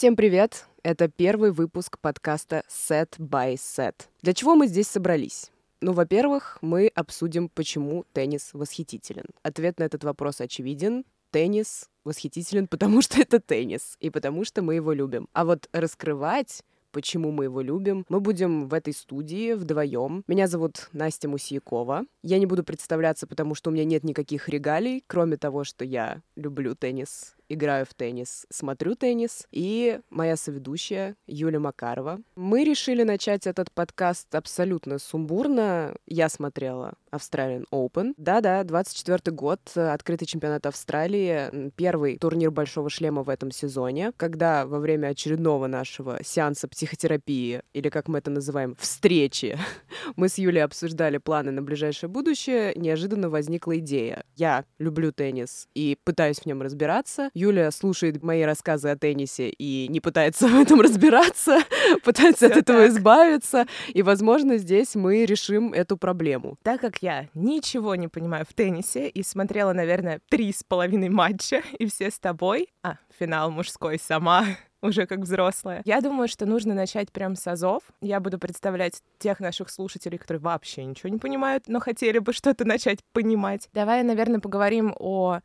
Всем 0.00 0.16
привет! 0.16 0.64
Это 0.82 1.08
первый 1.08 1.52
выпуск 1.52 1.98
подкаста 2.00 2.62
Set 2.70 3.18
by 3.18 3.52
Set. 3.56 3.94
Для 4.22 4.32
чего 4.32 4.54
мы 4.54 4.66
здесь 4.66 4.88
собрались? 4.88 5.50
Ну, 5.82 5.92
во-первых, 5.92 6.56
мы 6.62 6.90
обсудим, 6.94 7.50
почему 7.50 8.06
теннис 8.14 8.54
восхитителен. 8.54 9.26
Ответ 9.42 9.78
на 9.78 9.82
этот 9.82 10.02
вопрос 10.02 10.40
очевиден. 10.40 11.04
Теннис 11.32 11.90
восхитителен, 12.04 12.66
потому 12.66 13.02
что 13.02 13.20
это 13.20 13.40
теннис, 13.40 13.98
и 14.00 14.08
потому 14.08 14.46
что 14.46 14.62
мы 14.62 14.76
его 14.76 14.94
любим. 14.94 15.28
А 15.34 15.44
вот 15.44 15.68
раскрывать 15.70 16.62
почему 16.92 17.30
мы 17.30 17.44
его 17.44 17.60
любим. 17.60 18.06
Мы 18.08 18.20
будем 18.20 18.68
в 18.68 18.74
этой 18.74 18.94
студии 18.94 19.52
вдвоем. 19.52 20.24
Меня 20.26 20.46
зовут 20.46 20.88
Настя 20.94 21.28
Мусиякова. 21.28 22.06
Я 22.22 22.38
не 22.38 22.46
буду 22.46 22.64
представляться, 22.64 23.26
потому 23.26 23.54
что 23.54 23.68
у 23.68 23.72
меня 23.74 23.84
нет 23.84 24.02
никаких 24.02 24.48
регалий, 24.48 25.04
кроме 25.06 25.36
того, 25.36 25.64
что 25.64 25.84
я 25.84 26.22
люблю 26.36 26.74
теннис 26.74 27.34
играю 27.50 27.84
в 27.84 27.92
теннис, 27.94 28.46
смотрю 28.48 28.94
теннис, 28.94 29.46
и 29.50 30.00
моя 30.08 30.36
соведущая 30.36 31.16
Юля 31.26 31.60
Макарова. 31.60 32.20
Мы 32.36 32.64
решили 32.64 33.02
начать 33.02 33.46
этот 33.46 33.70
подкаст 33.72 34.34
абсолютно 34.34 34.98
сумбурно. 34.98 35.94
Я 36.06 36.28
смотрела 36.28 36.94
Australian 37.12 37.64
Open. 37.72 38.14
Да-да, 38.16 38.62
24 38.64 39.34
год, 39.34 39.60
открытый 39.74 40.26
чемпионат 40.26 40.64
Австралии, 40.66 41.72
первый 41.76 42.18
турнир 42.18 42.50
Большого 42.50 42.88
шлема 42.88 43.22
в 43.22 43.28
этом 43.28 43.50
сезоне, 43.50 44.12
когда 44.16 44.64
во 44.64 44.78
время 44.78 45.08
очередного 45.08 45.66
нашего 45.66 46.22
сеанса 46.22 46.68
психотерапии, 46.68 47.62
или 47.72 47.88
как 47.88 48.08
мы 48.08 48.18
это 48.18 48.30
называем, 48.30 48.76
встречи, 48.78 49.58
мы 50.16 50.28
с 50.28 50.38
Юлей 50.38 50.62
обсуждали 50.62 51.18
планы 51.18 51.50
на 51.50 51.62
ближайшее 51.62 52.08
будущее, 52.08 52.72
неожиданно 52.76 53.28
возникла 53.28 53.78
идея. 53.78 54.24
Я 54.36 54.64
люблю 54.78 55.12
теннис 55.12 55.68
и 55.74 55.98
пытаюсь 56.04 56.38
в 56.38 56.46
нем 56.46 56.62
разбираться. 56.62 57.30
Юля 57.40 57.70
слушает 57.70 58.22
мои 58.22 58.42
рассказы 58.42 58.90
о 58.90 58.96
теннисе 58.96 59.48
и 59.48 59.88
не 59.88 60.00
пытается 60.00 60.46
в 60.48 60.54
этом 60.54 60.80
разбираться, 60.80 61.60
пытается 62.04 62.46
от 62.46 62.56
этого 62.56 62.86
избавиться. 62.88 63.66
И, 63.88 64.02
возможно, 64.02 64.58
здесь 64.58 64.94
мы 64.94 65.24
решим 65.24 65.72
эту 65.72 65.96
проблему. 65.96 66.56
Так 66.62 66.80
как 66.80 67.02
я 67.02 67.28
ничего 67.34 67.94
не 67.94 68.08
понимаю 68.08 68.44
в 68.44 68.52
теннисе 68.52 69.08
и 69.08 69.22
смотрела, 69.22 69.72
наверное, 69.72 70.20
три 70.28 70.52
с 70.52 70.62
половиной 70.62 71.08
матча, 71.08 71.62
и 71.78 71.86
все 71.86 72.10
с 72.10 72.18
тобой, 72.18 72.68
а, 72.82 72.96
финал 73.18 73.50
мужской 73.50 73.98
сама, 73.98 74.44
уже 74.82 75.06
как 75.06 75.20
взрослая. 75.20 75.80
Я 75.86 76.02
думаю, 76.02 76.28
что 76.28 76.44
нужно 76.44 76.74
начать 76.74 77.10
прям 77.10 77.36
с 77.36 77.46
азов. 77.46 77.82
Я 78.02 78.20
буду 78.20 78.38
представлять 78.38 79.02
тех 79.18 79.40
наших 79.40 79.70
слушателей, 79.70 80.18
которые 80.18 80.42
вообще 80.42 80.84
ничего 80.84 81.08
не 81.08 81.18
понимают, 81.18 81.64
но 81.68 81.80
хотели 81.80 82.18
бы 82.18 82.34
что-то 82.34 82.66
начать 82.66 82.98
понимать. 83.12 83.68
Давай, 83.72 84.02
наверное, 84.02 84.40
поговорим 84.40 84.94
о 84.98 85.40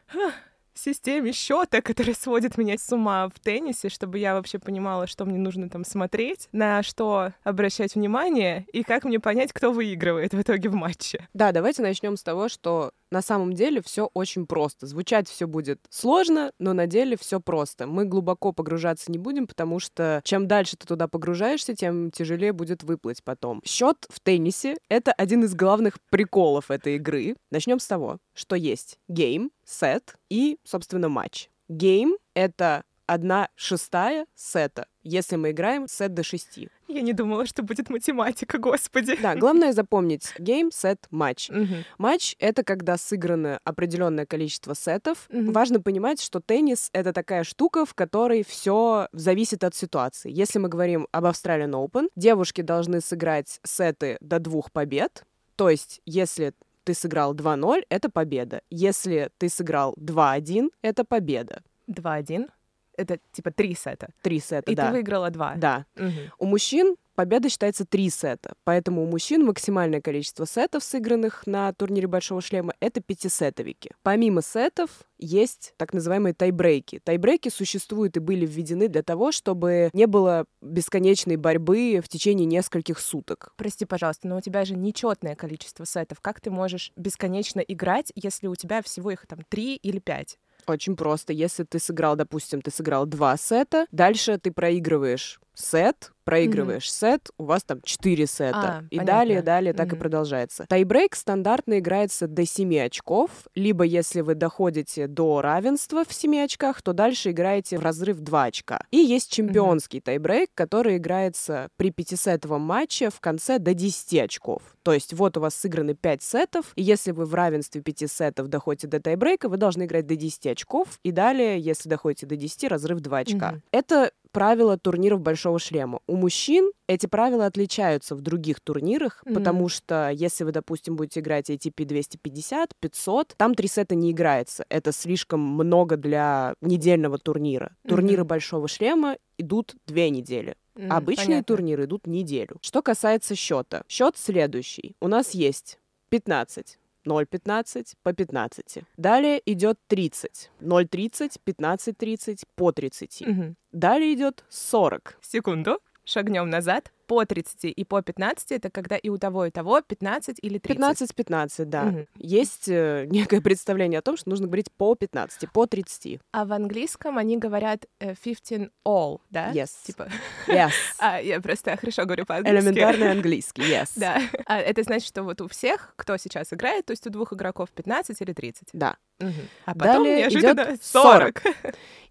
системе 0.80 1.32
счета, 1.32 1.82
которая 1.82 2.16
сводит 2.16 2.58
меня 2.58 2.78
с 2.78 2.92
ума 2.92 3.30
в 3.30 3.40
теннисе, 3.40 3.90
чтобы 3.90 4.20
я 4.20 4.34
вообще 4.34 4.60
понимала, 4.60 5.08
что 5.08 5.26
мне 5.26 5.38
нужно 5.38 5.70
там 5.70 5.86
смотреть, 5.86 6.48
на 6.52 6.84
что 6.84 7.34
обращать 7.44 7.96
внимание 7.96 8.66
и 8.74 8.84
как 8.84 9.04
мне 9.04 9.20
понять, 9.20 9.54
кто 9.54 9.72
выигрывает 9.72 10.34
в 10.34 10.42
итоге 10.42 10.70
в 10.70 10.76
матче. 10.76 11.28
Да, 11.34 11.52
давайте 11.52 11.82
начнем 11.82 12.18
с 12.18 12.24
того, 12.24 12.50
что 12.50 12.92
на 13.12 13.22
самом 13.22 13.54
деле 13.54 13.82
все 13.82 14.10
очень 14.14 14.46
просто. 14.46 14.88
Звучать 14.88 15.30
все 15.30 15.48
будет 15.48 15.80
сложно, 15.90 16.52
но 16.60 16.74
на 16.74 16.88
деле 16.88 17.18
все 17.18 17.40
просто. 17.40 17.88
Мы 17.88 18.06
глубоко 18.06 18.52
погружаться 18.52 19.12
не 19.12 19.18
будем, 19.18 19.48
потому 19.48 19.80
что 19.80 20.22
чем 20.24 20.48
дальше 20.48 20.78
ты 20.78 20.88
туда 20.88 21.08
погружаешься, 21.08 21.76
тем 21.76 22.12
тяжелее 22.12 22.54
будет 22.54 22.84
выплыть 22.84 23.24
потом. 23.24 23.62
Счет 23.66 24.06
в 24.10 24.20
теннисе— 24.20 24.78
это 24.90 25.12
один 25.12 25.44
из 25.44 25.56
главных 25.56 25.98
приколов 26.10 26.72
этой 26.72 26.96
игры. 26.96 27.36
Начнем 27.52 27.80
с 27.80 27.88
того, 27.88 28.20
что 28.34 28.56
есть 28.56 28.98
гейм, 29.08 29.52
сет 29.66 30.16
и, 30.30 30.58
собственно, 30.64 31.10
матч. 31.10 31.50
Гейм— 31.68 32.18
это 32.36 32.84
одна 33.08 33.50
шестая 33.56 34.26
сета, 34.36 34.88
если 35.04 35.36
мы 35.36 35.52
играем 35.52 35.88
сет 35.88 36.14
до 36.14 36.24
шести. 36.24 36.70
Я 36.88 37.02
не 37.02 37.14
думала, 37.14 37.46
что 37.46 37.64
будет 37.64 37.90
математика, 37.90 38.58
господи. 38.58 39.18
Да, 39.22 39.36
главное 39.36 39.74
запомнить 39.74 40.34
гейм, 40.40 40.72
сет, 40.72 41.08
матч. 41.12 41.50
Матч— 41.98 42.36
это 42.40 42.64
когда 42.64 42.98
сыграно 42.98 43.60
определенное 43.64 44.26
количество 44.26 44.76
сетов. 44.76 45.28
Важно 45.30 45.82
понимать, 45.82 46.22
что 46.22 46.40
теннис— 46.40 46.90
это 46.94 47.14
такая 47.14 47.44
штука, 47.44 47.86
в 47.86 47.94
которой 47.94 48.44
все 48.44 49.08
зависит 49.12 49.64
от 49.64 49.76
ситуации. 49.76 50.32
Если 50.32 50.60
мы 50.60 50.70
говорим 50.70 51.08
об 51.12 51.26
Australian 51.26 51.72
Open, 51.72 52.10
девушки 52.16 52.62
должны 52.62 53.02
сыграть 53.02 53.60
сеты 53.64 54.18
до 54.22 54.40
двух 54.40 54.72
побед, 54.72 55.24
то 55.56 55.70
есть, 55.70 56.02
если 56.06 56.54
ты 56.84 56.94
сыграл 56.94 57.34
2-0, 57.34 57.84
это 57.90 58.10
победа. 58.10 58.62
Если 58.70 59.32
ты 59.38 59.50
сыграл 59.50 59.96
2-1, 59.98 60.70
это 60.82 61.04
победа. 61.04 61.64
2-1? 61.88 62.50
Это 62.98 63.20
типа 63.32 63.52
три 63.52 63.76
сета. 63.76 64.10
Три 64.22 64.40
сета, 64.40 64.72
И 64.72 64.76
да. 64.76 64.88
ты 64.88 64.94
выиграла 64.94 65.30
два. 65.30 65.56
Да. 65.56 65.86
Мгм. 65.96 66.32
У 66.40 66.46
мужчин 66.46 66.96
победа 67.16 67.50
считается 67.50 67.86
три 67.86 68.10
сета, 68.10 68.54
поэтому 68.64 69.04
у 69.04 69.08
мужчин 69.08 69.46
максимальное 69.46 70.02
количество 70.02 70.46
сетов, 70.46 70.84
сыгранных 70.84 71.48
на 71.48 71.72
турнире 71.74 72.08
Большого 72.08 72.42
Шлема, 72.42 72.74
это 72.80 73.02
пятисетовики. 73.02 73.92
Помимо 74.04 74.42
сетов 74.42 74.90
есть 75.18 75.74
так 75.78 75.94
называемые 75.94 76.34
тайбрейки. 76.34 77.00
Тайбрейки 77.04 77.50
существуют 77.50 78.18
и 78.18 78.20
были 78.20 78.46
введены 78.46 78.90
для 78.90 79.02
того, 79.02 79.32
чтобы 79.32 79.90
не 79.94 80.08
было 80.08 80.46
бесконечной 80.62 81.38
борьбы 81.38 82.02
в 82.04 82.10
течение 82.10 82.46
нескольких 82.46 83.00
суток. 83.00 83.54
Прости, 83.56 83.86
пожалуйста, 83.86 84.28
но 84.28 84.38
у 84.38 84.42
тебя 84.42 84.66
же 84.66 84.76
нечетное 84.76 85.36
количество 85.36 85.86
сетов. 85.86 86.20
Как 86.22 86.42
ты 86.42 86.52
можешь 86.52 86.92
бесконечно 86.98 87.62
играть, 87.62 88.12
если 88.16 88.48
у 88.48 88.56
тебя 88.56 88.82
всего 88.82 89.12
их 89.12 89.26
там 89.26 89.40
три 89.48 89.76
или 89.76 90.00
пять? 90.00 90.38
Очень 90.68 90.96
просто. 90.96 91.34
Если 91.34 91.64
ты 91.64 91.80
сыграл, 91.80 92.16
допустим, 92.16 92.62
ты 92.62 92.72
сыграл 92.72 93.06
два 93.06 93.38
сета, 93.38 93.86
дальше 93.92 94.38
ты 94.38 94.52
проигрываешь 94.52 95.40
сет, 95.56 96.12
проигрываешь 96.26 96.92
сет, 96.92 97.30
у 97.38 97.46
вас 97.46 97.64
там 97.64 97.82
4 97.82 98.28
сета. 98.28 98.58
А, 98.58 98.84
и 98.90 98.98
понятно. 98.98 99.06
далее, 99.06 99.42
далее 99.42 99.74
так 99.74 99.94
и 99.94 99.96
продолжается. 99.96 100.66
Тайбрейк 100.68 101.16
стандартно 101.16 101.80
играется 101.80 102.28
до 102.28 102.46
7 102.46 102.78
очков, 102.80 103.30
либо 103.54 103.84
если 103.86 104.22
вы 104.22 104.36
доходите 104.36 105.08
до 105.08 105.42
равенства 105.42 106.04
в 106.04 106.14
7 106.14 106.44
очках, 106.44 106.82
то 106.82 106.94
дальше 106.94 107.32
играете 107.32 107.78
в 107.78 107.84
разрыв 107.84 108.20
2 108.20 108.44
очка. 108.44 108.82
И 108.92 108.98
есть 108.98 109.32
чемпионский 109.32 110.02
тайбрейк, 110.02 110.50
который 110.54 110.98
играется 110.98 111.70
при 111.78 111.92
пятисетовом 111.92 112.62
матче 112.62 113.10
в 113.10 113.20
конце 113.20 113.60
до 113.60 113.74
10 113.74 114.24
очков. 114.24 114.62
То 114.84 114.94
есть 114.94 115.14
вот 115.14 115.38
у 115.38 115.42
вас 115.42 115.56
сыграны 115.56 115.94
5 115.96 116.22
сетов, 116.22 116.72
и 116.76 116.82
если 116.82 117.12
вы 117.12 117.26
в 117.26 117.34
равенстве 117.34 117.82
5 117.82 118.12
сетов 118.12 118.48
доходите 118.48 118.88
до 118.88 119.00
тайбрейка, 119.00 119.48
вы 119.48 119.58
должны 119.58 119.84
играть 119.84 120.08
до 120.08 120.16
10 120.16 120.48
очков, 120.48 121.00
и 121.04 121.12
далее, 121.12 121.60
если 121.60 121.88
доходите 121.88 122.26
до 122.26 122.36
10, 122.36 122.66
разрыв 122.66 123.00
2 123.00 123.18
очка. 123.18 123.52
Мгм. 123.52 123.64
Это 123.72 124.12
правила 124.36 124.78
турниров 124.78 125.22
Большого 125.22 125.60
шлема. 125.60 126.00
У 126.08 126.16
мужчин 126.18 126.72
эти 126.88 127.06
правила 127.08 127.46
отличаются 127.46 128.16
в 128.16 128.22
других 128.22 128.60
турнирах, 128.60 129.24
Мгм. 129.26 129.36
потому 129.36 129.70
что 129.70 130.10
если 130.14 130.44
вы, 130.44 130.52
допустим, 130.52 130.96
будете 130.98 131.22
играть 131.22 131.50
ATP 131.50 131.86
250, 131.86 132.76
500, 132.80 133.34
там 133.38 133.56
три 133.56 133.68
сета 133.68 133.96
не 133.96 134.12
играется. 134.12 134.66
Это 134.70 134.92
слишком 134.92 135.40
много 135.40 135.96
для 135.98 136.54
недельного 136.62 137.18
турнира. 137.18 137.76
Турниры 137.88 138.22
Мгм. 138.24 138.28
Большого 138.28 138.68
шлема 138.68 139.18
идут 139.38 139.76
две 139.88 140.10
недели. 140.10 140.56
М, 140.76 140.92
Обычные 140.92 141.28
понятно. 141.28 141.44
турниры 141.56 141.86
идут 141.86 142.06
неделю. 142.06 142.58
Что 142.62 142.82
касается 142.82 143.36
счета. 143.36 143.84
Счет 143.88 144.18
следующий. 144.18 144.96
У 145.00 145.08
нас 145.08 145.32
есть 145.32 145.80
15. 146.10 146.78
0,15 147.06 147.96
по 148.04 148.14
15. 148.14 148.84
Далее 148.98 149.42
идет 149.46 149.80
30. 149.88 150.52
0,30, 150.60 151.40
15,30 151.46 152.44
по 152.56 152.72
30. 152.72 153.22
Мгм. 153.22 153.56
Далее 153.72 154.14
идет 154.14 154.44
40. 154.50 155.18
Секунду. 155.22 155.80
Шагнем 156.04 156.50
назад. 156.50 156.92
По 157.08 157.26
30 157.26 157.66
и 157.66 157.84
по 157.84 158.02
15 158.02 158.52
это 158.52 158.70
когда 158.70 158.98
и 158.98 159.10
у 159.10 159.18
того, 159.18 159.46
и 159.46 159.52
того 159.52 159.82
15 159.82 160.38
или 160.42 160.58
30. 160.58 161.12
15-15, 161.12 161.66
да. 161.66 161.84
Мгм. 161.84 162.08
Есть 162.18 162.68
э, 162.68 163.06
некое 163.10 163.42
представление 163.42 164.00
о 164.00 164.02
том, 164.02 164.18
что 164.18 164.30
нужно 164.30 164.48
говорить 164.48 164.72
по 164.72 164.96
15, 164.96 165.52
по 165.52 165.66
30. 165.66 166.20
А 166.32 166.46
в 166.46 166.54
английском 166.54 167.18
они 167.18 167.38
говорят 167.38 167.86
э, 168.00 168.16
15 168.16 168.72
all, 168.86 169.20
да? 169.30 169.52
Yes. 169.52 169.70
Типа, 169.86 170.10
Yes. 170.48 170.72
а, 171.00 171.20
я 171.22 171.40
просто 171.42 171.78
хорошо 171.78 172.06
говорю 172.06 172.26
по-английски. 172.26 172.68
Элементарный 172.68 173.12
английский, 173.16 173.62
yes. 173.64 173.92
Да. 173.96 174.22
А, 174.46 174.60
это 174.60 174.84
значит, 174.84 175.08
что 175.08 175.24
вот 175.24 175.42
у 175.42 175.48
всех, 175.48 175.94
кто 175.96 176.18
сейчас 176.18 176.54
играет, 176.54 176.86
то 176.86 176.92
есть 176.92 177.06
у 177.08 177.10
двух 177.10 177.34
игроков 177.34 177.70
15 177.72 178.22
или 178.22 178.34
30. 178.34 178.70
Да. 178.74 178.98
Мгм. 179.20 179.50
А 179.66 179.74
потом 179.74 180.04
Далее 180.04 180.18
неожиданно 180.20 180.62
идет 180.62 180.84
40. 180.84 181.42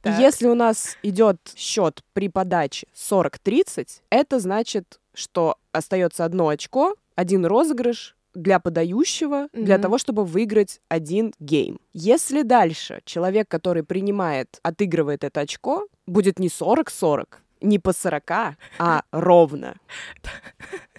И 0.05 0.09
Так. 0.09 0.19
если 0.19 0.49
у 0.49 0.55
нас 0.55 0.99
идет 1.03 1.39
счет 1.57 2.03
при 2.13 2.29
подаче 2.29 2.87
40-30, 2.95 4.03
это 4.11 4.39
значит, 4.39 5.01
что 5.15 5.57
остается 5.73 6.25
одно 6.25 6.49
очко, 6.49 6.95
один 7.15 7.47
розыгрыш 7.47 8.17
для 8.35 8.59
подающего, 8.59 9.49
для 9.53 9.77
Мгм. 9.77 9.83
того, 9.83 9.99
чтобы 9.99 10.25
выиграть 10.25 10.81
один 10.89 11.33
гейм. 11.39 11.79
Если 11.93 12.43
дальше 12.43 13.01
человек, 13.05 13.49
который 13.49 13.83
принимает, 13.83 14.59
отыгрывает 14.63 15.25
это 15.25 15.41
очко, 15.41 15.87
будет 16.07 16.39
не 16.39 16.49
40-40, 16.49 17.41
не 17.61 17.79
по 17.79 17.93
40, 17.93 18.57
а 18.79 19.03
ровно. 19.13 19.77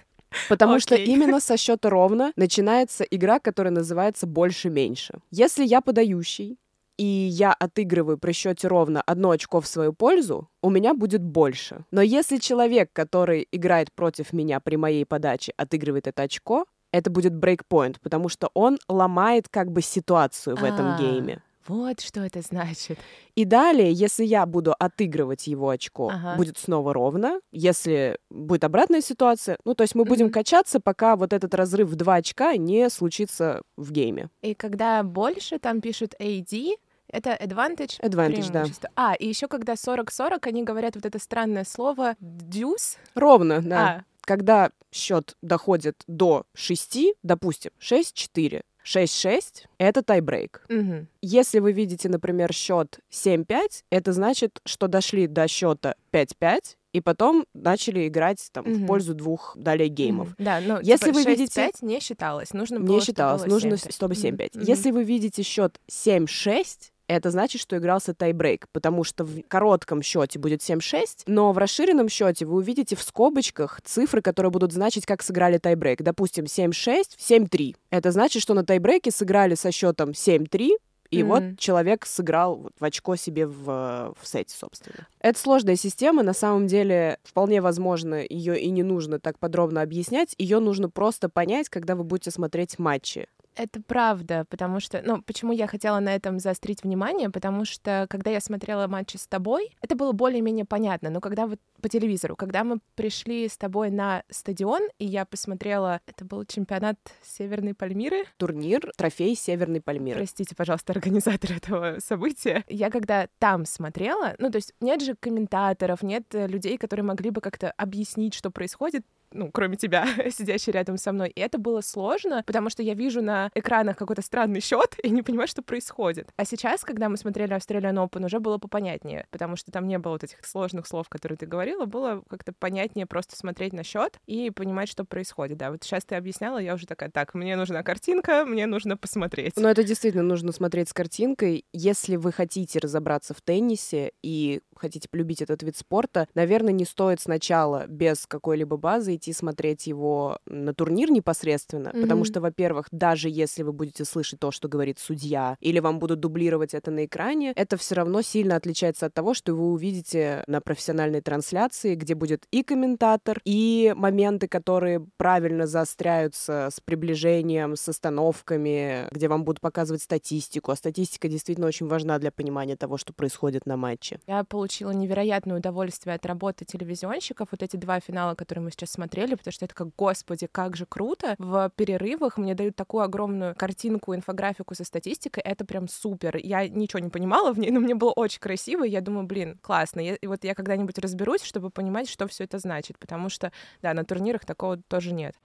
Потому 0.50 0.80
что 0.80 0.96
Окей. 0.96 1.08
именно 1.08 1.40
со 1.40 1.58
счета 1.58 1.90
ровно 1.90 2.32
начинается 2.36 3.04
игра, 3.04 3.40
которая 3.40 3.74
называется 3.74 4.28
больше-меньше. 4.28 5.20
Если 5.32 5.66
я 5.66 5.82
подающий, 5.82 6.58
и 6.98 7.04
я 7.04 7.54
отыгрываю 7.54 8.18
при 8.18 8.32
счете 8.32 8.68
ровно 8.68 9.02
одно 9.02 9.32
очко 9.32 9.60
в 9.60 9.68
свою 9.68 9.94
пользу, 9.94 10.50
у 10.62 10.70
меня 10.70 10.94
будет 10.94 11.22
больше. 11.22 11.84
Но 11.92 12.02
если 12.02 12.38
человек, 12.38 12.90
который 12.94 13.48
играет 13.52 13.92
против 13.92 14.34
меня 14.34 14.60
при 14.60 14.78
моей 14.78 15.06
подаче, 15.06 15.54
отыгрывает 15.58 16.08
это 16.08 16.24
очко, 16.24 16.66
это 16.92 17.10
будет 17.10 17.36
брейкпоинт, 17.36 18.00
потому 18.00 18.30
что 18.30 18.50
он 18.54 18.80
ломает 18.88 19.50
как 19.50 19.72
бы 19.72 19.82
ситуацию 19.82 20.56
в 20.56 20.64
этом 20.64 20.94
А. 20.94 20.98
гейме. 20.98 21.42
Вот 21.68 22.00
что 22.02 22.22
это 22.22 22.42
значит. 22.42 23.00
И 23.36 23.46
далее, 23.46 23.92
если 23.92 24.24
я 24.24 24.46
буду 24.46 24.76
отыгрывать 24.78 25.48
его 25.48 25.70
очко, 25.70 26.10
Ага. 26.10 26.36
будет 26.38 26.58
снова 26.58 26.94
ровно. 26.94 27.40
Если 27.52 28.18
будет 28.30 28.64
обратная 28.64 29.02
ситуация, 29.02 29.58
ну, 29.66 29.74
то 29.74 29.82
есть 29.84 29.96
мы 29.96 30.06
будем 30.06 30.26
Мгм. 30.28 30.34
качаться, 30.34 30.80
пока 30.80 31.16
вот 31.16 31.34
этот 31.34 31.54
разрыв 31.54 31.90
в 31.90 31.96
два 31.96 32.16
очка 32.16 32.56
не 32.56 32.90
случится 32.90 33.62
в 33.78 33.92
гейме. 33.92 34.30
И 34.42 34.54
когда 34.54 35.02
больше, 35.04 35.58
там 35.60 35.82
пишут 35.82 36.14
AD, 36.20 36.76
это 37.08 37.32
advantage? 37.32 38.00
Advantage, 38.02 38.52
да. 38.52 38.66
А, 38.96 39.14
и 39.14 39.28
еще 39.28 39.48
когда 39.48 39.76
40-40, 39.76 40.48
они 40.48 40.64
говорят 40.64 40.96
вот 40.96 41.06
это 41.06 41.20
странное 41.20 41.64
слово 41.64 42.16
deuce. 42.22 42.98
Ровно, 43.16 43.62
да. 43.62 43.86
А, 43.88 44.04
Когда 44.22 44.72
счет 44.92 45.36
доходит 45.44 46.04
до 46.08 46.46
6, 46.56 47.14
допустим, 47.22 47.72
6-4, 47.80 48.64
6-6— 48.86 49.66
это 49.80 50.04
тайбрейк. 50.04 50.64
мгм. 50.70 51.08
Если 51.22 51.60
вы 51.60 51.72
видите, 51.72 52.08
например, 52.08 52.54
счет 52.54 53.00
7-5, 53.10 53.84
это 53.90 54.14
значит, 54.14 54.60
что 54.66 54.88
дошли 54.88 55.28
до 55.28 55.48
счета 55.48 55.96
5-5, 56.12 56.78
и 56.94 57.02
потом 57.02 57.46
начали 57.54 58.08
играть 58.08 58.48
там, 58.54 58.64
в 58.64 58.68
Мгм. 58.70 58.88
пользу 58.88 59.14
двух 59.16 59.54
далее 59.58 59.90
геймов. 59.90 60.28
Мгм. 60.30 60.36
Да, 60.40 60.62
ну, 60.66 60.78
Если 60.82 61.08
типа, 61.08 61.16
вы 61.16 61.24
6-5 61.24 61.38
видите- 61.38 61.72
не 61.82 62.00
считалось. 62.00 62.54
Нужно 62.54 62.80
было, 62.80 62.86
Не 62.86 63.02
чтобы 63.02 63.06
считалось, 63.06 63.42
было 63.42 63.50
нужно, 63.54 63.70
7-5. 63.78 63.94
чтобы 63.96 64.14
Мгм. 64.14 64.22
7-5. 64.22 64.56
Мгм. 64.56 64.64
Если 64.66 64.92
вы 64.92 65.04
видите 65.04 65.44
счет 65.44 65.78
7-6, 65.88 66.94
это 67.08 67.32
значит, 67.32 67.62
что 67.62 67.78
игрался 67.78 68.14
тайбрейк, 68.14 68.68
потому 68.72 69.04
что 69.04 69.24
в 69.24 69.42
коротком 69.48 70.02
счете 70.02 70.40
будет 70.40 70.62
7-6, 70.62 71.24
но 71.28 71.52
в 71.52 71.58
расширенном 71.58 72.10
счете 72.10 72.46
вы 72.46 72.56
увидите 72.56 72.96
в 72.96 73.04
скобочках 73.04 73.82
цифры, 73.84 74.22
которые 74.22 74.52
будут 74.52 74.72
значить, 74.72 75.06
как 75.06 75.22
сыграли 75.24 75.58
тайбрейк. 75.58 76.02
Допустим, 76.02 76.46
7-6, 76.46 77.04
7-3. 77.18 77.76
Это 77.90 78.12
значит, 78.12 78.42
что 78.42 78.54
на 78.54 78.66
тайбрейке 78.66 79.12
сыграли 79.12 79.56
со 79.56 79.72
счетом 79.72 80.12
7-3, 80.12 80.72
и 81.12 81.24
Мгм. 81.24 81.30
вот 81.30 81.60
человек 81.60 82.06
сыграл 82.06 82.56
вот 82.56 82.74
в 82.80 82.84
очко 82.84 83.16
себе 83.16 83.46
в, 83.46 83.70
э, 83.70 84.14
в 84.20 84.28
сете, 84.28 84.56
собственно. 84.58 85.08
Это 85.20 85.40
сложная 85.40 85.76
система, 85.76 86.24
на 86.24 86.34
самом 86.34 86.66
деле 86.68 87.20
вполне 87.24 87.62
возможно, 87.62 88.24
ее 88.28 88.60
и 88.60 88.70
не 88.72 88.82
нужно 88.84 89.20
так 89.20 89.38
подробно 89.38 89.82
объяснять, 89.84 90.34
ее 90.40 90.60
нужно 90.60 90.90
просто 90.90 91.30
понять, 91.30 91.70
когда 91.70 91.96
вы 91.96 92.04
будете 92.04 92.32
смотреть 92.32 92.80
матчи. 92.80 93.28
Это 93.56 93.82
правда, 93.82 94.46
потому 94.50 94.80
что, 94.80 95.02
ну, 95.04 95.22
почему 95.22 95.54
я 95.54 95.68
хотела 95.68 96.00
на 96.00 96.14
этом 96.14 96.40
заострить 96.40 96.84
внимание, 96.84 97.30
потому 97.30 97.66
что, 97.66 98.06
когда 98.10 98.30
я 98.32 98.42
смотрела 98.42 98.88
матчи 98.88 99.18
с 99.18 99.28
тобой, 99.28 99.72
это 99.82 99.96
было 99.96 100.12
более-менее 100.12 100.66
понятно, 100.66 101.10
но 101.10 101.22
когда 101.22 101.48
вот 101.48 101.60
по 101.82 101.90
телевизору, 101.90 102.36
когда 102.36 102.64
мы 102.64 102.80
пришли 102.96 103.48
с 103.48 103.58
тобой 103.58 103.92
на 103.92 104.24
стадион, 104.30 104.82
и 105.00 105.06
я 105.06 105.26
посмотрела, 105.26 106.02
это 106.06 106.26
был 106.26 106.44
чемпионат 106.46 106.98
Северной 107.24 107.74
Пальмиры, 107.74 108.26
Турнир 108.38 108.92
«Трофей 108.98 109.36
Северной 109.36 109.82
Пальмиры». 109.82 110.18
Простите, 110.18 110.56
пожалуйста, 110.56 110.94
организатор 110.94 111.52
этого 111.52 112.00
события. 112.00 112.64
Я 112.68 112.90
когда 112.90 113.28
там 113.40 113.66
смотрела, 113.66 114.36
ну, 114.40 114.50
то 114.50 114.58
есть 114.58 114.74
нет 114.82 115.02
же 115.02 115.16
комментаторов, 115.16 116.04
нет 116.04 116.24
э, 116.34 116.48
людей, 116.48 116.78
которые 116.78 117.06
могли 117.06 117.30
бы 117.30 117.40
как-то 117.40 117.72
объяснить, 117.72 118.34
что 118.34 118.52
происходит, 118.52 119.06
ну, 119.32 119.52
кроме 119.52 119.78
тебя, 119.78 120.08
сидящей 120.30 120.72
рядом 120.72 120.98
со 120.98 121.12
мной. 121.12 121.30
И 121.30 121.40
это 121.40 121.58
было 121.58 121.82
сложно, 121.82 122.44
потому 122.46 122.70
что 122.70 122.84
я 122.84 122.94
вижу 122.94 123.22
на 123.22 123.50
экранах 123.54 123.98
какой-то 123.98 124.22
странный 124.22 124.62
счет 124.62 124.96
и 125.04 125.10
не 125.10 125.22
понимаю, 125.22 125.48
что 125.48 125.62
происходит. 125.62 126.30
А 126.36 126.46
сейчас, 126.46 126.84
когда 126.84 127.10
мы 127.10 127.18
смотрели 127.18 127.56
Australian 127.56 128.08
Open, 128.08 128.26
уже 128.26 128.40
было 128.40 128.58
попонятнее, 128.58 129.28
потому 129.32 129.56
что 129.56 129.72
там 129.72 129.88
не 129.88 129.98
было 129.98 130.14
вот 130.14 130.24
этих 130.24 130.46
сложных 130.46 130.88
слов, 130.88 131.10
которые 131.10 131.38
ты 131.38 131.46
говорила, 131.46 131.86
было 131.86 132.24
как-то 132.30 132.54
понятнее 132.54 133.06
просто 133.06 133.36
смотреть 133.36 133.74
на 133.74 133.84
счет 133.84 134.20
и 134.26 134.50
понимать, 134.52 134.90
что 134.90 135.06
происходит. 135.06 135.58
Да, 135.58 135.72
вот 135.72 135.84
сейчас 135.84 136.06
ты 136.06 136.16
объясняла, 136.16 136.58
я 136.58 136.74
уже 136.74 136.86
такая, 136.88 137.10
так, 137.10 137.34
мне 137.34 137.56
нужна 137.56 137.84
картинка, 137.84 138.46
мне 138.46 138.66
нужно 138.66 138.98
посмотреть. 138.98 139.54
Но 139.58 139.70
это 139.70 139.84
действительно 139.84 140.24
нужно 140.24 140.52
смотреть 140.52 140.90
с 140.90 140.94
картинкой. 140.94 141.66
Если 141.74 142.16
вы 142.16 142.32
хотите 142.32 142.80
разобраться 142.80 143.34
в 143.34 143.42
теннисе 143.42 144.12
и 144.22 144.62
хотите 144.76 145.10
полюбить 145.10 145.42
этот 145.42 145.64
вид 145.64 145.78
спорта, 145.78 146.28
наверное, 146.36 146.74
не 146.74 146.86
стоит 146.86 147.22
сначала 147.22 147.88
без 147.88 148.26
какой-либо 148.28 148.78
базы 148.78 149.16
смотреть 149.34 149.88
его 149.88 150.40
на 150.46 150.74
турнир 150.74 151.12
непосредственно, 151.12 151.92
потому 151.92 152.22
Мгм. 152.22 152.26
что, 152.26 152.42
во-первых, 152.42 152.88
даже 152.92 153.30
если 153.30 153.64
вы 153.64 153.74
будете 153.74 154.06
слышать 154.06 154.40
то, 154.40 154.52
что 154.52 154.68
говорит 154.68 155.00
судья, 155.00 155.58
или 155.60 155.80
вам 155.80 156.00
будут 156.00 156.20
дублировать 156.20 156.74
это 156.74 156.92
на 156.92 157.06
экране, 157.06 157.54
это 157.56 157.78
все 157.78 157.96
равно 157.96 158.22
сильно 158.22 158.56
отличается 158.56 159.06
от 159.08 159.14
того, 159.14 159.34
что 159.34 159.54
вы 159.54 159.72
увидите 159.72 160.44
на 160.48 160.62
профессиональной 160.62 161.22
трансляции, 161.22 161.96
где 161.96 162.16
будет 162.16 162.46
и 162.52 162.64
комментатор, 162.64 163.42
и 163.46 163.94
моменты, 163.96 164.48
которые 164.48 165.06
правильно 165.18 165.68
заостряются 165.68 166.70
с 166.72 166.80
приближением, 166.80 167.76
с 167.76 167.88
остановками, 167.90 169.08
где 169.12 169.28
вам 169.28 169.44
будут 169.44 169.62
показывать 169.62 170.02
статистику. 170.02 170.72
А 170.72 170.76
статистика 170.76 171.28
действительно 171.28 171.68
очень 171.68 171.88
важна 171.88 172.20
для 172.20 172.32
понимания 172.32 172.76
того, 172.76 172.98
что 172.98 173.14
происходит 173.14 173.66
на 173.66 173.78
матче. 173.78 174.20
Я 174.28 174.44
получила 174.44 174.92
невероятное 174.92 175.58
удовольствие 175.58 176.16
от 176.16 176.26
работы 176.26 176.66
телевизионщиков. 176.66 177.48
Вот 177.52 177.64
эти 177.64 177.76
два 177.76 178.00
финала, 178.00 178.36
которые 178.36 178.64
мы 178.64 178.72
сейчас 178.72 178.92
смотрели, 179.06 179.36
потому 179.36 179.52
что 179.52 179.66
это 179.66 179.76
как, 179.76 179.90
господи, 179.96 180.48
как 180.52 180.76
же 180.76 180.86
круто. 180.86 181.36
В 181.38 181.72
перерывах 181.76 182.38
мне 182.38 182.56
дают 182.56 182.76
такую 182.76 183.04
огромную 183.04 183.56
картинку, 183.56 184.16
инфографику 184.16 184.74
со 184.74 184.84
статистикой. 184.84 185.44
Это 185.44 185.64
прям 185.64 185.88
супер. 185.88 186.38
Я 186.38 186.68
ничего 186.68 187.00
не 187.00 187.10
понимала 187.10 187.54
в 187.54 187.60
ней, 187.60 187.70
но 187.72 187.80
мне 187.80 187.94
было 187.94 188.12
очень 188.12 188.40
красиво. 188.40 188.84
И 188.84 188.90
я 188.90 189.02
думаю, 189.02 189.28
блин, 189.28 189.60
классно. 189.62 190.00
Я- 190.00 190.16
и 190.16 190.28
вот 190.28 190.44
я 190.44 190.56
когда-нибудь 190.56 190.98
разберусь, 190.98 191.44
чтобы 191.44 191.70
понимать, 191.70 192.10
что 192.10 192.28
все 192.28 192.46
это 192.46 192.58
значит. 192.58 192.98
Потому 192.98 193.30
что, 193.30 193.52
да, 193.84 193.94
на 193.94 194.04
турнирах 194.04 194.44
такого 194.44 194.78
тоже 194.78 195.14
нет. 195.14 195.36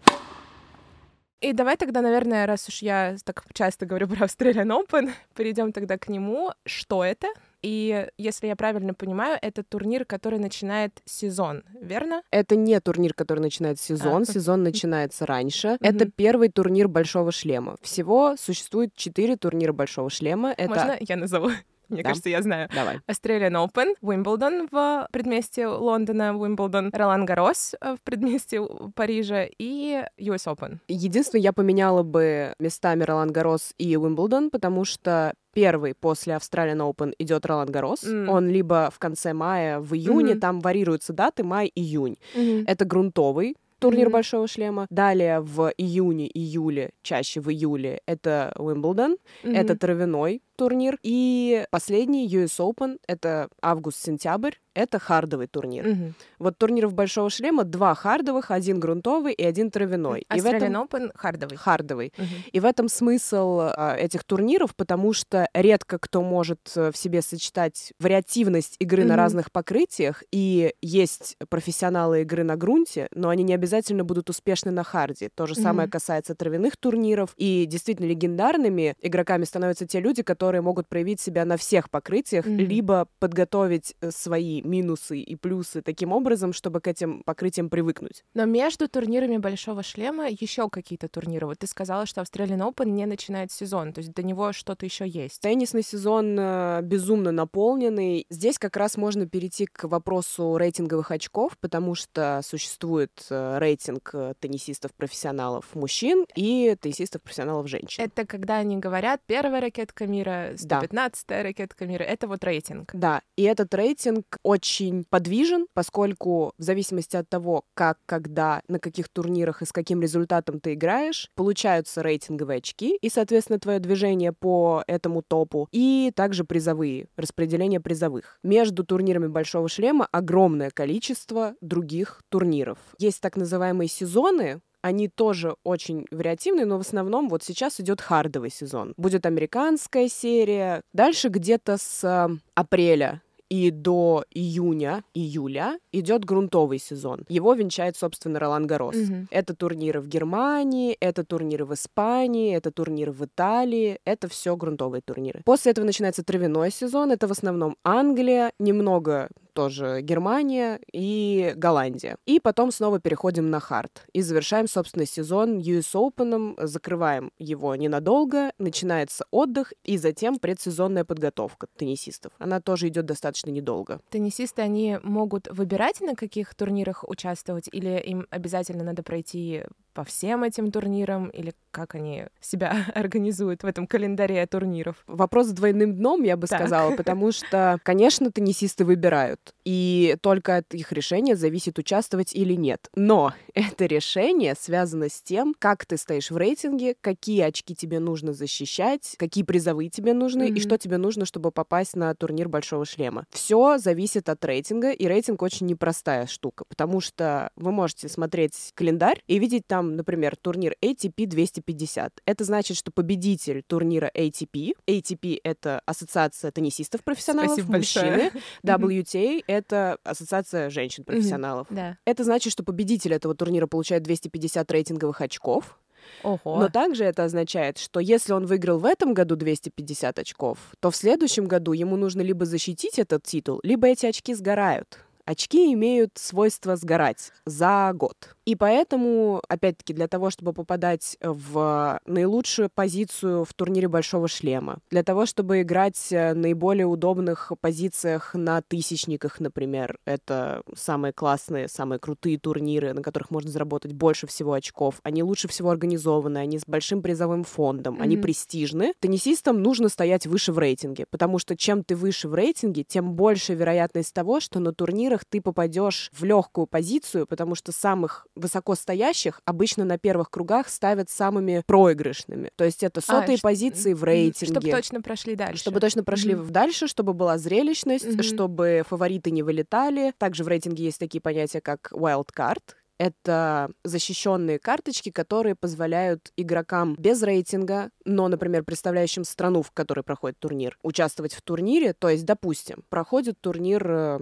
И 1.40 1.52
давай 1.52 1.76
тогда, 1.76 2.02
наверное, 2.02 2.46
раз 2.46 2.69
уж 2.69 2.82
я 2.82 3.16
так 3.25 3.44
часто 3.54 3.87
говорю 3.87 4.08
про 4.08 4.26
Australian 4.26 4.69
Open, 4.78 5.10
перейдем 5.34 5.72
тогда 5.72 5.96
к 5.96 6.08
нему. 6.08 6.50
Что 6.66 7.02
это? 7.02 7.28
И 7.62 8.08
если 8.16 8.46
я 8.46 8.56
правильно 8.56 8.94
понимаю, 8.94 9.38
это 9.40 9.62
турнир, 9.62 10.04
который 10.04 10.38
начинает 10.38 11.00
сезон, 11.04 11.62
верно? 11.81 12.22
Это 12.31 12.56
не 12.56 12.79
турнир, 12.81 13.12
который 13.15 13.41
начинает 13.41 13.79
сезон. 13.81 14.22
А. 14.22 14.24
Сезон 14.24 14.62
начинается 14.62 15.26
раньше. 15.26 15.76
Это 15.81 16.05
Мгм. 16.06 16.12
первый 16.17 16.48
турнир 16.48 16.88
Большого 16.88 17.32
шлема. 17.32 17.76
Всего 17.82 18.36
существует 18.38 18.94
четыре 18.94 19.36
турнира 19.36 19.72
Большого 19.72 20.08
шлема. 20.10 20.53
Это... 20.53 20.69
Можно 20.69 20.96
я 21.00 21.17
назову? 21.17 21.50
Мне 21.91 22.03
Да. 22.03 22.09
кажется, 22.11 22.29
я 22.31 22.41
знаю. 22.43 22.69
Давай. 22.75 22.99
Australian 23.09 23.67
Open, 23.67 23.94
Уимблдон 24.01 24.69
в 24.70 25.06
предместе 25.13 25.67
Лондона, 25.67 26.37
Уимблдон, 26.37 26.91
Ролан 26.93 27.27
Гарос 27.27 27.75
в 27.81 27.99
предместе 28.05 28.61
Парижа 28.94 29.47
и 29.59 30.03
US 30.19 30.47
Open. 30.47 30.79
Единственное, 30.89 31.43
я 31.43 31.53
поменяла 31.53 32.03
бы 32.03 32.55
местами 32.59 33.03
Ролан 33.03 33.32
Гарос 33.32 33.75
и 33.79 33.97
Уимблдон, 33.97 34.51
потому 34.51 34.85
что 34.85 35.35
первый 35.53 35.94
после 35.94 36.35
Australian 36.35 36.79
Open 36.89 37.13
идет 37.19 37.44
Ролан 37.44 37.69
Гарос. 37.70 38.05
М. 38.05 38.29
Он 38.29 38.49
либо 38.49 38.91
в 38.93 38.99
конце 38.99 39.32
мая, 39.32 39.81
в 39.81 39.94
июне, 39.94 40.32
Мгм. 40.32 40.41
там 40.41 40.61
вариируются 40.61 41.13
даты, 41.13 41.43
май-июнь. 41.43 42.17
Мгм. 42.35 42.65
Это 42.67 42.85
грунтовый 42.85 43.56
турнир 43.81 44.06
Мгм. 44.09 44.13
Большого 44.13 44.47
шлема. 44.47 44.87
Далее 44.91 45.41
в 45.41 45.73
июне, 45.79 46.29
июле, 46.32 46.91
чаще 47.03 47.41
в 47.41 47.51
июле 47.51 48.01
это 48.06 48.53
Уимблдон. 48.59 49.17
Это 49.43 49.73
Мгм. 49.73 49.79
травяной 49.79 50.43
турнир. 50.60 50.98
И 51.02 51.64
последний 51.70 52.29
US 52.29 52.58
Open— 52.60 52.98
это 53.08 53.48
август-сентябрь. 53.62 54.52
Это 54.72 55.00
хардовый 55.00 55.48
турнир. 55.48 55.84
Мгм. 55.84 56.14
Вот 56.38 56.56
турниров 56.56 56.94
Большого 56.94 57.29
шлема 57.29 57.64
два 57.64 57.93
хардовых, 57.94 58.52
один 58.52 58.79
грунтовый 58.79 59.32
и 59.32 59.43
один 59.44 59.69
травяной. 59.70 60.24
И 60.32 60.40
в 60.40 60.46
этом 60.46 60.72
Australian 60.72 60.86
Open 60.88 61.10
хардовый. 61.14 61.56
хардовый. 61.58 62.12
Мгм. 62.17 62.26
И 62.52 62.60
в 62.60 62.64
этом 62.64 62.88
смысл 62.88 63.58
а, 63.62 63.96
этих 63.96 64.22
турниров, 64.22 64.76
потому 64.76 65.12
что 65.12 65.48
редко 65.55 65.98
кто 65.98 66.22
может 66.22 66.60
э, 66.76 66.93
в 66.93 66.96
себе 66.96 67.20
сочетать 67.20 67.93
вариативность 67.98 68.76
игры 68.79 69.02
на 69.05 69.14
Мгм. 69.14 69.17
разных 69.22 69.50
покрытиях, 69.50 70.22
и 70.31 70.72
есть 70.82 71.36
профессионалы 71.48 72.22
игры 72.22 72.44
на 72.44 72.56
грунте, 72.56 73.08
но 73.12 73.29
они 73.31 73.43
не 73.43 73.55
обязательно 73.55 74.05
будут 74.05 74.31
успешны 74.31 74.70
на 74.70 74.84
харде. 74.84 75.31
То 75.34 75.46
же 75.46 75.55
самое 75.56 75.86
Мгм. 75.86 75.90
касается 75.93 76.34
травяных 76.36 76.76
турниров, 76.76 77.34
и 77.36 77.67
действительно 77.67 78.06
легендарными 78.06 78.94
игроками 79.02 79.44
становятся 79.44 79.84
те 79.86 79.98
люди, 80.00 80.22
которые 80.22 80.49
могут 80.58 80.88
проявить 80.88 81.20
себя 81.20 81.44
на 81.44 81.56
всех 81.56 81.88
покрытиях, 81.90 82.44
Мгм. 82.46 82.56
либо 82.58 83.06
подготовить 83.20 83.94
э, 84.00 84.10
свои 84.10 84.60
минусы 84.62 85.19
и 85.20 85.36
плюсы 85.36 85.82
таким 85.82 86.12
образом, 86.12 86.52
чтобы 86.52 86.80
к 86.80 86.88
этим 86.88 87.22
покрытиям 87.24 87.70
привыкнуть. 87.70 88.24
Но 88.34 88.44
между 88.46 88.88
турнирами 88.88 89.36
Большого 89.36 89.82
шлема 89.82 90.28
еще 90.28 90.69
какие-то 90.69 91.08
турниры. 91.08 91.46
Вот 91.46 91.58
ты 91.60 91.66
сказала, 91.66 92.06
что 92.06 92.20
Australian 92.20 92.69
Open 92.69 92.86
не 92.90 93.06
начинает 93.06 93.52
сезон, 93.52 93.92
то 93.92 94.00
есть 94.00 94.12
до 94.12 94.22
него 94.24 94.52
что-то 94.52 94.84
еще 94.84 95.06
есть. 95.06 95.40
Теннисный 95.40 95.82
сезон 95.82 96.36
э, 96.38 96.80
безумно 96.82 97.30
наполненный. 97.30 98.26
Здесь 98.30 98.58
как 98.58 98.76
раз 98.76 98.96
можно 98.96 99.26
перейти 99.26 99.66
к 99.66 99.84
вопросу 99.84 100.56
рейтинговых 100.56 101.10
очков, 101.10 101.56
потому 101.60 101.94
что 101.94 102.40
существует 102.42 103.10
э, 103.30 103.58
рейтинг 103.58 104.14
теннисистов-профессионалов 104.40 105.66
мужчин 105.74 106.24
и 106.34 106.76
теннисистов-профессионалов 106.80 107.69
женщин. 107.69 108.02
Это 108.02 108.26
когда 108.26 108.56
они 108.56 108.76
говорят, 108.78 109.20
первая 109.26 109.60
ракетка 109.60 110.06
мира, 110.06 110.40
мира, 110.49 110.56
115-я 110.56 111.43
ракетка 111.43 111.87
мира. 111.87 112.03
Это 112.03 112.27
вот 112.27 112.44
рейтинг. 112.44 112.91
Да, 112.93 113.23
и 113.37 113.43
этот 113.43 113.75
рейтинг 113.75 114.25
очень 114.43 115.05
подвижен, 115.05 115.67
поскольку 115.75 116.53
в 116.59 116.63
зависимости 116.63 117.17
от 117.17 117.29
того, 117.29 117.65
как, 117.75 117.99
когда, 118.06 118.63
на 118.69 118.79
каких 118.79 119.09
турнирах 119.09 119.63
и 119.63 119.67
с 119.67 119.73
каким 119.73 120.03
результатом 120.03 120.61
ты 120.61 120.75
играешь, 120.75 121.31
получаются 121.35 122.03
рейтинговые 122.03 122.59
очки 122.59 122.97
и, 123.01 123.09
соответственно, 123.09 123.59
твое 123.59 123.79
движение 123.79 124.32
по 124.32 124.82
этому 124.87 125.23
топу, 125.23 125.69
и 125.73 126.13
также 126.15 126.44
призовые, 126.44 127.06
распределение 127.17 127.81
призовых. 127.81 128.39
Между 128.43 128.85
турнирами 128.85 129.27
Большого 129.27 129.69
шлема 129.69 130.09
огромное 130.11 130.70
количество 130.70 131.55
других 131.61 132.23
турниров. 132.29 132.79
Есть 132.99 133.20
так 133.20 133.37
называемые 133.37 133.89
сезоны, 133.89 134.61
они 134.82 135.08
тоже 135.08 135.56
очень 135.65 136.06
вариативны, 136.10 136.65
но 136.65 136.79
в 136.79 136.81
основном 136.81 137.29
вот 137.29 137.43
сейчас 137.43 137.81
идет 137.81 138.01
хардовый 138.01 138.51
сезон. 138.51 138.94
Будет 138.96 139.27
американская 139.27 140.08
серия. 140.08 140.82
Дальше 140.93 141.29
где-то 141.29 141.77
с 141.79 142.05
э, 142.05 142.29
апреля 142.55 143.22
и 143.51 143.70
до 143.70 144.25
июня, 144.31 145.03
июля 145.13 145.79
идет 145.93 146.25
грунтовый 146.25 146.79
сезон. 146.79 147.25
Его 147.29 147.53
венчает, 147.55 147.96
собственно, 147.96 148.39
Ролан 148.39 148.67
Гарос. 148.67 148.96
Мгм. 148.96 149.29
Это 149.31 149.55
турниры 149.55 150.01
в 150.01 150.06
Германии, 150.06 150.96
это 151.01 151.25
турниры 151.25 151.65
в 151.65 151.75
Испании, 151.75 152.55
это 152.55 152.70
турниры 152.70 153.13
в 153.13 153.25
Италии, 153.25 153.99
это 154.05 154.29
все 154.29 154.56
грунтовые 154.56 155.03
турниры. 155.03 155.43
После 155.44 155.72
этого 155.72 155.84
начинается 155.84 156.22
травяной 156.22 156.70
сезон, 156.70 157.10
это 157.10 157.27
в 157.27 157.32
основном 157.32 157.77
Англия, 157.84 158.53
немного 158.60 159.29
тоже 159.52 160.00
Германия 160.02 160.80
и 160.92 161.52
Голландия. 161.56 162.16
И 162.26 162.40
потом 162.40 162.72
снова 162.72 163.00
переходим 163.00 163.50
на 163.50 163.60
хард. 163.60 164.06
И 164.12 164.22
завершаем, 164.22 164.66
собственно, 164.66 165.06
сезон 165.06 165.58
US 165.58 165.94
Open, 165.94 166.54
закрываем 166.66 167.32
его 167.38 167.74
ненадолго, 167.74 168.52
начинается 168.58 169.24
отдых 169.30 169.72
и 169.84 169.98
затем 169.98 170.38
предсезонная 170.38 171.04
подготовка 171.04 171.66
теннисистов. 171.76 172.32
Она 172.38 172.60
тоже 172.60 172.88
идет 172.88 173.06
достаточно 173.06 173.50
недолго. 173.50 174.00
Теннисисты, 174.10 174.62
они 174.62 174.98
могут 175.02 175.48
выбирать, 175.50 176.00
на 176.00 176.14
каких 176.14 176.54
турнирах 176.54 177.04
участвовать, 177.08 177.69
или 177.70 178.00
им 178.00 178.26
обязательно 178.30 178.84
надо 178.84 179.02
пройти 179.02 179.64
по 179.93 180.05
всем 180.05 180.44
этим 180.44 180.70
турнирам, 180.70 181.29
или 181.29 181.53
как 181.70 181.94
они 181.94 182.25
себя 182.41 182.87
организуют 182.94 183.63
в 183.63 183.67
этом 183.67 183.87
календаре 183.87 184.44
турниров? 184.47 185.03
Вопрос 185.06 185.49
с 185.49 185.53
двойным 185.53 185.94
дном, 185.97 186.23
я 186.23 186.37
бы 186.37 186.47
Так. 186.47 186.61
сказала, 186.61 186.94
потому 186.97 187.32
что, 187.32 187.79
конечно, 187.82 188.31
теннисисты 188.31 188.85
выбирают, 188.85 189.41
и 189.65 190.17
только 190.20 190.56
от 190.56 190.75
их 190.75 190.93
решения 190.93 191.37
зависит, 191.37 191.79
участвовать 191.79 192.35
или 192.35 192.55
нет. 192.55 192.89
Но 192.94 193.32
это 193.55 193.87
решение 193.87 194.55
связано 194.59 195.09
с 195.09 195.23
тем, 195.23 195.55
как 195.59 195.87
ты 195.87 195.97
стоишь 195.97 196.31
в 196.31 196.37
рейтинге, 196.37 196.94
какие 197.01 197.43
очки 197.43 197.75
тебе 197.75 198.01
нужно 198.01 198.32
защищать, 198.32 199.15
какие 199.19 199.44
призовые 199.44 199.91
тебе 199.91 200.13
нужны, 200.13 200.49
и 200.49 200.53
Мгм. 200.53 200.61
что 200.61 200.79
тебе 200.79 200.97
нужно, 200.99 201.25
чтобы 201.25 201.51
попасть 201.51 201.97
на 201.97 202.15
турнир 202.15 202.49
Большого 202.49 202.85
шлема. 202.85 203.25
Все 203.31 203.79
зависит 203.79 204.29
от 204.29 204.44
рейтинга, 204.44 204.91
и 204.91 205.06
рейтинг 205.06 205.43
очень 205.43 205.67
непростая 205.67 206.27
штука, 206.27 206.65
потому 206.69 207.01
что 207.01 207.51
вы 207.56 207.70
можете 207.70 208.09
смотреть 208.09 208.73
календарь 208.75 209.23
и 209.29 209.39
видеть 209.39 209.67
там, 209.67 209.80
например, 209.82 210.37
турнир 210.37 210.75
ATP 210.82 211.27
250. 211.27 212.20
Это 212.25 212.44
значит, 212.44 212.77
что 212.77 212.91
победитель 212.91 213.63
турнира 213.67 214.10
ATP, 214.15 214.75
ATP— 214.87 215.41
это 215.44 215.81
ассоциация 215.87 216.51
теннисистов-профессионалов, 216.51 217.53
Спасибо 217.53 217.72
большое. 217.72 218.13
мужчины, 218.13 218.43
WTA— 218.65 219.44
это 219.46 219.99
ассоциация 220.05 220.70
женщин-профессионалов. 220.70 221.67
Да. 221.70 221.96
Это 222.05 222.25
значит, 222.25 222.53
что 222.53 222.63
победитель 222.63 223.15
этого 223.15 223.34
турнира 223.34 223.67
получает 223.67 224.03
250 224.03 224.70
рейтинговых 224.70 225.20
очков, 225.20 225.79
Ого. 226.22 226.58
но 226.58 226.69
также 226.69 227.05
это 227.05 227.25
означает, 227.25 227.79
что 227.79 228.01
если 228.01 228.32
он 228.32 228.46
выиграл 228.46 228.79
в 228.79 228.84
этом 228.84 229.15
году 229.15 229.37
250 229.37 230.19
очков, 230.19 230.58
то 230.81 230.91
в 230.91 230.96
следующем 230.96 231.46
году 231.46 231.72
ему 231.72 231.96
нужно 231.96 232.22
либо 232.22 232.44
защитить 232.44 232.99
этот 232.99 233.22
титул, 233.25 233.60
либо 233.63 233.87
эти 233.87 234.06
очки 234.06 234.34
сгорают. 234.34 234.99
Очки 235.27 235.72
имеют 235.72 236.12
свойство 236.17 236.77
сгорать 236.77 237.32
за 237.44 237.93
год. 237.94 238.36
И 238.46 238.56
поэтому, 238.56 239.43
опять-таки, 239.48 239.93
для 239.93 240.08
того, 240.08 240.31
чтобы 240.31 240.53
попадать 240.53 241.17
в 241.20 242.00
наилучшую 242.06 242.69
позицию 242.74 243.44
в 243.44 243.55
турнире 243.55 243.86
Большого 243.89 244.27
Шлема, 244.29 244.79
для 244.91 245.03
того, 245.05 245.27
чтобы 245.27 245.62
играть 245.62 246.08
э, 246.10 246.34
наиболее 246.34 246.86
удобных 246.86 247.53
позициях 247.60 248.34
на 248.34 248.60
тысячниках, 248.62 249.39
например, 249.41 249.98
это 250.05 250.62
самые 250.74 251.12
классные, 251.12 251.69
самые 251.69 251.98
крутые 252.00 252.39
турниры, 252.39 252.93
на 252.93 253.03
которых 253.03 253.31
можно 253.31 253.50
заработать 253.50 253.93
больше 253.93 254.27
всего 254.27 254.55
очков. 254.55 254.96
Они 255.05 255.22
лучше 255.22 255.46
всего 255.46 255.70
организованы, 255.70 256.39
они 256.39 256.58
с 256.58 256.65
большим 256.67 257.03
призовым 257.03 257.44
фондом, 257.44 257.98
они 258.00 258.17
Мгм. 258.17 258.22
престижны. 258.22 258.94
Теннисистам 259.00 259.62
нужно 259.62 259.89
стоять 259.89 260.27
выше 260.27 260.53
в 260.53 260.58
рейтинге, 260.58 261.06
потому 261.10 261.39
что 261.39 261.56
чем 261.56 261.84
ты 261.84 261.94
выше 261.94 262.29
в 262.29 262.34
рейтинге, 262.34 262.82
тем 262.82 263.12
больше 263.12 263.55
вероятность 263.55 264.12
того, 264.12 264.41
что 264.41 264.58
на 264.58 264.72
турнирах 265.10 265.24
ты 265.24 265.40
попадешь 265.40 266.10
в 266.12 266.24
легкую 266.24 266.67
позицию, 266.67 267.26
потому 267.26 267.55
что 267.55 267.72
самых 267.72 268.26
высокостоящих 268.34 269.40
обычно 269.44 269.84
на 269.84 269.98
первых 269.98 270.31
кругах 270.31 270.69
ставят 270.69 271.10
самыми 271.10 271.62
проигрышными. 271.67 272.50
То 272.56 272.64
есть 272.64 272.82
это 272.82 273.00
сотые 273.00 273.36
ш- 273.38 273.43
позиции 273.43 273.93
в 273.94 274.05
рейтинге. 274.05 274.52
Чтобы 274.55 274.70
точно 274.70 275.02
прошли 275.02 275.34
дальше. 275.36 275.60
Чтобы 275.60 275.81
точно 275.81 276.05
прошли 276.05 276.34
Мгм. 276.34 276.50
дальше, 276.52 276.86
чтобы 276.86 277.12
была 277.14 277.38
зрелищность, 277.38 278.06
Мгм. 278.14 278.22
чтобы 278.22 278.82
фавориты 278.88 279.31
не 279.31 279.43
вылетали. 279.43 280.12
Также 280.19 280.44
в 280.44 280.48
рейтинге 280.48 280.84
есть 280.84 280.98
такие 280.98 281.20
понятия, 281.20 281.60
как 281.60 281.90
wild 281.93 282.29
card. 282.36 282.60
Это 282.98 283.70
защищенные 283.82 284.58
карточки, 284.58 285.10
которые 285.10 285.55
позволяют 285.55 286.32
игрокам 286.36 286.96
без 286.98 287.22
рейтинга, 287.22 287.90
но, 288.05 288.29
например, 288.29 288.62
представляющим 288.62 289.24
страну, 289.24 289.62
в 289.62 289.70
которой 289.70 290.02
проходит 290.02 290.38
турнир, 290.38 290.76
участвовать 290.82 291.32
в 291.32 291.40
турнире. 291.40 291.94
То 291.94 292.10
есть, 292.10 292.26
допустим, 292.26 292.84
проходит 292.90 293.40
турнир, 293.40 293.90
э, 293.90 294.19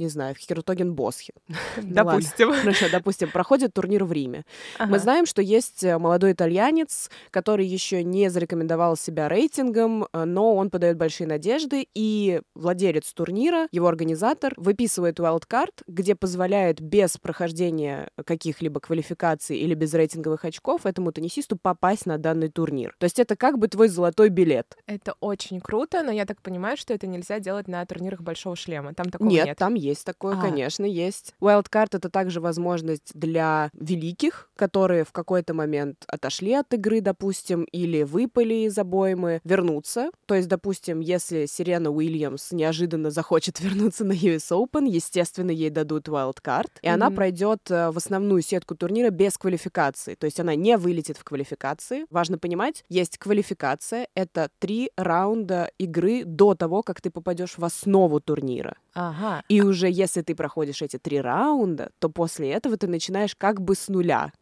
не 0.00 0.08
знаю, 0.08 0.34
в 0.34 0.38
Хиротоген-Босхе. 0.38 1.32
Ну 1.76 2.04
ладно. 2.04 2.12
Допустим. 2.12 2.52
Хорошо, 2.52 2.86
допустим, 2.90 3.30
проходит 3.30 3.74
турнир 3.74 4.04
в 4.04 4.12
Риме. 4.12 4.44
Мы 4.78 4.98
знаем, 4.98 5.26
что 5.26 5.42
есть 5.42 5.84
э, 5.84 5.98
молодой 5.98 6.32
итальянец, 6.32 7.10
который 7.30 7.66
еще 7.66 8.02
не 8.02 8.30
зарекомендовал 8.30 8.96
себя 8.96 9.28
рейтингом, 9.28 10.06
э, 10.12 10.24
но 10.24 10.54
он 10.56 10.70
подает 10.70 10.96
большие 10.96 11.26
надежды, 11.26 11.86
и 11.94 12.40
владелец 12.54 13.12
турнира, 13.12 13.68
его 13.72 13.88
организатор, 13.88 14.54
выписывает 14.56 15.20
wildcard, 15.20 15.82
где 15.86 16.14
позволяет 16.14 16.80
без 16.80 17.16
прохождения 17.18 18.10
каких-либо 18.24 18.80
квалификаций 18.80 19.58
или 19.58 19.74
без 19.74 19.92
рейтинговых 19.94 20.44
очков 20.44 20.86
этому 20.86 21.12
теннисисту 21.12 21.56
попасть 21.56 22.06
на 22.06 22.18
данный 22.18 22.48
турнир. 22.48 22.94
То 22.98 23.04
есть 23.04 23.18
это 23.18 23.36
как 23.36 23.58
бы 23.58 23.68
твой 23.68 23.88
золотой 23.88 24.28
билет. 24.28 24.76
Это 24.86 25.14
очень 25.20 25.60
круто, 25.60 26.02
но 26.02 26.10
я 26.10 26.24
так 26.24 26.40
понимаю, 26.42 26.76
что 26.76 26.94
это 26.94 27.06
нельзя 27.06 27.38
делать 27.38 27.68
на 27.68 27.84
турнирах 27.84 28.20
Большого 28.20 28.56
шлема. 28.56 28.94
Там 28.94 29.10
такого 29.10 29.28
нет, 29.28 29.46
нет. 29.46 29.58
там 29.58 29.74
есть 29.74 29.89
такое, 29.98 30.36
А. 30.36 30.40
конечно, 30.40 30.84
есть. 30.84 31.34
Wildcard— 31.40 31.88
это 31.92 32.08
также 32.10 32.40
возможность 32.40 33.10
для 33.14 33.70
великих, 33.74 34.50
которые 34.56 35.04
в 35.04 35.12
какой-то 35.12 35.54
момент 35.54 36.04
отошли 36.06 36.52
от 36.54 36.72
игры, 36.74 37.00
допустим, 37.00 37.64
или 37.64 38.02
выпали 38.02 38.54
из 38.66 38.78
обоймы, 38.78 39.40
вернуться. 39.44 40.10
То 40.26 40.34
есть, 40.34 40.48
допустим, 40.48 41.00
если 41.00 41.46
Сирена 41.46 41.90
Уильямс 41.90 42.52
неожиданно 42.52 43.10
захочет 43.10 43.60
вернуться 43.60 44.04
на 44.04 44.12
US 44.12 44.50
Open, 44.50 44.88
естественно, 44.88 45.50
ей 45.50 45.70
дадут 45.70 46.08
Wildcard, 46.08 46.68
и 46.82 46.88
она 46.88 47.06
Мгм. 47.06 47.16
пройдет 47.16 47.70
э, 47.70 47.90
в 47.90 47.96
основную 47.96 48.42
сетку 48.42 48.74
турнира 48.74 49.10
без 49.10 49.36
квалификации. 49.38 50.14
То 50.14 50.26
есть 50.26 50.38
она 50.40 50.54
не 50.54 50.76
вылетит 50.76 51.16
в 51.16 51.24
квалификации. 51.24 52.06
Важно 52.10 52.38
понимать, 52.38 52.84
есть 52.88 53.18
квалификация, 53.18 54.08
это 54.14 54.48
три 54.58 54.90
раунда 54.96 55.70
игры 55.78 56.24
до 56.24 56.54
того, 56.54 56.82
как 56.82 57.00
ты 57.00 57.10
попадешь 57.10 57.58
в 57.58 57.64
основу 57.64 58.20
турнира. 58.20 58.76
Ага. 58.94 59.42
И 59.48 59.62
уже 59.62 59.88
если 59.88 60.22
ты 60.22 60.34
проходишь 60.34 60.82
эти 60.82 60.98
три 60.98 61.20
раунда, 61.20 61.90
то 62.00 62.08
после 62.08 62.50
этого 62.50 62.76
ты 62.76 62.88
начинаешь 62.88 63.36
как 63.36 63.60
бы 63.60 63.74
с 63.74 63.88
нуля. 63.88 64.32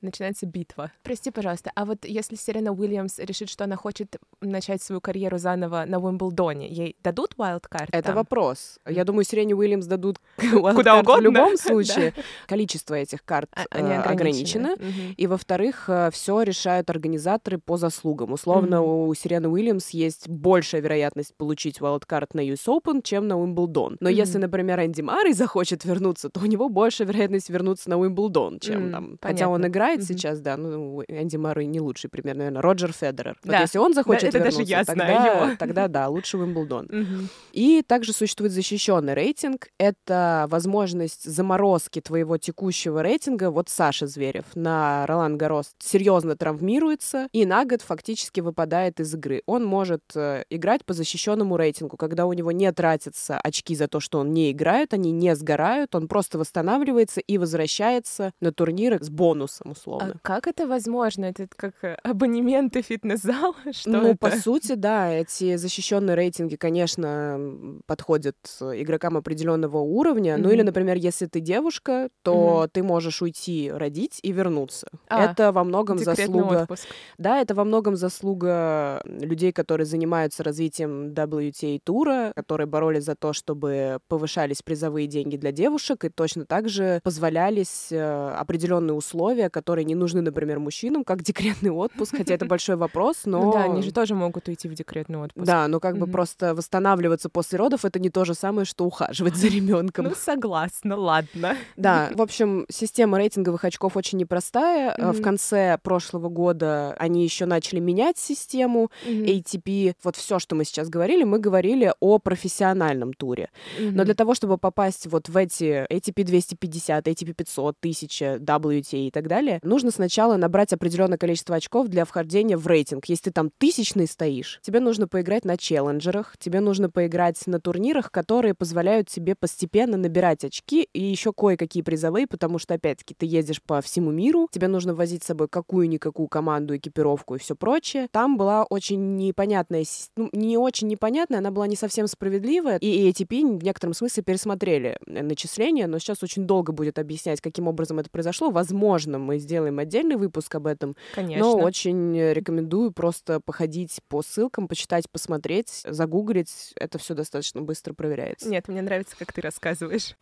Начинается 0.00 0.46
битва. 0.46 0.92
Прости, 1.02 1.30
пожалуйста, 1.30 1.70
а 1.74 1.84
вот 1.84 2.04
если 2.04 2.36
Серена 2.36 2.72
Уильямс 2.72 3.18
решит, 3.18 3.48
что 3.50 3.64
она 3.64 3.76
хочет 3.76 4.16
начать 4.40 4.82
свою 4.82 5.00
карьеру 5.00 5.38
заново 5.38 5.84
на 5.86 5.98
Уимблдоне, 5.98 6.68
ей 6.68 6.96
дадут 7.02 7.34
wildcard 7.38 7.88
Это 7.92 8.02
там? 8.08 8.14
вопрос. 8.16 8.78
Я 8.88 9.04
думаю, 9.04 9.24
Сирене 9.24 9.54
Уильямс 9.54 9.86
дадут 9.86 10.18
Куда 10.36 10.58
wildcard 10.72 10.96
в 10.96 11.00
угодно. 11.00 11.20
любом 11.22 11.56
случае. 11.56 12.12
Количество 12.46 12.94
этих 12.94 13.24
карт 13.24 13.48
А- 13.54 13.62
э, 13.62 13.64
Они 13.70 13.92
ограничено. 13.94 14.72
ограничены. 14.74 14.74
Мгм. 14.76 15.14
И, 15.16 15.26
во-вторых, 15.26 15.88
все 16.12 16.42
решают 16.42 16.90
организаторы 16.90 17.58
по 17.58 17.76
заслугам. 17.76 18.32
Условно, 18.32 18.80
Мгм. 18.82 19.08
у 19.08 19.14
Сирены 19.14 19.48
Уильямс 19.48 19.90
есть 19.90 20.28
большая 20.28 20.80
вероятность 20.82 21.34
получить 21.36 21.80
wildcard 21.80 22.28
на 22.34 22.40
US 22.50 22.66
Open, 22.68 23.00
чем 23.02 23.26
на 23.28 23.38
Уимблдон. 23.38 23.96
Но 24.00 24.08
если, 24.08 24.34
Мгм. 24.38 24.42
например, 24.42 24.80
Энди 24.80 25.00
Маррей 25.02 25.32
захочет 25.34 25.84
вернуться, 25.84 26.28
то 26.30 26.40
у 26.40 26.46
него 26.46 26.68
большая 26.68 27.08
вероятность 27.08 27.50
вернуться 27.50 27.90
на 27.90 27.98
Уимблдон, 27.98 28.60
чем 28.60 28.90
там. 28.92 29.18
Хотя 29.20 29.46
понятно. 29.46 29.53
Он 29.54 29.66
играет 29.66 30.00
mm-hmm. 30.00 30.04
сейчас, 30.06 30.40
да, 30.40 30.56
ну, 30.56 31.02
Энди 31.08 31.36
Мары 31.36 31.64
не 31.64 31.80
лучший 31.80 32.10
пример, 32.10 32.36
наверное, 32.36 32.62
Роджер 32.62 32.92
Федерер. 32.92 33.36
Да. 33.42 33.52
Вот 33.52 33.60
если 33.60 33.78
он 33.78 33.94
захочет 33.94 34.22
да, 34.22 34.28
это 34.28 34.38
вернуться, 34.38 34.58
даже 34.58 34.70
я 34.70 34.84
тогда, 34.84 35.06
знаю 35.06 35.46
его. 35.48 35.56
тогда 35.58 35.88
да, 35.88 36.08
лучше 36.08 36.38
Уимблдон. 36.38 36.88
Мгм. 36.90 37.28
И 37.52 37.82
также 37.86 38.12
существует 38.12 38.52
защищенный 38.52 39.14
рейтинг. 39.14 39.68
Это 39.78 40.46
возможность 40.48 41.24
заморозки 41.24 42.00
твоего 42.00 42.38
текущего 42.38 43.02
рейтинга. 43.02 43.50
Вот 43.50 43.68
Саша 43.68 44.06
Зверев 44.06 44.44
на 44.54 45.06
Ролан 45.06 45.38
Гарос 45.38 45.72
серьезно 45.78 46.36
травмируется 46.36 47.28
и 47.32 47.46
на 47.46 47.64
год 47.64 47.82
фактически 47.82 48.40
выпадает 48.40 49.00
из 49.00 49.14
игры. 49.14 49.42
Он 49.46 49.64
может 49.64 50.02
э, 50.14 50.44
играть 50.50 50.84
по 50.84 50.92
защищенному 50.92 51.56
рейтингу, 51.56 51.96
когда 51.96 52.26
у 52.26 52.32
него 52.32 52.52
не 52.52 52.70
тратятся 52.72 53.38
очки 53.38 53.74
за 53.74 53.88
то, 53.88 54.00
что 54.00 54.18
он 54.18 54.32
не 54.32 54.50
играет, 54.50 54.94
они 54.94 55.12
не 55.12 55.34
сгорают, 55.36 55.94
он 55.94 56.08
просто 56.08 56.38
восстанавливается 56.38 57.20
и 57.20 57.38
возвращается 57.38 58.32
на 58.40 58.52
турниры 58.52 58.98
с 59.02 59.10
бонусом, 59.10 59.43
А 59.64 59.70
условно. 59.70 60.14
как 60.22 60.46
это 60.46 60.66
возможно? 60.66 61.26
Это 61.26 61.48
как 61.54 61.74
э, 61.82 61.96
абонементы 62.02 62.82
в 62.82 62.86
фитнес-зал? 62.86 63.54
Что 63.72 63.90
ну, 63.90 64.08
это? 64.08 64.16
по 64.18 64.30
сути, 64.30 64.74
да, 64.74 65.10
эти 65.10 65.56
защищенные 65.56 66.16
рейтинги, 66.16 66.56
конечно, 66.56 67.80
подходят 67.86 68.36
э, 68.60 68.82
игрокам 68.82 69.16
определенного 69.16 69.78
уровня. 69.78 70.36
Ну 70.36 70.50
или, 70.50 70.62
например, 70.62 70.96
если 70.96 71.26
ты 71.26 71.40
девушка, 71.40 72.08
то 72.22 72.68
ты 72.72 72.82
можешь 72.82 73.22
уйти 73.22 73.70
родить 73.70 74.20
и 74.22 74.32
вернуться. 74.32 74.88
А, 75.08 75.30
это 75.30 75.52
во 75.52 75.64
многом 75.64 75.98
заслуга. 75.98 76.62
отпуск. 76.62 76.86
Да, 77.18 77.40
это 77.40 77.54
во 77.54 77.64
многом 77.64 77.96
заслуга 77.96 79.02
людей, 79.04 79.52
которые 79.52 79.86
занимаются 79.86 80.42
развитием 80.42 81.12
WTA 81.12 81.80
тура, 81.82 82.32
которые 82.34 82.66
боролись 82.66 83.04
за 83.04 83.14
то, 83.14 83.32
чтобы 83.32 83.98
повышались 84.08 84.62
призовые 84.62 85.06
деньги 85.06 85.36
для 85.36 85.52
девушек, 85.52 86.04
и 86.04 86.08
точно 86.08 86.46
так 86.46 86.68
же 86.68 87.00
позволялись 87.02 87.88
э, 87.90 88.34
определенные 88.38 88.94
условия, 88.94 89.33
которые 89.50 89.84
не 89.84 89.94
нужны, 89.94 90.20
например, 90.20 90.58
мужчинам, 90.58 91.04
как 91.04 91.22
декретный 91.22 91.70
отпуск, 91.70 92.16
хотя 92.16 92.34
это 92.34 92.46
большой 92.46 92.76
вопрос, 92.76 93.20
но... 93.24 93.42
Ну 93.42 93.52
да, 93.52 93.64
они 93.64 93.82
же 93.82 93.92
тоже 93.92 94.14
могут 94.14 94.48
уйти 94.48 94.68
в 94.68 94.74
декретный 94.74 95.18
отпуск. 95.18 95.46
Да, 95.46 95.68
но 95.68 95.80
как 95.80 95.98
бы 95.98 96.06
просто 96.06 96.54
восстанавливаться 96.54 97.28
после 97.28 97.58
родов 97.58 97.84
это 97.84 97.98
не 97.98 98.10
то 98.10 98.24
же 98.24 98.34
самое, 98.34 98.64
что 98.64 98.84
ухаживать 98.84 99.36
за 99.36 99.48
ребенком. 99.56 100.06
Ну, 100.06 100.12
согласна, 100.14 100.96
ладно. 100.96 101.56
Да, 101.76 102.10
в 102.14 102.22
общем, 102.22 102.66
система 102.70 103.18
рейтинговых 103.18 103.64
очков 103.64 103.96
очень 103.96 104.18
непростая. 104.18 104.94
Э, 104.96 105.12
В 105.12 105.20
конце 105.22 105.78
прошлого 105.82 106.28
года 106.28 106.94
они 106.98 107.24
еще 107.24 107.46
начали 107.46 107.80
менять 107.80 108.18
систему. 108.18 108.90
ATP. 109.06 109.94
Вот 110.02 110.16
все, 110.16 110.38
что 110.38 110.54
мы 110.54 110.64
сейчас 110.64 110.88
говорили, 110.88 111.24
мы 111.24 111.38
говорили 111.38 111.92
о 112.00 112.18
профессиональном 112.18 113.12
туре. 113.12 113.50
Но 113.78 114.04
для 114.04 114.14
того, 114.14 114.34
чтобы 114.34 114.58
попасть 114.58 115.06
вот 115.06 115.28
в 115.28 115.36
эти 115.36 115.86
ATP 115.90 116.24
250, 116.24 117.06
ATP 117.08 117.34
500, 117.34 117.76
1000, 117.80 118.36
WTA 118.36 119.08
и 119.08 119.10
так 119.10 119.23
далее, 119.28 119.60
нужно 119.62 119.90
сначала 119.90 120.36
набрать 120.36 120.72
определенное 120.72 121.18
количество 121.18 121.56
очков 121.56 121.88
для 121.88 122.04
вхождения 122.04 122.56
в 122.56 122.66
рейтинг. 122.66 123.06
Если 123.06 123.24
ты 123.24 123.30
там 123.32 123.50
тысячный 123.58 124.06
стоишь, 124.06 124.60
тебе 124.62 124.80
нужно 124.80 125.08
поиграть 125.08 125.44
на 125.44 125.56
челленджерах, 125.56 126.36
тебе 126.38 126.60
нужно 126.60 126.90
поиграть 126.90 127.46
на 127.46 127.60
турнирах, 127.60 128.10
которые 128.10 128.54
позволяют 128.54 129.08
тебе 129.08 129.34
постепенно 129.34 129.96
набирать 129.96 130.44
очки 130.44 130.88
и 130.92 131.02
еще 131.02 131.32
кое-какие 131.32 131.82
призовые, 131.82 132.26
потому 132.26 132.58
что, 132.58 132.74
опять-таки, 132.74 133.14
ты 133.14 133.26
ездишь 133.26 133.62
по 133.62 133.80
всему 133.80 134.10
миру, 134.10 134.48
тебе 134.50 134.68
нужно 134.68 134.94
возить 134.94 135.22
с 135.22 135.26
собой 135.26 135.48
какую-никакую 135.48 136.28
команду, 136.28 136.76
экипировку 136.76 137.34
и 137.34 137.38
все 137.38 137.54
прочее. 137.54 138.08
Там 138.10 138.36
была 138.36 138.64
очень 138.64 139.16
непонятная, 139.16 139.84
ну, 140.16 140.28
не 140.32 140.56
очень 140.58 140.88
непонятная, 140.88 141.38
она 141.38 141.50
была 141.50 141.66
не 141.66 141.76
совсем 141.76 142.06
справедливая, 142.06 142.78
и 142.78 143.10
ATP 143.10 143.58
в 143.58 143.64
некотором 143.64 143.94
смысле 143.94 144.22
пересмотрели 144.22 144.98
э, 145.06 145.22
начисления, 145.22 145.86
но 145.86 145.98
сейчас 145.98 146.22
очень 146.22 146.46
долго 146.46 146.72
будет 146.72 146.98
объяснять, 146.98 147.40
каким 147.40 147.68
образом 147.68 147.98
это 147.98 148.10
произошло. 148.10 148.50
Возможно, 148.50 149.13
мы 149.18 149.38
сделаем 149.38 149.78
отдельный 149.78 150.16
выпуск 150.16 150.54
об 150.54 150.66
этом, 150.66 150.96
Конечно. 151.14 151.44
но 151.44 151.56
очень 151.56 152.16
э, 152.16 152.32
рекомендую 152.32 152.92
просто 152.92 153.40
походить 153.40 154.00
по 154.08 154.22
ссылкам, 154.22 154.68
почитать, 154.68 155.10
посмотреть, 155.10 155.82
загуглить. 155.84 156.72
Это 156.76 156.98
все 156.98 157.14
достаточно 157.14 157.62
быстро 157.62 157.94
проверяется. 157.94 158.48
Нет, 158.48 158.68
мне 158.68 158.82
нравится, 158.82 159.16
как 159.18 159.32
ты 159.32 159.40
рассказываешь. 159.40 160.16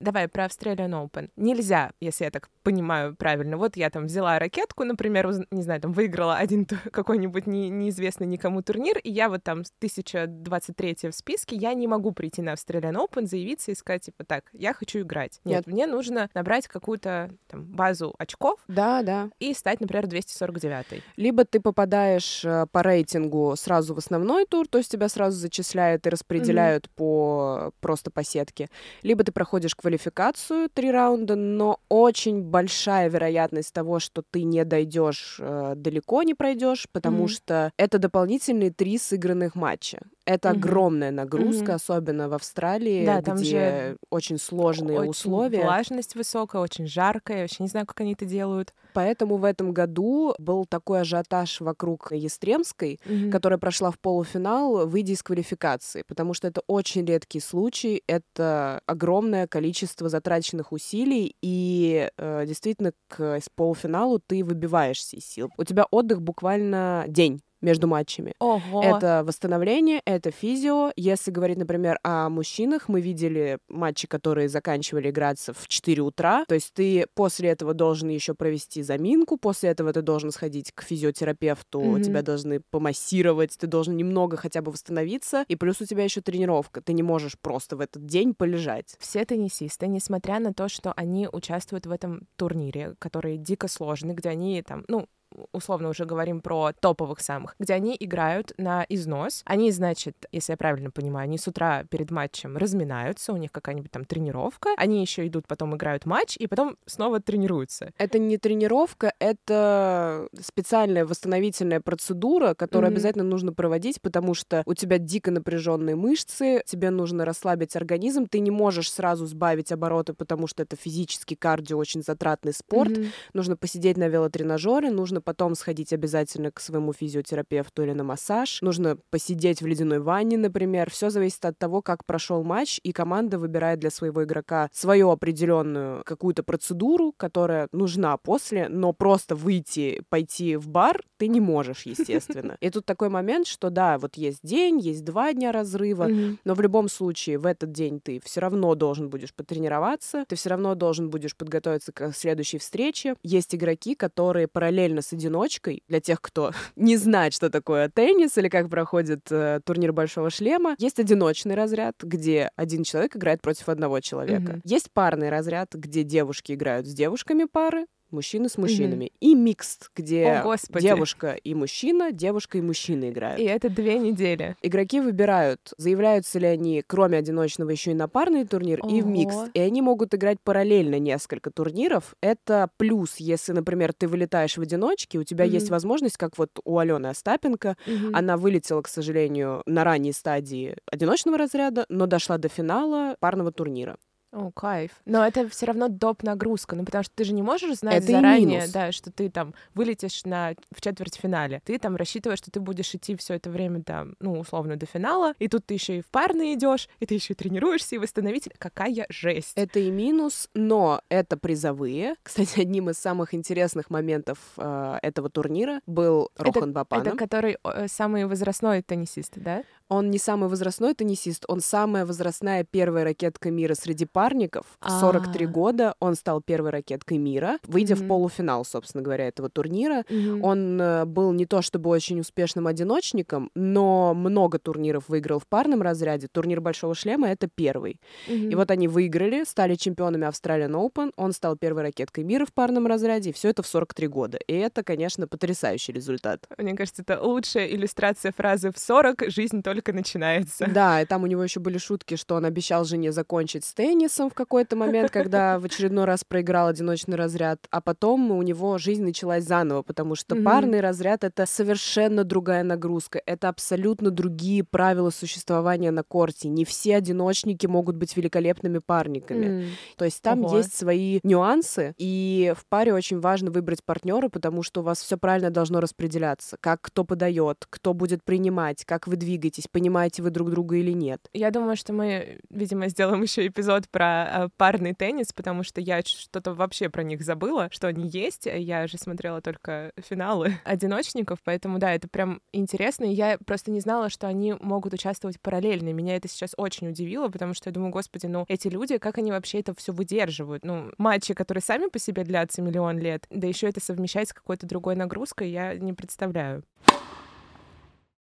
Давай 0.00 0.28
про 0.28 0.44
Australian 0.44 0.90
Open. 0.90 1.30
Нельзя, 1.36 1.90
если 2.00 2.24
я 2.24 2.30
так 2.30 2.48
понимаю 2.62 3.16
правильно. 3.16 3.56
Вот 3.56 3.76
я 3.76 3.90
там 3.90 4.06
взяла 4.06 4.38
ракетку, 4.38 4.84
например, 4.84 5.26
уз- 5.26 5.46
не 5.50 5.62
знаю, 5.62 5.80
там 5.80 5.92
выиграла 5.92 6.36
один 6.36 6.66
какой-нибудь 6.92 7.46
не- 7.46 7.68
неизвестный 7.68 8.26
никому 8.26 8.62
турнир, 8.62 8.98
и 8.98 9.10
я 9.10 9.28
вот 9.28 9.42
там 9.42 9.64
с 9.64 9.72
1023 9.78 11.10
в 11.10 11.14
списке, 11.14 11.56
я 11.56 11.74
не 11.74 11.86
могу 11.86 12.12
прийти 12.12 12.42
на 12.42 12.52
Australian 12.54 12.96
Open, 12.96 13.26
заявиться 13.26 13.70
и 13.72 13.74
сказать, 13.74 14.02
типа, 14.02 14.24
так, 14.24 14.44
я 14.52 14.72
хочу 14.72 15.00
играть. 15.00 15.40
Нет, 15.44 15.66
мне 15.66 15.86
нужно 15.86 16.30
набрать 16.34 16.68
какую-то 16.68 17.30
там 17.48 17.64
базу 17.64 18.14
очков 18.18 18.60
Да, 18.68 19.02
да. 19.02 19.30
и 19.40 19.52
стать, 19.54 19.80
например, 19.80 20.06
249 20.06 21.02
Либо 21.16 21.44
ты 21.44 21.60
попадаешь 21.60 22.44
э, 22.44 22.66
по 22.70 22.82
рейтингу 22.82 23.54
сразу 23.56 23.94
в 23.94 23.98
основной 23.98 24.44
тур, 24.46 24.68
то 24.68 24.78
есть 24.78 24.90
тебя 24.92 25.08
сразу 25.08 25.36
зачисляют 25.38 26.06
и 26.06 26.10
распределяют 26.10 26.88
по 26.90 27.72
просто 27.80 28.10
по 28.10 28.22
сетке. 28.22 28.68
Либо 29.02 29.24
ты 29.24 29.32
проходишь 29.32 29.74
квалификацию 29.88 30.68
три 30.72 30.90
раунда, 30.90 31.34
но 31.34 31.80
очень 31.88 32.42
большая 32.42 33.08
вероятность 33.08 33.72
того, 33.72 33.98
что 34.00 34.22
ты 34.30 34.42
не 34.42 34.64
дойдешь 34.64 35.38
э, 35.40 35.72
далеко 35.76 36.22
не 36.24 36.34
пройдешь, 36.34 36.86
потому 36.92 37.20
Мгм. 37.20 37.28
что 37.28 37.72
это 37.78 37.98
дополнительные 37.98 38.70
три 38.70 38.98
сыгранных 38.98 39.54
матча. 39.54 40.00
Это 40.28 40.50
огромная 40.50 41.10
нагрузка, 41.10 41.72
Мгм. 41.72 41.74
особенно 41.76 42.28
в 42.28 42.34
Австралии, 42.34 43.06
Да, 43.06 43.22
там 43.22 43.38
где 43.38 43.44
же 43.44 43.96
очень 44.10 44.38
сложные 44.38 45.00
Очень 45.00 45.10
условия. 45.10 45.62
влажность 45.62 46.14
высокая, 46.14 46.60
очень 46.60 46.86
жаркая, 46.86 47.38
я 47.38 47.42
вообще 47.44 47.62
не 47.62 47.68
знаю, 47.70 47.86
как 47.86 47.98
они 48.02 48.12
это 48.12 48.26
делают. 48.26 48.74
Поэтому 48.92 49.36
в 49.38 49.44
этом 49.44 49.72
году 49.72 50.34
был 50.38 50.66
такой 50.66 51.00
ажиотаж 51.00 51.60
вокруг 51.62 52.12
Естремской, 52.12 53.00
Мгм. 53.06 53.30
которая 53.30 53.58
прошла 53.58 53.90
в 53.90 53.98
полуфинал, 53.98 54.86
выйдя 54.86 55.14
из 55.14 55.22
квалификации, 55.22 56.02
потому 56.06 56.34
что 56.34 56.46
это 56.48 56.60
очень 56.66 57.06
редкий 57.06 57.40
случай, 57.40 58.02
это 58.06 58.82
огромное 58.86 59.46
количество 59.46 60.10
затраченных 60.10 60.72
усилий, 60.72 61.36
и 61.40 62.10
э, 62.18 62.44
действительно 62.46 62.92
к 63.08 63.40
полуфиналу 63.54 64.18
ты 64.18 64.44
выбиваешься 64.44 65.16
из 65.16 65.24
сил. 65.24 65.50
У 65.56 65.64
тебя 65.64 65.86
отдых 65.90 66.20
буквально 66.20 67.06
день 67.08 67.40
между 67.60 67.86
матчами. 67.88 68.34
Ого! 68.38 68.82
Это 68.82 69.22
восстановление, 69.26 70.00
это 70.04 70.30
физио. 70.30 70.92
Если 70.96 71.30
говорить, 71.30 71.58
например, 71.58 71.98
о 72.02 72.28
мужчинах, 72.28 72.88
мы 72.88 73.00
видели 73.00 73.58
матчи, 73.68 74.06
которые 74.06 74.48
заканчивали 74.48 75.10
играться 75.10 75.52
в 75.52 75.66
4 75.68 76.02
утра. 76.02 76.44
То 76.46 76.54
есть 76.54 76.72
ты 76.74 77.06
после 77.14 77.50
этого 77.50 77.74
должен 77.74 78.08
еще 78.08 78.34
провести 78.34 78.82
заминку, 78.82 79.36
после 79.36 79.70
этого 79.70 79.92
ты 79.92 80.02
должен 80.02 80.30
сходить 80.30 80.72
к 80.72 80.82
физиотерапевту, 80.82 81.80
Мгм. 81.80 82.02
тебя 82.02 82.22
должны 82.22 82.60
помассировать, 82.70 83.56
ты 83.58 83.66
должен 83.66 83.96
немного 83.96 84.36
хотя 84.36 84.62
бы 84.62 84.70
восстановиться, 84.72 85.44
и 85.48 85.56
плюс 85.56 85.80
у 85.80 85.84
тебя 85.86 86.04
еще 86.04 86.20
тренировка. 86.20 86.80
Ты 86.80 86.92
не 86.92 87.02
можешь 87.02 87.38
просто 87.40 87.76
в 87.76 87.80
этот 87.80 88.06
день 88.06 88.34
полежать. 88.34 88.96
Все 88.98 89.24
теннисисты, 89.24 89.86
несмотря 89.88 90.38
на 90.38 90.52
то, 90.54 90.68
что 90.68 90.92
они 90.96 91.28
участвуют 91.30 91.86
в 91.86 91.90
этом 91.90 92.26
турнире, 92.36 92.94
который 92.98 93.36
дико 93.36 93.68
сложный, 93.68 94.14
где 94.14 94.28
они 94.30 94.62
там, 94.62 94.84
ну, 94.88 95.06
условно 95.52 95.88
уже 95.88 96.04
говорим 96.04 96.40
про 96.40 96.72
топовых 96.72 97.20
самых, 97.20 97.54
где 97.58 97.74
они 97.74 97.96
играют 97.98 98.52
на 98.58 98.84
износ. 98.88 99.42
Они, 99.44 99.70
значит, 99.70 100.26
если 100.32 100.52
я 100.52 100.56
правильно 100.56 100.90
понимаю, 100.90 101.24
они 101.24 101.38
с 101.38 101.46
утра 101.46 101.84
перед 101.84 102.10
матчем 102.10 102.56
разминаются, 102.56 103.32
у 103.32 103.36
них 103.36 103.52
какая-нибудь 103.52 103.90
там 103.90 104.04
тренировка, 104.04 104.70
они 104.76 105.00
еще 105.00 105.26
идут, 105.26 105.46
потом 105.46 105.76
играют 105.76 106.06
матч, 106.06 106.36
и 106.38 106.46
потом 106.46 106.76
снова 106.86 107.20
тренируются. 107.20 107.92
Это 107.98 108.18
не 108.18 108.38
тренировка, 108.38 109.12
это 109.18 110.28
специальная 110.40 111.04
восстановительная 111.04 111.80
процедура, 111.80 112.54
которую 112.54 112.90
Мгм. 112.90 112.96
обязательно 112.96 113.24
нужно 113.24 113.52
проводить, 113.52 114.00
потому 114.00 114.34
что 114.34 114.62
у 114.66 114.74
тебя 114.74 114.98
дико 114.98 115.30
напряженные 115.30 115.96
мышцы, 115.96 116.62
тебе 116.66 116.90
нужно 116.90 117.24
расслабить 117.24 117.76
организм, 117.76 118.26
ты 118.26 118.40
не 118.40 118.50
можешь 118.50 118.90
сразу 118.90 119.26
сбавить 119.26 119.72
обороты, 119.72 120.14
потому 120.14 120.46
что 120.46 120.62
это 120.62 120.76
физически 120.76 121.34
кардио 121.34 121.76
очень 121.78 122.02
затратный 122.02 122.52
спорт. 122.52 122.92
Мгм. 122.96 123.06
Нужно 123.34 123.56
посидеть 123.56 123.96
на 123.96 124.08
велотренажере, 124.08 124.90
нужно 124.90 125.17
потом 125.20 125.54
сходить 125.54 125.92
обязательно 125.92 126.50
к 126.50 126.60
своему 126.60 126.92
физиотерапевту 126.92 127.82
или 127.82 127.92
на 127.92 128.04
массаж, 128.04 128.62
нужно 128.62 128.98
посидеть 129.10 129.62
в 129.62 129.66
ледяной 129.66 130.00
ванне, 130.00 130.38
например. 130.38 130.90
Все 130.90 131.10
зависит 131.10 131.44
от 131.44 131.58
того, 131.58 131.82
как 131.82 132.04
прошел 132.04 132.42
матч, 132.44 132.80
и 132.82 132.92
команда 132.92 133.38
выбирает 133.38 133.80
для 133.80 133.90
своего 133.90 134.24
игрока 134.24 134.68
свою 134.72 135.10
определенную 135.10 136.02
какую-то 136.04 136.42
процедуру, 136.42 137.12
которая 137.16 137.68
нужна 137.72 138.16
после, 138.16 138.68
но 138.68 138.92
просто 138.92 139.34
выйти, 139.34 140.02
пойти 140.08 140.56
в 140.56 140.68
бар 140.68 141.02
ты 141.18 141.28
не 141.28 141.40
можешь, 141.40 141.82
естественно. 141.82 142.56
И 142.60 142.70
тут 142.70 142.86
такой 142.86 143.08
момент, 143.08 143.46
что 143.46 143.70
да, 143.70 143.98
вот 143.98 144.16
есть 144.16 144.40
день, 144.42 144.78
есть 144.78 145.04
два 145.04 145.32
дня 145.32 145.52
разрыва, 145.52 146.08
но 146.44 146.54
в 146.54 146.60
любом 146.60 146.88
случае 146.88 147.38
в 147.38 147.46
этот 147.46 147.72
день 147.72 148.00
ты 148.00 148.20
все 148.24 148.40
равно 148.40 148.74
должен 148.74 149.10
будешь 149.10 149.34
потренироваться, 149.34 150.24
ты 150.28 150.36
все 150.36 150.50
равно 150.50 150.74
должен 150.74 151.10
будешь 151.10 151.36
подготовиться 151.36 151.92
к 151.92 152.12
следующей 152.12 152.58
встрече. 152.58 153.16
Есть 153.22 153.54
игроки, 153.54 153.94
которые 153.94 154.46
параллельно 154.46 155.02
теннис-одиночкой. 155.08 155.82
Для 155.88 156.00
тех, 156.00 156.20
кто 156.20 156.52
не 156.76 156.96
знает, 156.96 157.34
что 157.34 157.50
такое 157.50 157.88
теннис 157.88 158.36
или 158.38 158.48
как 158.48 158.68
проходит 158.68 159.30
э, 159.30 159.60
турнир 159.64 159.92
Большого 159.92 160.30
шлема, 160.30 160.74
есть 160.78 160.98
одиночный 160.98 161.54
разряд, 161.54 161.96
где 162.02 162.50
один 162.56 162.84
человек 162.84 163.16
играет 163.16 163.40
против 163.40 163.68
одного 163.68 164.00
человека. 164.00 164.52
Mm-hmm. 164.52 164.60
Есть 164.64 164.90
парный 164.92 165.30
разряд, 165.30 165.74
где 165.74 166.02
девушки 166.02 166.52
играют 166.52 166.86
с 166.86 166.94
девушками 166.94 167.44
пары, 167.44 167.86
мужчины 168.10 168.48
с 168.48 168.58
мужчинами. 168.58 169.06
Mm-hmm. 169.06 169.16
И 169.20 169.34
микс, 169.34 169.78
где 169.94 170.42
О, 170.44 170.56
девушка 170.80 171.32
и 171.32 171.54
мужчина, 171.54 172.12
девушка 172.12 172.58
и 172.58 172.60
мужчина 172.60 173.10
играют. 173.10 173.40
И 173.40 173.44
это 173.44 173.68
две 173.68 173.98
недели. 173.98 174.56
Игроки 174.62 175.00
выбирают, 175.00 175.72
заявляются 175.76 176.38
ли 176.38 176.46
они, 176.46 176.82
кроме 176.86 177.18
одиночного, 177.18 177.70
еще 177.70 177.92
и 177.92 177.94
на 177.94 178.08
парный 178.08 178.46
турнир, 178.46 178.80
Ого. 178.82 178.94
и 178.94 179.02
в 179.02 179.06
микс. 179.06 179.34
И 179.54 179.60
они 179.60 179.82
могут 179.82 180.14
играть 180.14 180.38
параллельно 180.40 180.98
несколько 180.98 181.50
турниров. 181.50 182.14
Это 182.20 182.70
плюс, 182.76 183.16
если, 183.16 183.52
например, 183.52 183.92
ты 183.92 184.08
вылетаешь 184.08 184.56
в 184.56 184.60
одиночке, 184.60 185.18
у 185.18 185.24
тебя 185.24 185.44
mm-hmm. 185.44 185.50
есть 185.50 185.70
возможность, 185.70 186.16
как 186.16 186.38
вот 186.38 186.50
у 186.64 186.78
Алены 186.78 187.08
Остапенко, 187.08 187.76
mm-hmm. 187.86 188.10
она 188.12 188.36
вылетела, 188.36 188.82
к 188.82 188.88
сожалению, 188.88 189.62
на 189.66 189.84
ранней 189.84 190.12
стадии 190.12 190.76
одиночного 190.90 191.38
разряда, 191.38 191.86
но 191.88 192.06
дошла 192.06 192.38
до 192.38 192.48
финала 192.48 193.16
парного 193.20 193.52
турнира. 193.52 193.96
О, 194.32 194.50
кайф. 194.50 194.90
Но 195.06 195.26
это 195.26 195.48
все 195.48 195.66
равно 195.66 195.88
доп 195.88 196.22
нагрузка, 196.22 196.76
ну 196.76 196.84
потому 196.84 197.02
что 197.02 197.14
ты 197.14 197.24
же 197.24 197.32
не 197.32 197.42
можешь 197.42 197.78
знать 197.78 198.04
это 198.04 198.12
заранее, 198.12 198.66
да, 198.68 198.92
что 198.92 199.10
ты 199.10 199.30
там 199.30 199.54
вылетишь 199.74 200.24
на 200.24 200.54
в 200.70 200.82
четвертьфинале. 200.82 201.62
Ты 201.64 201.78
там 201.78 201.96
рассчитываешь, 201.96 202.38
что 202.38 202.50
ты 202.50 202.60
будешь 202.60 202.94
идти 202.94 203.16
все 203.16 203.34
это 203.34 203.48
время 203.48 203.82
там, 203.82 204.16
ну 204.20 204.38
условно 204.38 204.76
до 204.76 204.84
финала, 204.84 205.32
и 205.38 205.48
тут 205.48 205.64
ты 205.64 205.74
еще 205.74 205.98
и 205.98 206.02
в 206.02 206.06
парный 206.08 206.54
идешь, 206.54 206.88
и 207.00 207.06
ты 207.06 207.14
еще 207.14 207.32
и 207.32 207.36
тренируешься 207.36 207.94
и 207.94 207.98
восстановитель. 207.98 208.52
Какая 208.58 209.06
жесть. 209.08 209.52
Это 209.54 209.80
и 209.80 209.90
минус, 209.90 210.50
но 210.54 211.00
это 211.08 211.36
призовые. 211.38 212.16
Кстати, 212.22 212.60
одним 212.60 212.90
из 212.90 212.98
самых 212.98 213.32
интересных 213.32 213.88
моментов 213.88 214.38
э, 214.56 214.98
этого 215.02 215.30
турнира 215.30 215.80
был 215.86 216.30
Рохан 216.36 216.72
Бапанов. 216.72 217.06
Это 217.06 217.16
который 217.16 217.56
э, 217.64 217.88
самый 217.88 218.26
возрастной 218.26 218.82
теннисист, 218.82 219.32
да? 219.36 219.62
Он 219.88 220.10
не 220.10 220.18
самый 220.18 220.48
возрастной 220.48 220.94
теннисист, 220.94 221.44
он 221.48 221.60
самая 221.60 222.04
возрастная 222.04 222.64
первая 222.64 223.04
ракетка 223.04 223.50
мира 223.50 223.74
среди 223.74 224.04
парников. 224.04 224.66
В 224.80 224.90
43 224.90 225.46
а. 225.46 225.48
года 225.48 225.94
он 225.98 226.14
стал 226.14 226.42
первой 226.42 226.70
ракеткой 226.70 227.18
мира, 227.18 227.58
выйдя 227.64 227.94
в 227.94 228.06
полуфинал, 228.06 228.64
собственно 228.64 229.02
говоря, 229.02 229.28
этого 229.28 229.48
турнира. 229.48 230.04
Он 230.42 230.80
э, 230.80 231.04
был 231.06 231.32
не 231.32 231.46
то 231.46 231.62
чтобы 231.62 231.90
очень 231.90 232.20
успешным 232.20 232.66
одиночником, 232.66 233.50
но 233.54 234.12
много 234.14 234.58
турниров 234.58 235.08
выиграл 235.08 235.38
в 235.38 235.46
парном 235.46 235.82
разряде. 235.82 236.28
Турнир 236.30 236.60
Большого 236.60 236.94
шлема— 236.94 237.28
это 237.30 237.48
первый. 237.48 238.00
И 238.26 238.54
вот 238.54 238.70
они 238.70 238.88
выиграли, 238.88 239.44
стали 239.44 239.74
чемпионами 239.74 240.26
Australian 240.26 240.72
Open, 240.72 241.12
он 241.16 241.32
стал 241.32 241.56
первой 241.56 241.82
ракеткой 241.82 242.24
мира 242.24 242.44
в 242.44 242.52
парном 242.52 242.86
разряде, 242.86 243.30
и 243.30 243.32
все 243.32 243.48
это 243.48 243.62
в 243.62 243.66
43 243.66 244.08
года. 244.08 244.38
И 244.46 244.54
это, 244.54 244.82
конечно, 244.82 245.26
потрясающий 245.26 245.92
результат. 245.92 246.46
Мне 246.58 246.74
кажется, 246.74 247.02
это 247.02 247.20
лучшая 247.22 247.66
иллюстрация 247.68 248.32
фразы 248.32 248.70
«в 248.70 248.78
40 248.78 249.30
жизнь 249.30 249.62
только 249.62 249.77
только 249.78 249.92
начинается. 249.92 250.68
Да, 250.78 251.02
и 251.02 251.06
там 251.06 251.22
у 251.22 251.26
него 251.26 251.42
еще 251.42 251.60
были 251.60 251.78
шутки, 251.78 252.16
что 252.16 252.36
он 252.36 252.44
обещал 252.44 252.84
жене 252.84 253.10
закончить 253.10 253.64
с 253.64 253.72
теннисом 253.72 254.30
в 254.30 254.34
какой-то 254.34 254.76
момент, 254.76 255.10
когда 255.10 255.58
в 255.58 255.64
очередной 255.64 256.04
раз 256.04 256.24
проиграл 256.24 256.68
одиночный 256.68 257.16
разряд, 257.16 257.66
а 257.70 257.80
потом 257.80 258.30
у 258.30 258.42
него 258.42 258.78
жизнь 258.78 259.02
началась 259.02 259.44
заново, 259.44 259.82
потому 259.82 260.14
что 260.14 260.36
mm-hmm. 260.36 260.44
парный 260.44 260.80
разряд— 260.80 261.24
это 261.24 261.46
совершенно 261.46 262.24
другая 262.24 262.62
нагрузка, 262.62 263.20
это 263.26 263.48
абсолютно 263.48 264.10
другие 264.10 264.62
правила 264.62 265.10
существования 265.10 265.90
на 265.90 266.02
корте. 266.02 266.48
Не 266.48 266.64
все 266.64 266.96
одиночники 266.96 267.66
могут 267.66 267.96
быть 267.96 268.16
великолепными 268.16 268.78
парниками. 268.78 269.46
Mm. 269.46 269.68
То 269.96 270.04
есть 270.04 270.22
там 270.22 270.44
Ого. 270.44 270.58
есть 270.58 270.76
свои 270.76 271.20
нюансы, 271.22 271.94
и 271.98 272.54
в 272.56 272.66
паре 272.66 272.94
очень 272.94 273.20
важно 273.20 273.50
выбрать 273.50 273.84
партнера, 273.84 274.28
потому 274.28 274.62
что 274.62 274.80
у 274.80 274.84
вас 274.84 275.00
все 275.02 275.16
правильно 275.16 275.50
должно 275.50 275.80
распределяться. 275.80 276.56
Как 276.60 276.82
кто 276.82 277.04
подает, 277.04 277.66
кто 277.68 277.94
будет 277.94 278.22
принимать, 278.24 278.84
как 278.84 279.06
вы 279.06 279.16
двигаетесь, 279.16 279.67
понимаете 279.70 280.22
вы 280.22 280.30
друг 280.30 280.50
друга 280.50 280.76
или 280.76 280.92
нет. 280.92 281.28
Я 281.32 281.50
думаю, 281.50 281.76
что 281.76 281.92
мы, 281.92 282.40
видимо, 282.50 282.88
сделаем 282.88 283.22
еще 283.22 283.46
эпизод 283.46 283.88
про 283.88 284.24
э, 284.24 284.48
парный 284.56 284.94
теннис, 284.94 285.32
потому 285.32 285.62
что 285.62 285.80
я 285.80 286.02
что-то 286.02 286.54
вообще 286.54 286.88
про 286.88 287.02
них 287.02 287.22
забыла, 287.22 287.68
что 287.70 287.88
они 287.88 288.08
есть. 288.08 288.46
Я 288.46 288.86
же 288.86 288.98
смотрела 288.98 289.40
только 289.40 289.92
финалы 289.96 290.58
одиночников, 290.64 291.38
поэтому 291.44 291.78
да, 291.78 291.94
это 291.94 292.08
прям 292.08 292.40
интересно. 292.52 293.04
Я 293.04 293.38
просто 293.44 293.70
не 293.70 293.80
знала, 293.80 294.10
что 294.10 294.26
они 294.26 294.54
могут 294.60 294.94
участвовать 294.94 295.40
параллельно. 295.40 295.92
Меня 295.92 296.16
это 296.16 296.28
сейчас 296.28 296.54
очень 296.56 296.88
удивило, 296.88 297.28
потому 297.28 297.54
что 297.54 297.68
я 297.68 297.74
думаю, 297.74 297.92
господи, 297.92 298.26
ну 298.26 298.44
эти 298.48 298.68
люди, 298.68 298.98
как 298.98 299.18
они 299.18 299.30
вообще 299.30 299.60
это 299.60 299.74
все 299.74 299.92
выдерживают? 299.92 300.64
Ну, 300.64 300.90
матчи, 300.98 301.34
которые 301.34 301.62
сами 301.62 301.88
по 301.88 301.98
себе 301.98 302.24
длятся 302.24 302.62
миллион 302.62 302.98
лет, 302.98 303.26
да 303.30 303.46
еще 303.46 303.68
это 303.68 303.80
совмещать 303.80 304.28
с 304.28 304.32
какой-то 304.32 304.66
другой 304.66 304.96
нагрузкой, 304.96 305.50
я 305.50 305.74
не 305.74 305.92
представляю. 305.92 306.64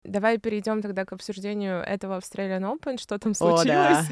Давай 0.05 0.39
перейдем 0.39 0.83
тогда 0.83 1.05
к 1.05 1.13
обсуждению 1.13 1.81
этого 1.81 2.19
Australian 2.19 2.63
Open. 2.63 3.01
Что 3.01 3.19
там 3.19 3.35
случилось? 3.35 4.07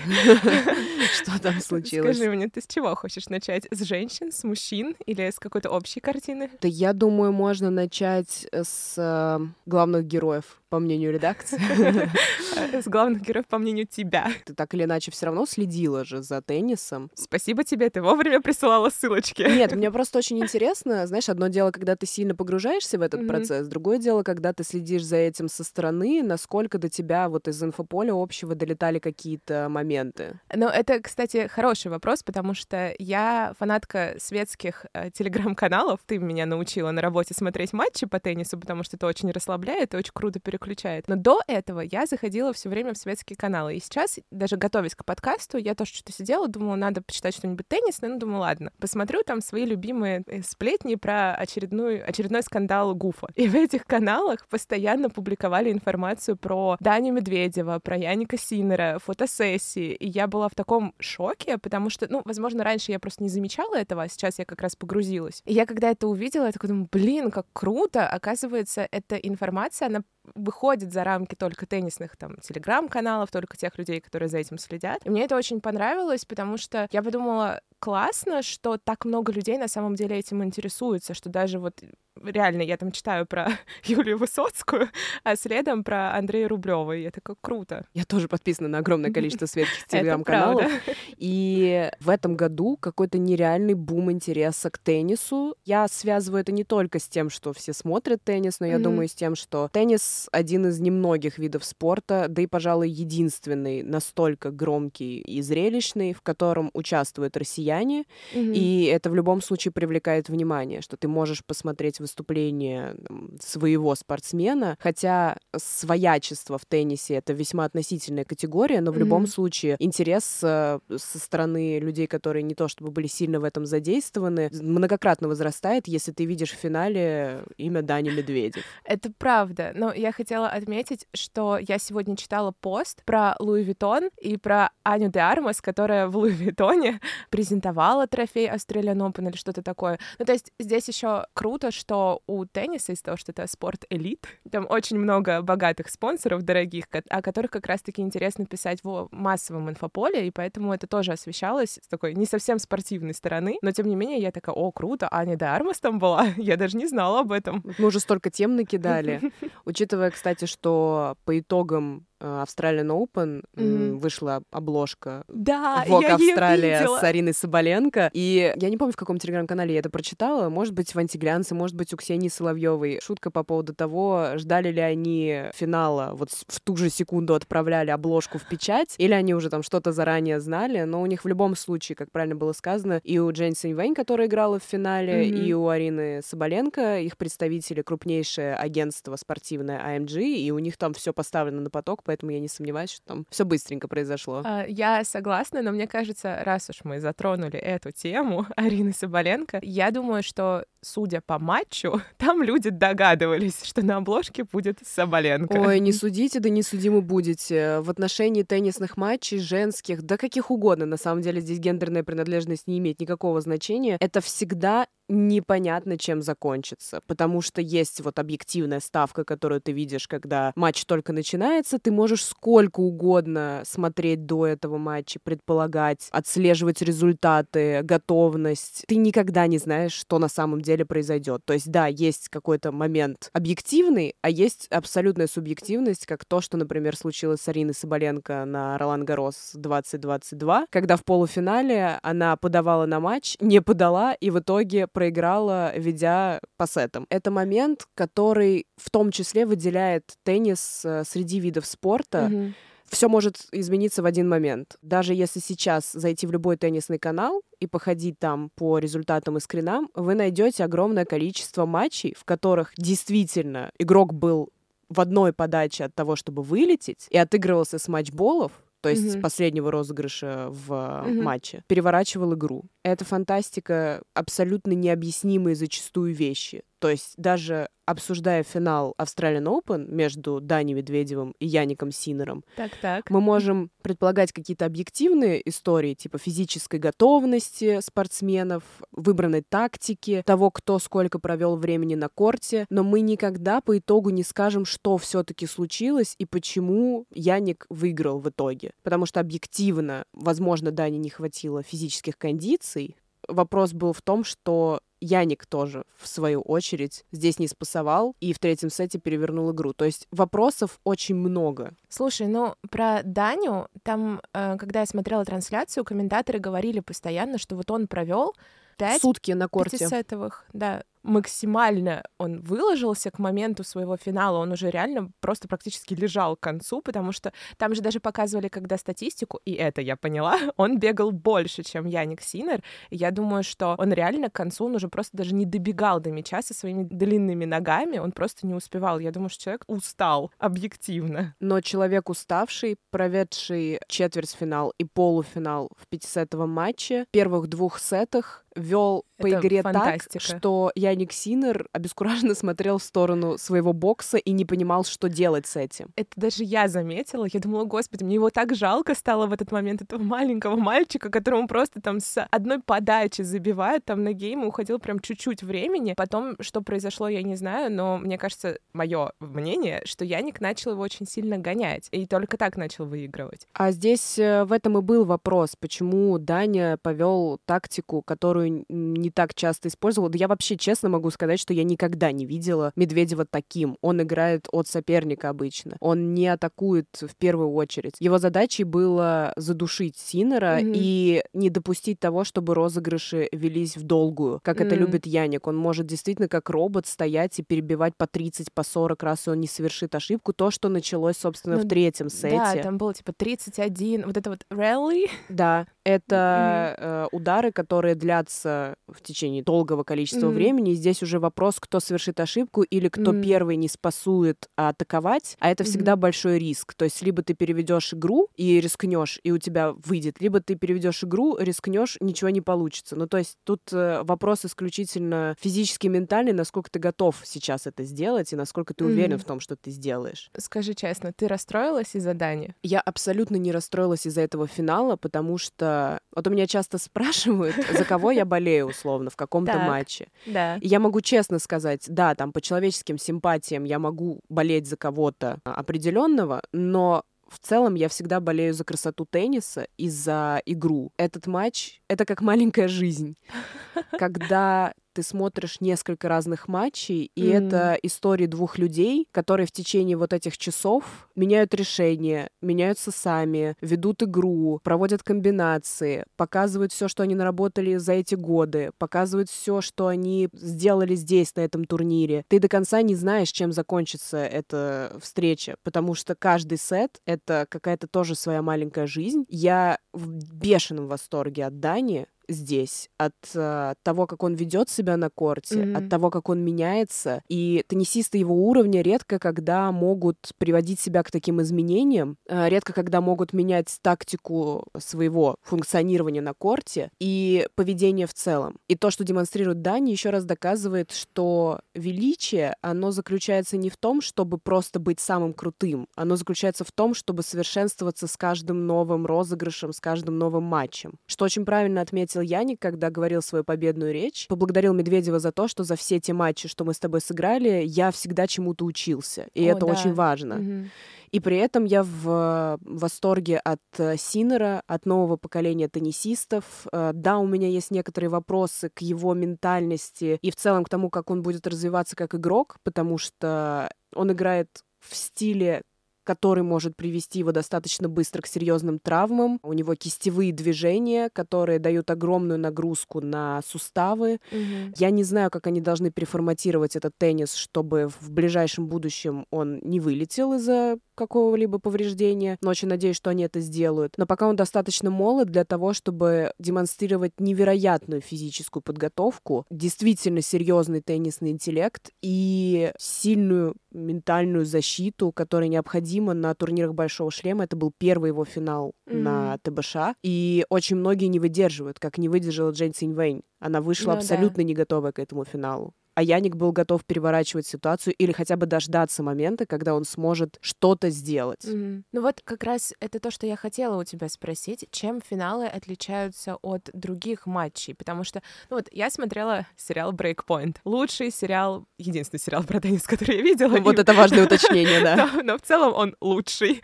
Что 1.14 1.40
там 1.40 1.61
случилось? 1.61 2.16
Скажи 2.16 2.31
мне, 2.31 2.48
ты 2.48 2.62
с 2.62 2.66
чего 2.66 2.94
хочешь 2.94 3.28
начать? 3.28 3.66
С 3.70 3.83
женщин, 3.83 4.33
с 4.33 4.42
мужчин 4.42 4.96
или 5.05 5.31
с 5.31 5.38
какой-то 5.38 5.68
общей 5.70 6.00
картины? 6.00 6.50
Да 6.61 6.68
я 6.68 6.94
думаю, 6.94 7.33
можно 7.33 7.70
начать 7.70 8.46
с 8.52 8.94
э, 8.96 9.46
главных 9.66 10.07
героев 10.07 10.62
по 10.72 10.78
мнению 10.78 11.12
редакции. 11.12 11.61
С 12.83 12.87
главных 12.87 13.20
героев, 13.20 13.46
по 13.46 13.59
мнению 13.59 13.87
тебя. 13.87 14.31
Ты 14.46 14.55
так 14.55 14.72
или 14.72 14.85
иначе 14.85 15.11
все 15.11 15.26
равно 15.26 15.44
следила 15.44 16.02
же 16.02 16.22
за 16.22 16.40
теннисом. 16.40 17.11
Спасибо 17.14 17.62
тебе, 17.62 17.90
ты 17.90 18.00
вовремя 18.00 18.40
присылала 18.40 18.88
ссылочки. 18.88 19.42
Нет, 19.42 19.72
мне 19.72 19.90
просто 19.92 20.16
очень 20.16 20.38
интересно. 20.38 21.07
Знаешь, 21.07 21.28
одно 21.28 21.48
дело, 21.48 21.72
когда 21.72 21.94
ты 21.94 22.07
сильно 22.07 22.35
погружаешься 22.35 22.98
в 22.98 23.02
этот 23.02 23.26
процесс, 23.26 23.68
другое 23.68 23.98
дело, 23.98 24.22
когда 24.22 24.55
ты 24.55 24.64
следишь 24.64 25.05
за 25.05 25.16
этим 25.16 25.50
со 25.50 25.62
стороны, 25.62 25.81
насколько 25.90 26.78
до 26.78 26.88
тебя 26.88 27.28
вот 27.28 27.48
из 27.48 27.62
инфополя 27.62 28.12
общего 28.14 28.54
долетали 28.54 28.98
какие-то 28.98 29.68
моменты. 29.68 30.38
Ну, 30.54 30.68
это, 30.68 31.00
кстати, 31.00 31.48
хороший 31.48 31.90
вопрос, 31.90 32.22
потому 32.22 32.54
что 32.54 32.94
я 32.98 33.54
фанатка 33.58 34.14
светских 34.18 34.86
э, 34.92 35.10
телеграм-каналов. 35.10 36.00
Ты 36.06 36.18
меня 36.18 36.46
научила 36.46 36.90
на 36.90 37.00
работе 37.00 37.34
смотреть 37.34 37.72
матчи 37.72 38.06
по 38.06 38.20
теннису, 38.20 38.58
потому 38.58 38.82
что 38.82 38.96
это 38.96 39.06
очень 39.06 39.30
расслабляет 39.30 39.94
и 39.94 39.96
очень 39.96 40.12
круто 40.14 40.38
переключает. 40.40 41.08
Но 41.08 41.16
до 41.16 41.40
этого 41.46 41.80
я 41.80 42.06
заходила 42.06 42.52
все 42.52 42.68
время 42.68 42.94
в 42.94 42.98
светские 42.98 43.36
каналы. 43.36 43.76
И 43.76 43.80
сейчас, 43.80 44.18
даже 44.30 44.56
готовясь 44.56 44.94
к 44.94 45.04
подкасту, 45.04 45.58
я 45.58 45.74
тоже 45.74 45.94
что-то 45.94 46.12
сидела, 46.12 46.48
думала, 46.48 46.76
надо 46.76 47.02
почитать 47.02 47.34
что-нибудь 47.34 47.66
теннисное. 47.68 48.10
Ну, 48.10 48.18
думаю, 48.18 48.40
ладно, 48.40 48.72
посмотрю 48.78 49.22
там 49.24 49.40
свои 49.40 49.64
любимые 49.64 50.22
э, 50.26 50.42
сплетни 50.42 50.94
про 50.94 51.34
очередную, 51.34 52.08
очередной 52.08 52.42
скандал 52.42 52.94
Гуфа. 52.94 53.28
И 53.34 53.48
в 53.48 53.54
этих 53.54 53.86
каналах 53.86 54.46
постоянно 54.48 55.10
публиковали 55.10 55.71
информацию 55.72 56.37
про 56.37 56.76
Даню 56.80 57.12
Медведева, 57.12 57.78
про 57.78 57.96
Яника 57.96 58.38
Синера, 58.38 58.98
фотосессии. 59.04 59.92
И 59.94 60.08
я 60.08 60.26
была 60.26 60.48
в 60.48 60.54
таком 60.54 60.94
шоке, 60.98 61.58
потому 61.58 61.90
что, 61.90 62.06
ну, 62.11 62.22
возможно, 62.24 62.64
раньше 62.64 62.92
я 62.92 62.98
просто 62.98 63.22
не 63.22 63.28
замечала 63.28 63.74
этого, 63.76 64.02
а 64.02 64.08
сейчас 64.08 64.38
я 64.38 64.44
как 64.44 64.61
раз 64.62 64.76
погрузилась. 64.76 65.42
И 65.44 65.52
я 65.52 65.66
когда 65.66 65.90
это 65.90 66.06
увидела, 66.08 66.46
я 66.46 66.52
такой 66.52 66.68
думаю, 66.68 66.88
блин, 66.90 67.30
как 67.30 67.46
круто! 67.52 68.06
Оказывается, 68.08 68.87
эта 68.90 69.16
информация, 69.16 69.88
она 69.88 70.02
выходит 70.35 70.92
за 70.92 71.04
рамки 71.04 71.35
только 71.35 71.66
теннисных 71.66 72.16
там 72.16 72.37
телеграм-каналов, 72.37 73.30
только 73.30 73.56
тех 73.56 73.76
людей, 73.78 74.00
которые 74.00 74.28
за 74.28 74.38
этим 74.38 74.58
следят. 74.58 75.00
И 75.04 75.11
мне 75.11 75.24
это 75.24 75.37
очень 75.37 75.61
понравилось, 75.61 76.24
потому 76.24 76.56
что 76.56 76.88
я 76.90 77.02
подумала, 77.02 77.61
классно, 77.78 78.42
что 78.42 78.78
так 78.78 79.04
много 79.04 79.32
людей 79.32 79.58
на 79.58 79.68
самом 79.68 79.96
деле 79.96 80.16
этим 80.16 80.44
интересуются, 80.44 81.14
что 81.14 81.28
даже 81.28 81.58
вот 81.58 81.82
реально 82.22 82.62
я 82.62 82.76
там 82.76 82.92
читаю 82.92 83.26
про 83.26 83.48
Юлию 83.85 84.18
Высоцкую, 84.18 84.90
а 85.24 85.37
следом 85.37 85.82
про 85.82 86.14
Андрея 86.14 86.48
Рублева, 86.48 86.96
и 86.96 87.02
это 87.02 87.20
как 87.20 87.38
круто. 87.40 87.87
Я 87.94 88.04
тоже 88.04 88.28
подписана 88.28 88.68
на 88.68 88.78
огромное 88.78 89.12
количество 89.12 89.46
светских 89.46 89.87
телеграм-каналов. 89.87 90.70
И 91.16 91.90
в 92.00 92.08
этом 92.08 92.37
году 92.37 92.76
какой-то 92.76 93.18
нереальный 93.18 93.74
бум 93.74 94.12
интереса 94.12 94.70
к 94.70 94.78
теннису. 94.78 95.56
Я 95.64 95.88
связываю 95.88 96.42
это 96.42 96.52
не 96.52 96.64
только 96.64 96.98
с 96.98 97.08
тем, 97.08 97.30
что 97.30 97.52
все 97.52 97.72
смотрят 97.72 98.22
теннис, 98.22 98.61
но 98.61 98.66
я 98.66 98.78
думаю 98.78 99.08
с 99.08 99.14
тем, 99.14 99.35
что 99.35 99.68
теннис 99.72 100.02
один 100.33 100.66
из 100.66 100.81
немногих 100.81 101.38
видов 101.38 101.64
спорта, 101.64 102.27
да 102.29 102.42
и, 102.42 102.46
пожалуй, 102.46 102.88
единственный 102.88 103.83
настолько 103.83 104.51
громкий 104.51 105.20
и 105.20 105.42
зрелищный, 105.42 106.12
в 106.12 106.22
котором 106.22 106.70
участвуют 106.75 107.37
россияне, 107.37 108.05
и 108.35 108.85
это 108.92 109.11
в 109.11 109.14
любом 109.14 109.42
случае 109.42 109.72
привлекает 109.72 110.29
внимание, 110.29 110.81
что 110.81 110.96
ты 110.96 111.09
можешь 111.09 111.44
посмотреть 111.44 112.01
выступление 112.01 112.96
своего 113.40 113.94
спортсмена, 113.94 114.77
хотя 114.81 115.38
своячество 115.57 116.59
в 116.59 116.66
теннисе 116.66 117.14
это 117.14 117.33
весьма 117.33 117.64
относительная 117.64 118.25
категория, 118.25 118.81
но 118.81 118.92
в 118.92 118.96
mm-hmm. 118.96 118.98
любом 118.98 119.27
случае 119.27 119.77
интерес 119.79 120.40
э, 120.42 120.79
со 120.96 121.18
стороны 121.18 121.79
людей, 121.79 122.07
которые 122.07 122.42
не 122.42 122.55
то 122.55 122.68
чтобы 122.68 122.90
были 122.90 123.07
сильно 123.07 123.40
в 123.40 123.44
этом 123.44 123.66
задействованы, 123.66 124.51
многократно 124.53 125.29
возрастает, 125.29 125.88
если 125.88 126.12
ты 126.12 126.25
видишь 126.25 126.53
в 126.53 126.57
финале 126.57 127.44
имя 127.57 127.83
Дани 127.83 128.11
Медведев. 128.11 128.64
Это 128.85 129.12
правда. 129.16 129.72
Но 129.75 129.92
я 130.02 130.12
хотела 130.12 130.48
отметить, 130.48 131.06
что 131.14 131.58
я 131.58 131.78
сегодня 131.78 132.16
читала 132.16 132.52
пост 132.60 133.04
про 133.04 133.36
Louis 133.38 133.62
Vuitton 133.62 134.11
и 134.20 134.36
про 134.36 134.70
Ану 134.82 135.08
де 135.08 135.20
Армас, 135.20 135.60
которая 135.60 136.08
в 136.08 136.16
Louis 136.16 136.32
Vuitton'е 136.32 137.00
презентовала 137.30 138.06
трофей 138.08 138.50
Australian 138.50 138.98
Open 139.08 139.28
или 139.28 139.36
что-то 139.36 139.62
такое. 139.62 140.00
Ну, 140.18 140.24
то 140.24 140.32
есть 140.32 140.52
здесь 140.58 140.88
еще 140.88 141.26
круто, 141.34 141.70
что 141.70 142.22
у 142.26 142.44
тенниса, 142.44 142.92
из-за 142.92 143.04
того, 143.04 143.16
что 143.16 143.30
это 143.30 143.46
спорт 143.46 143.84
элит, 143.90 144.26
там 144.50 144.66
очень 144.68 144.98
много 144.98 145.40
богатых 145.40 145.88
спонсоров, 145.88 146.42
дорогих, 146.42 146.86
о 147.08 147.22
которых 147.22 147.52
как 147.52 147.66
раз-таки 147.66 148.02
интересно 148.02 148.44
писать 148.44 148.80
в 148.82 149.08
массовом 149.12 149.70
инфополе, 149.70 150.26
и 150.26 150.30
поэтому 150.32 150.74
это 150.74 150.88
тоже 150.88 151.12
освещалось 151.12 151.78
с 151.80 151.86
такой 151.86 152.14
не 152.14 152.26
совсем 152.26 152.58
спортивной 152.58 153.14
стороны, 153.14 153.58
но 153.62 153.70
тем 153.70 153.86
не 153.86 153.94
менее 153.94 154.18
я 154.18 154.32
такая, 154.32 154.54
о, 154.54 154.72
круто, 154.72 155.08
Ана 155.12 155.37
де 155.36 155.44
Армас 155.44 155.78
там 155.78 156.00
была, 156.00 156.26
я 156.36 156.56
даже 156.56 156.76
не 156.76 156.88
знала 156.88 157.20
об 157.20 157.30
этом. 157.30 157.62
Мы 157.78 157.86
уже 157.86 158.00
столько 158.00 158.30
тем 158.30 158.56
накидали. 158.56 159.32
Учитывая, 159.64 159.91
кстати, 160.11 160.44
что 160.44 161.16
по 161.24 161.38
итогам 161.38 162.07
Australian 162.22 162.88
Open 162.88 163.42
mm-hmm. 163.56 163.96
вышла 163.96 164.42
обложка 164.50 165.24
да, 165.28 165.85
Вок 165.88 166.04
Австралия 166.04 166.87
с 166.87 167.02
Ариной 167.02 167.35
Соболенко. 167.35 168.11
И 168.12 168.54
я 168.56 168.70
не 168.70 168.76
помню, 168.76 168.92
в 168.92 168.96
каком 168.96 169.18
телеграм-канале 169.18 169.74
я 169.74 169.80
это 169.80 169.90
прочитала. 169.90 170.48
Может 170.48 170.74
быть, 170.74 170.94
в 170.94 170.98
Антиглянце, 170.98 171.54
может 171.54 171.76
быть, 171.76 171.92
у 171.92 171.96
Ксении 171.96 172.28
Соловьевой. 172.28 173.00
Шутка 173.02 173.30
по 173.30 173.42
поводу 173.42 173.74
того, 173.74 174.32
ждали 174.37 174.70
ли 174.70 174.80
они 174.80 175.44
финала, 175.54 176.12
вот 176.14 176.30
в 176.30 176.61
ту 176.61 176.76
же 176.76 176.90
секунду 176.90 177.35
отправляли 177.35 177.90
обложку 177.90 178.38
в 178.38 178.48
печать, 178.48 178.94
или 178.98 179.12
они 179.12 179.35
уже 179.35 179.50
там 179.50 179.62
что-то 179.62 179.92
заранее 179.92 180.40
знали. 180.40 180.82
Но 180.82 181.02
у 181.02 181.06
них 181.06 181.24
в 181.24 181.28
любом 181.28 181.56
случае, 181.56 181.96
как 181.96 182.11
правильно 182.11 182.37
было 182.37 182.52
сказано, 182.52 183.00
и 183.02 183.18
у 183.18 183.30
Джейн 183.32 183.54
Синьвэнь, 183.54 183.94
которая 183.94 184.26
играла 184.28 184.58
в 184.58 184.62
финале, 184.62 185.24
mm-hmm. 185.24 185.44
и 185.44 185.52
у 185.54 185.68
Арины 185.68 186.20
Соболенко, 186.22 187.00
их 187.00 187.16
представители 187.16 187.82
крупнейшее 187.82 188.54
агентство 188.54 189.16
спортивное 189.16 189.78
AMG, 189.78 190.18
а 190.18 190.20
и 190.20 190.50
у 190.50 190.58
них 190.58 190.76
там 190.76 190.94
все 190.94 191.12
поставлено 191.12 191.61
на 191.61 191.70
поток, 191.70 192.02
поэтому 192.12 192.33
я 192.33 192.40
не 192.40 192.48
сомневаюсь, 192.48 192.90
что 192.90 193.07
там 193.07 193.27
все 193.31 193.46
быстренько 193.46 193.88
произошло. 193.88 194.42
А, 194.44 194.66
я 194.68 195.03
согласна, 195.03 195.62
но 195.62 195.72
мне 195.72 195.87
кажется, 195.87 196.42
раз 196.44 196.68
уж 196.68 196.85
мы 196.85 197.01
затронули 197.01 197.59
эту 197.59 197.90
тему 197.90 198.46
Арины 198.57 198.92
Соболенко, 198.92 199.61
я 199.62 199.90
думаю, 199.90 200.22
что, 200.22 200.66
судя 200.83 201.22
по 201.22 201.38
матчу, 201.38 202.03
там 202.18 202.42
люди 202.42 202.68
догадывались, 202.68 203.64
что 203.64 203.83
на 203.83 203.96
обложке 203.96 204.44
будет 204.44 204.81
Соболенко. 204.87 205.55
Ой, 205.55 205.81
не 205.81 205.92
судите, 205.92 206.38
да 206.38 206.51
не 206.51 206.62
судимы 206.62 207.01
будете. 207.01 207.81
В 207.81 207.88
отношении 207.88 208.42
теннисных 208.42 208.98
матчей, 208.98 209.38
женских, 209.38 210.03
да 210.03 210.18
каких 210.18 210.51
угодно, 210.51 210.85
на 210.85 210.98
самом 210.98 211.22
деле 211.22 211.40
здесь 211.40 211.61
гендерная 211.61 212.03
принадлежность 212.03 212.66
не 212.66 212.79
имеет 212.79 213.01
никакого 213.01 213.40
значения. 213.40 213.96
Это 214.01 214.20
всегда 214.20 214.87
непонятно, 215.12 215.98
чем 215.98 216.22
закончится, 216.22 217.01
потому 217.07 217.42
что 217.42 217.61
есть 217.61 218.01
вот 218.01 218.18
объективная 218.18 218.81
ставка, 218.81 219.25
которую 219.25 219.61
ты 219.61 219.72
видишь, 219.72 220.09
когда 220.09 220.53
матч 220.57 220.85
только 220.85 221.12
начинается, 221.12 221.79
ты 221.79 221.92
можешь 221.92 222.25
сколько 222.25 222.81
угодно 222.81 223.62
смотреть 223.64 224.27
до 224.27 224.46
этого 224.46 224.79
матча, 224.79 225.20
предполагать, 225.22 226.09
отслеживать 226.11 226.83
результаты, 226.83 227.83
готовность. 227.83 228.85
Ты 228.88 228.96
никогда 228.96 229.46
не 229.46 229.59
знаешь, 229.59 229.92
что 229.92 230.18
на 230.18 230.29
самом 230.29 230.62
деле 230.62 230.85
произойдет. 230.85 231.42
То 231.44 231.53
есть, 231.53 231.70
да, 231.70 231.87
есть 231.87 232.29
какой-то 232.29 232.72
момент 232.72 233.29
объективный, 233.33 234.14
а 234.22 234.31
есть 234.31 234.66
абсолютная 234.70 235.27
субъективность, 235.27 236.07
как 236.07 236.25
то, 236.25 236.40
что, 236.40 236.57
например, 236.57 236.96
случилось 236.96 237.40
с 237.40 237.48
Ариной 237.48 237.75
Соболенко 237.75 238.44
на 238.46 238.79
Ролан 238.79 239.05
Гарос 239.05 239.51
2022, 239.55 240.66
когда 240.70 240.96
в 240.96 241.05
полуфинале 241.05 241.98
она 242.03 242.37
подавала 242.37 242.87
на 242.87 243.01
матч, 243.01 243.37
не 243.40 243.61
подала, 243.61 244.14
и 244.14 244.31
в 244.31 244.38
итоге 244.38 244.87
проиграла, 245.02 245.72
ведя 245.76 246.38
по 246.56 246.66
сетам. 246.68 247.06
Это 247.10 247.32
момент, 247.32 247.86
который 247.96 248.66
в 248.76 248.88
том 248.88 249.10
числе 249.10 249.46
выделяет 249.46 250.04
теннис 250.22 250.82
э, 250.84 251.02
среди 251.04 251.40
видов 251.40 251.66
спорта. 251.66 252.28
Mm-hmm. 252.30 252.52
Все 252.88 253.08
может 253.08 253.48
измениться 253.50 254.00
в 254.00 254.06
один 254.06 254.28
момент. 254.28 254.76
Даже 254.80 255.12
если 255.12 255.40
сейчас 255.40 255.90
зайти 255.92 256.24
в 256.28 256.30
любой 256.30 256.56
теннисный 256.56 257.00
канал 257.00 257.42
и 257.58 257.66
походить 257.66 258.20
там 258.20 258.50
по 258.54 258.78
результатам 258.78 259.38
и 259.38 259.40
скринам, 259.40 259.88
вы 259.96 260.14
найдете 260.14 260.62
огромное 260.62 261.04
количество 261.04 261.66
матчей, 261.66 262.14
в 262.16 262.24
которых 262.24 262.72
действительно 262.76 263.72
игрок 263.80 264.14
был 264.14 264.50
в 264.88 265.00
одной 265.00 265.32
подаче 265.32 265.84
от 265.84 265.94
того, 265.96 266.14
чтобы 266.14 266.42
вылететь, 266.42 267.08
и 267.10 267.18
отыгрывался 267.18 267.78
с 267.78 267.88
матчболов, 267.88 268.52
то 268.82 268.88
есть 268.88 269.04
mm-hmm. 269.04 269.18
с 269.18 269.22
последнего 269.22 269.70
розыгрыша 269.70 270.48
в 270.50 270.70
mm-hmm. 270.70 271.22
матче, 271.22 271.64
переворачивал 271.68 272.34
игру. 272.34 272.64
Это 272.82 273.04
фантастика, 273.04 274.02
абсолютно 274.12 274.72
необъяснимые 274.72 275.54
зачастую 275.54 276.14
вещи. 276.14 276.64
То 276.82 276.90
есть 276.90 277.14
даже 277.16 277.68
обсуждая 277.86 278.42
финал 278.42 278.96
Australian 278.98 279.44
Open 279.44 279.88
между 279.88 280.40
Дани 280.40 280.72
Медведевым 280.72 281.32
и 281.38 281.46
Яником 281.46 281.92
Синером, 281.92 282.42
так, 282.56 282.72
так. 282.80 283.08
мы 283.08 283.20
можем 283.20 283.70
предполагать 283.82 284.32
какие-то 284.32 284.66
объективные 284.66 285.48
истории, 285.48 285.94
типа 285.94 286.18
физической 286.18 286.80
готовности 286.80 287.78
спортсменов, 287.80 288.64
выбранной 288.90 289.42
тактики, 289.48 290.24
того, 290.26 290.50
кто 290.50 290.80
сколько 290.80 291.20
провел 291.20 291.54
времени 291.54 291.94
на 291.94 292.08
корте, 292.08 292.66
но 292.68 292.82
мы 292.82 293.00
никогда 293.00 293.60
по 293.60 293.78
итогу 293.78 294.10
не 294.10 294.24
скажем, 294.24 294.64
что 294.64 294.98
все-таки 294.98 295.46
случилось 295.46 296.16
и 296.18 296.26
почему 296.26 297.06
Яник 297.14 297.66
выиграл 297.68 298.18
в 298.18 298.28
итоге. 298.28 298.72
Потому 298.82 299.06
что 299.06 299.20
объективно, 299.20 300.04
возможно, 300.12 300.72
Дани 300.72 300.96
не 300.96 301.10
хватило 301.10 301.62
физических 301.62 302.18
кондиций, 302.18 302.96
вопрос 303.28 303.72
был 303.72 303.92
в 303.92 304.02
том, 304.02 304.24
что 304.24 304.80
Яник 305.02 305.46
тоже, 305.46 305.84
в 305.98 306.06
свою 306.06 306.40
очередь, 306.42 307.04
здесь 307.10 307.38
не 307.40 307.48
спасовал 307.48 308.14
и 308.20 308.32
в 308.32 308.38
третьем 308.38 308.70
сете 308.70 308.98
перевернул 308.98 309.50
игру. 309.52 309.72
То 309.72 309.84
есть 309.84 310.06
вопросов 310.12 310.78
очень 310.84 311.16
много. 311.16 311.74
Слушай, 311.88 312.28
ну 312.28 312.54
про 312.70 313.02
Даню, 313.02 313.68
там, 313.82 314.22
э, 314.32 314.56
когда 314.58 314.80
я 314.80 314.86
смотрела 314.86 315.24
трансляцию, 315.24 315.84
комментаторы 315.84 316.38
говорили 316.38 316.78
постоянно, 316.80 317.38
что 317.38 317.56
вот 317.56 317.70
он 317.72 317.88
провел 317.88 318.34
5 318.78 319.02
сутки 319.02 319.32
на 319.32 319.48
корте. 319.48 319.76
Пятисетовых, 319.76 320.44
да, 320.52 320.84
максимально 321.02 322.04
он 322.18 322.40
выложился 322.40 323.10
к 323.10 323.18
моменту 323.18 323.64
своего 323.64 323.96
финала, 323.96 324.38
он 324.38 324.52
уже 324.52 324.70
реально 324.70 325.10
просто 325.20 325.48
практически 325.48 325.94
лежал 325.94 326.36
к 326.36 326.40
концу, 326.40 326.80
потому 326.80 327.12
что 327.12 327.32
там 327.56 327.74
же 327.74 327.82
даже 327.82 328.00
показывали, 328.00 328.48
когда 328.48 328.76
статистику, 328.78 329.40
и 329.44 329.52
это 329.52 329.80
я 329.80 329.96
поняла, 329.96 330.38
он 330.56 330.78
бегал 330.78 331.10
больше, 331.10 331.62
чем 331.62 331.86
Яник 331.86 332.22
Синер. 332.22 332.62
Я 332.90 333.10
думаю, 333.10 333.42
что 333.42 333.74
он 333.78 333.92
реально 333.92 334.30
к 334.30 334.34
концу, 334.34 334.66
он 334.66 334.76
уже 334.76 334.88
просто 334.88 335.16
даже 335.16 335.34
не 335.34 335.46
добегал 335.46 336.00
до 336.00 336.10
мяча 336.10 336.42
со 336.42 336.54
своими 336.54 336.84
длинными 336.84 337.44
ногами, 337.44 337.98
он 337.98 338.12
просто 338.12 338.46
не 338.46 338.54
успевал. 338.54 338.98
Я 338.98 339.10
думаю, 339.10 339.28
что 339.28 339.44
человек 339.44 339.64
устал, 339.66 340.30
объективно. 340.38 341.34
Но 341.40 341.60
человек 341.60 342.08
уставший, 342.08 342.76
проведший 342.90 343.80
четвертьфинал 343.88 344.72
и 344.78 344.84
полуфинал 344.84 345.70
в 345.76 345.86
пятисетовом 345.88 346.50
матче, 346.50 347.04
в 347.08 347.12
первых 347.12 347.48
двух 347.48 347.78
сетах 347.78 348.44
вел 348.54 349.04
по 349.16 349.30
игре 349.30 349.62
фантастика. 349.62 350.12
так, 350.12 350.22
что 350.22 350.72
Янник 350.92 351.12
Синнер 351.12 351.66
обескураженно 351.72 352.35
смотрел 352.35 352.78
в 352.78 352.83
сторону 352.83 353.38
своего 353.38 353.72
бокса 353.72 354.18
и 354.18 354.33
не 354.33 354.44
понимал, 354.44 354.85
что 354.85 355.09
делать 355.09 355.46
с 355.46 355.57
этим. 355.57 355.88
Это 355.96 356.11
даже 356.16 356.44
я 356.44 356.68
заметила. 356.68 357.26
Я 357.33 357.40
думала, 357.40 357.64
господи, 357.64 358.05
мне 358.05 358.14
его 358.16 358.31
так 358.31 358.55
жалко 358.55 358.94
стало 358.94 359.26
в 359.26 359.33
этот 359.33 359.52
момент, 359.52 359.83
этого 359.83 360.02
маленького 360.02 360.57
мальчика, 360.57 361.11
которому 361.11 361.48
просто 361.48 361.81
там 361.81 362.00
с 362.00 362.22
одной 362.31 362.61
подачи 362.61 363.22
забивают, 363.22 363.85
там 363.85 364.02
на 364.05 364.12
гейм 364.12 364.44
уходил 364.44 364.78
прям 364.78 365.00
чуть-чуть 365.00 365.42
времени. 365.42 365.94
Потом, 365.96 366.37
что 366.40 366.62
произошло, 366.62 367.09
я 367.09 367.22
не 367.22 367.37
знаю, 367.37 367.72
но 367.72 367.98
мне 367.98 368.18
кажется, 368.18 368.59
мое 368.72 369.12
мнение, 369.20 369.83
что 369.85 370.05
Янник 370.04 370.40
начал 370.40 370.72
его 370.72 370.83
очень 370.83 371.07
сильно 371.07 371.38
гонять, 371.38 371.88
и 371.90 372.07
только 372.07 372.37
так 372.37 372.57
начал 372.57 372.85
выигрывать. 372.85 373.46
А 373.55 373.70
здесь 373.72 374.18
э, 374.18 374.44
в 374.44 374.52
этом 374.52 374.78
и 374.78 374.83
был 374.83 375.05
вопрос, 375.05 375.57
почему 375.59 376.18
Даня 376.18 376.76
повел 376.76 377.38
тактику, 377.46 378.02
которую 378.02 378.64
не 378.68 379.11
так 379.11 379.35
часто 379.35 379.68
использовал. 379.68 380.09
Да 380.09 380.18
я 380.18 380.28
вообще 380.28 380.57
честно 380.57 380.81
могу 380.88 381.10
сказать, 381.10 381.40
что 381.40 381.54
я 381.54 381.64
никогда 381.64 382.12
не 382.12 382.26
видела 382.26 382.72
Медведева 382.76 383.24
таким. 383.24 383.76
Он 383.80 384.02
играет 384.02 384.48
от 384.52 384.68
соперника 384.68 385.28
обычно. 385.28 385.76
Он 385.80 386.14
не 386.14 386.28
атакует 386.28 386.86
в 387.00 387.14
первую 387.16 387.52
очередь. 387.52 387.94
Его 388.00 388.18
задачей 388.18 388.64
было 388.64 389.32
задушить 389.36 389.96
Синера 389.96 390.60
mm-hmm. 390.60 390.72
и 390.74 391.24
не 391.32 391.50
допустить 391.50 392.00
того, 392.00 392.24
чтобы 392.24 392.54
розыгрыши 392.54 393.28
велись 393.32 393.76
в 393.76 393.82
долгую, 393.82 394.40
как 394.42 394.60
mm-hmm. 394.60 394.66
это 394.66 394.74
любит 394.74 395.06
Яник. 395.06 395.46
Он 395.46 395.56
может 395.56 395.86
действительно 395.86 396.28
как 396.28 396.50
робот 396.50 396.86
стоять 396.86 397.38
и 397.38 397.42
перебивать 397.42 397.96
по 397.96 398.06
30, 398.06 398.52
по 398.52 398.62
40 398.62 399.02
раз, 399.02 399.26
и 399.26 399.30
он 399.30 399.40
не 399.40 399.46
совершит 399.46 399.94
ошибку. 399.94 400.32
То, 400.32 400.50
что 400.50 400.68
началось, 400.68 401.16
собственно, 401.16 401.56
ну, 401.56 401.62
в 401.62 401.68
третьем 401.68 402.08
сете. 402.08 402.36
Да, 402.36 402.62
там 402.62 402.78
было 402.78 402.94
типа 402.94 403.12
31, 403.12 404.06
вот 404.06 404.16
это 404.16 404.30
вот 404.30 404.44
ралли. 404.50 405.08
Да, 405.28 405.66
это 405.84 406.76
э, 406.78 407.06
удары, 407.12 407.52
которые 407.52 407.94
длятся 407.94 408.76
в 408.86 409.00
течение 409.02 409.42
долгого 409.42 409.84
количества 409.84 410.26
mm-hmm. 410.26 410.34
времени. 410.34 410.71
И 410.72 410.74
здесь 410.74 411.02
уже 411.02 411.18
вопрос, 411.18 411.56
кто 411.61 411.80
совершит 411.80 412.18
ошибку 412.18 412.62
или 412.62 412.88
кто 412.88 413.12
mm-hmm. 413.12 413.22
первый 413.22 413.56
не 413.56 413.68
спасует 413.68 414.48
а 414.56 414.70
атаковать. 414.70 415.37
А 415.38 415.50
это 415.50 415.62
mm-hmm. 415.62 415.66
всегда 415.66 415.96
большой 415.96 416.38
риск. 416.38 416.72
То 416.72 416.87
есть 416.87 417.02
либо 417.02 417.22
ты 417.22 417.35
переведешь 417.35 417.92
игру 417.92 418.30
и 418.37 418.58
рискнешь, 418.58 419.20
и 419.22 419.32
у 419.32 419.38
тебя 419.38 419.72
выйдет, 419.72 420.18
либо 420.20 420.40
ты 420.40 420.54
переведешь 420.54 421.04
игру, 421.04 421.37
рискнешь, 421.38 421.98
ничего 422.00 422.30
не 422.30 422.40
получится. 422.40 422.96
Ну, 422.96 423.06
то 423.06 423.18
есть 423.18 423.37
тут 423.44 423.61
э, 423.70 424.02
вопрос 424.02 424.46
исключительно 424.46 425.37
физически 425.38 425.88
ментальный, 425.88 426.32
насколько 426.32 426.70
ты 426.70 426.78
готов 426.78 427.20
сейчас 427.24 427.66
это 427.66 427.85
сделать 427.85 428.32
и 428.32 428.37
насколько 428.37 428.72
ты 428.72 428.85
mm-hmm. 428.85 428.88
уверен 428.88 429.18
в 429.18 429.24
том, 429.24 429.40
что 429.40 429.54
ты 429.56 429.70
сделаешь. 429.70 430.30
Скажи 430.38 430.72
честно, 430.72 431.12
ты 431.12 431.28
расстроилась 431.28 431.94
из-за 431.94 432.14
Дани? 432.14 432.54
Я 432.62 432.80
абсолютно 432.80 433.37
не 433.37 433.52
расстроилась 433.52 434.06
из-за 434.06 434.22
этого 434.22 434.46
финала, 434.46 434.96
потому 434.96 435.37
что 435.37 436.00
вот 436.16 436.26
у 436.26 436.30
меня 436.30 436.46
часто 436.46 436.78
спрашивают, 436.82 437.56
за 437.76 437.85
кого 437.85 438.11
я 438.11 438.24
болею 438.24 438.68
условно 438.68 439.11
в 439.11 439.16
каком-то 439.16 439.58
матче. 439.58 440.08
Да. 440.24 440.56
И 440.62 440.68
я 440.68 440.79
могу 440.79 441.01
честно 441.01 441.40
сказать, 441.40 441.87
да, 441.88 442.14
там 442.14 442.33
по 442.33 442.40
человеческим 442.40 442.96
симпатиям 442.96 443.64
я 443.64 443.81
могу 443.81 444.20
болеть 444.29 444.68
за 444.68 444.77
кого-то 444.77 445.40
определенного, 445.42 446.40
но 446.53 447.03
в 447.27 447.40
целом 447.40 447.75
я 447.75 447.88
всегда 447.88 448.20
болею 448.20 448.55
за 448.55 448.62
красоту 448.62 449.05
тенниса 449.05 449.66
и 449.77 449.88
за 449.88 450.40
игру. 450.46 450.92
Этот 450.96 451.27
матч— 451.27 451.81
это 451.88 452.05
как 452.05 452.20
маленькая 452.20 452.68
жизнь. 452.68 453.16
Когда 453.98 454.72
ты 454.92 455.02
смотришь 455.02 455.61
несколько 455.61 456.09
разных 456.09 456.48
матчей, 456.48 457.11
и 457.14 457.22
mm. 457.22 457.33
это 457.33 457.78
истории 457.83 458.26
двух 458.26 458.59
людей, 458.59 459.07
которые 459.12 459.46
в 459.46 459.52
течение 459.52 459.96
вот 459.96 460.12
этих 460.12 460.38
часов 460.38 461.09
меняют 461.16 461.55
решения, 461.55 462.31
меняются 462.40 462.90
сами, 462.90 463.57
ведут 463.61 464.02
игру, 464.02 464.61
проводят 464.62 465.02
комбинации, 465.02 466.05
показывают 466.16 466.72
все, 466.72 466.88
что 466.88 467.02
они 467.02 467.14
наработали 467.14 467.76
за 467.76 467.94
эти 467.94 468.14
годы, 468.14 468.70
показывают 468.78 469.31
все, 469.31 469.61
что 469.61 469.87
они 469.87 470.28
сделали 470.33 470.94
здесь, 470.94 471.35
на 471.37 471.40
этом 471.40 471.64
турнире. 471.64 472.24
Ты 472.28 472.38
до 472.38 472.48
конца 472.48 472.83
не 472.83 472.94
знаешь, 472.94 473.31
чем 473.31 473.52
закончится 473.52 474.18
эта 474.18 474.96
встреча, 475.00 475.57
потому 475.62 475.94
что 475.94 476.14
каждый 476.14 476.59
сет— 476.59 477.00
это 477.07 477.46
какая-то 477.48 477.87
тоже 477.87 478.14
своя 478.14 478.42
маленькая 478.42 478.87
жизнь. 478.87 479.24
Я 479.28 479.78
в 479.92 480.09
бешеном 480.35 480.88
восторге 480.88 481.46
от 481.46 481.61
Дани, 481.61 482.07
здесь, 482.32 482.88
от 482.98 483.14
э, 483.34 483.74
того, 483.82 484.06
как 484.06 484.22
он 484.22 484.34
ведет 484.34 484.68
себя 484.68 484.96
на 484.96 485.10
корте, 485.10 485.56
mm-hmm. 485.56 485.76
от 485.76 485.88
того, 485.88 486.10
как 486.10 486.28
он 486.28 486.40
меняется. 486.40 487.22
И 487.28 487.64
теннисисты 487.68 488.18
его 488.18 488.34
уровня 488.34 488.82
редко 488.82 489.18
когда 489.18 489.70
могут 489.72 490.16
приводить 490.38 490.80
себя 490.80 491.02
к 491.02 491.10
таким 491.10 491.40
изменениям, 491.42 492.16
э, 492.28 492.48
редко 492.48 492.72
когда 492.72 493.00
могут 493.00 493.32
менять 493.32 493.78
тактику 493.82 494.66
своего 494.78 495.36
функционирования 495.42 496.20
на 496.20 496.34
корте 496.34 496.90
и 496.98 497.46
поведение 497.54 498.06
в 498.06 498.14
целом. 498.14 498.58
И 498.68 498.74
то, 498.74 498.90
что 498.90 499.04
демонстрирует 499.04 499.62
Дани, 499.62 499.90
еще 499.90 500.10
раз 500.10 500.24
доказывает, 500.24 500.90
что 500.90 501.60
величие, 501.74 502.54
оно 502.60 502.90
заключается 502.90 503.56
не 503.56 503.70
в 503.70 503.76
том, 503.76 504.00
чтобы 504.00 504.38
просто 504.38 504.78
быть 504.78 505.00
самым 505.00 505.34
крутым, 505.34 505.86
оно 505.96 506.16
заключается 506.16 506.64
в 506.64 506.72
том, 506.72 506.94
чтобы 506.94 507.22
совершенствоваться 507.22 508.06
с 508.06 508.16
каждым 508.16 508.66
новым 508.66 509.06
розыгрышем, 509.06 509.72
с 509.72 509.80
каждым 509.80 510.18
новым 510.18 510.44
матчем. 510.44 510.94
Что 511.06 511.24
очень 511.24 511.44
правильно 511.44 511.80
отметил 511.80 512.20
Яник, 512.22 512.61
когда 512.61 512.90
говорил 512.90 513.22
свою 513.22 513.44
победную 513.44 513.92
речь, 513.92 514.26
поблагодарил 514.28 514.72
Медведева 514.74 515.18
за 515.18 515.32
то, 515.32 515.48
что 515.48 515.64
за 515.64 515.76
все 515.76 516.00
те 516.00 516.12
матчи, 516.12 516.48
что 516.48 516.64
мы 516.64 516.74
с 516.74 516.78
тобой 516.78 517.00
сыграли, 517.00 517.62
я 517.64 517.90
всегда 517.90 518.26
чему-то 518.26 518.64
учился. 518.64 519.28
И 519.35 519.46
О, 519.46 519.52
это 519.52 519.66
да. 519.66 519.72
очень 519.72 519.92
важно. 519.94 520.37
Угу. 520.37 520.68
И 521.12 521.20
при 521.20 521.37
этом 521.37 521.64
я 521.64 521.82
в 521.82 522.58
восторге 522.62 523.38
от 523.38 523.61
э, 523.76 523.96
Синера, 523.98 524.62
от 524.66 524.87
нового 524.87 525.16
поколения 525.16 525.68
теннисистов. 525.68 526.66
Э, 526.72 526.92
да, 526.94 527.18
у 527.18 527.26
меня 527.26 527.48
есть 527.48 527.70
некоторые 527.70 528.08
вопросы 528.08 528.70
к 528.70 528.80
его 528.80 529.12
ментальности 529.12 530.18
и 530.22 530.30
в 530.30 530.37
целом 530.37 530.64
к 530.64 530.70
тому, 530.70 530.88
как 530.88 531.11
он 531.11 531.22
будет 531.22 531.46
развиваться 531.46 531.96
как 531.96 532.14
игрок, 532.14 532.56
потому 532.64 532.96
что 532.96 533.70
он 533.94 534.11
играет 534.11 534.48
в 534.80 534.96
стиле 534.96 535.62
который 536.04 536.42
может 536.42 536.76
привести 536.76 537.18
его 537.20 537.32
достаточно 537.32 537.88
быстро 537.88 538.22
к 538.22 538.26
серьезным 538.26 538.78
травмам. 538.78 539.38
У 539.42 539.52
него 539.52 539.74
кистевые 539.74 540.32
движения, 540.32 541.10
которые 541.12 541.58
дают 541.58 541.90
огромную 541.90 542.38
нагрузку 542.38 543.00
на 543.00 543.40
суставы. 543.46 544.18
Угу. 544.30 544.74
Я 544.76 544.90
не 544.90 545.04
знаю, 545.04 545.30
как 545.30 545.46
они 545.46 545.60
должны 545.60 545.90
переформатировать 545.90 546.76
этот 546.76 546.92
теннис, 546.98 547.34
чтобы 547.34 547.88
в 548.00 548.10
ближайшем 548.10 548.66
будущем 548.66 549.26
он 549.30 549.60
не 549.62 549.80
вылетел 549.80 550.34
из-за 550.34 550.78
какого-либо 550.94 551.58
повреждения, 551.58 552.36
но 552.42 552.50
очень 552.50 552.68
надеюсь, 552.68 552.96
что 552.96 553.10
они 553.10 553.24
это 553.24 553.40
сделают. 553.40 553.94
Но 553.96 554.06
пока 554.06 554.28
он 554.28 554.36
достаточно 554.36 554.90
молод 554.90 555.30
для 555.30 555.44
того, 555.44 555.72
чтобы 555.72 556.32
демонстрировать 556.38 557.12
невероятную 557.18 558.00
физическую 558.00 558.62
подготовку, 558.62 559.46
действительно 559.50 560.22
серьезный 560.22 560.82
теннисный 560.82 561.30
интеллект 561.30 561.90
и 562.02 562.72
сильную 562.78 563.54
ментальную 563.72 564.44
защиту, 564.44 565.12
которая 565.12 565.48
необходима 565.48 565.91
на 566.00 566.35
турнирах 566.35 566.74
Большого 566.74 567.11
Шлема. 567.11 567.44
Это 567.44 567.57
был 567.57 567.72
первый 567.76 568.09
его 568.09 568.24
финал 568.24 568.72
mm-hmm. 568.88 568.98
на 568.98 569.38
ТБШ. 569.42 569.76
И 570.02 570.44
очень 570.48 570.76
многие 570.76 571.07
не 571.07 571.18
выдерживают, 571.18 571.78
как 571.78 571.98
не 571.98 572.09
выдержала 572.09 572.50
Джейн 572.50 572.74
Синьвейн. 572.74 573.22
Она 573.40 573.61
вышла 573.61 573.92
ну, 573.92 573.98
абсолютно 573.98 574.38
да. 574.38 574.42
не 574.44 574.55
готовая 574.55 574.92
к 574.92 574.98
этому 574.98 575.24
финалу 575.24 575.74
а 575.94 576.02
Яник 576.02 576.37
был 576.37 576.52
готов 576.52 576.85
переворачивать 576.85 577.46
ситуацию 577.46 577.94
или 577.94 578.12
хотя 578.12 578.37
бы 578.37 578.46
дождаться 578.46 579.02
момента, 579.02 579.46
когда 579.46 579.74
он 579.74 579.85
сможет 579.85 580.38
что-то 580.40 580.90
сделать. 580.90 581.44
Mm-hmm. 581.44 581.83
Ну 581.92 582.00
вот 582.02 582.20
как 582.24 582.44
раз 582.44 582.74
это 582.81 583.00
то, 583.00 583.11
что 583.11 583.26
я 583.26 583.37
хотела 583.37 583.81
у 583.81 583.85
тебя 583.85 584.09
спросить, 584.09 584.66
чем 584.70 585.00
финалы 585.00 585.46
отличаются 585.46 586.37
от 586.37 586.70
других 586.72 587.26
матчей, 587.26 587.74
потому 587.74 588.05
что, 588.05 588.22
ну 588.50 588.57
вот 588.57 588.68
я 588.72 588.90
смотрела 588.90 589.46
сериал 589.57 589.92
Breakpoint, 589.92 590.57
лучший 590.64 591.11
сериал, 591.11 591.66
единственный 591.78 592.20
сериал 592.20 592.44
про 592.44 592.61
теннис, 592.61 592.85
который 592.85 593.16
я 593.16 593.22
видела. 593.22 593.59
Вот 593.59 593.78
это 593.78 593.92
важное 593.92 594.24
уточнение, 594.26 594.81
да. 594.81 595.11
Но 595.22 595.37
в 595.37 595.42
целом 595.42 595.74
он 595.74 595.96
лучший. 596.00 596.62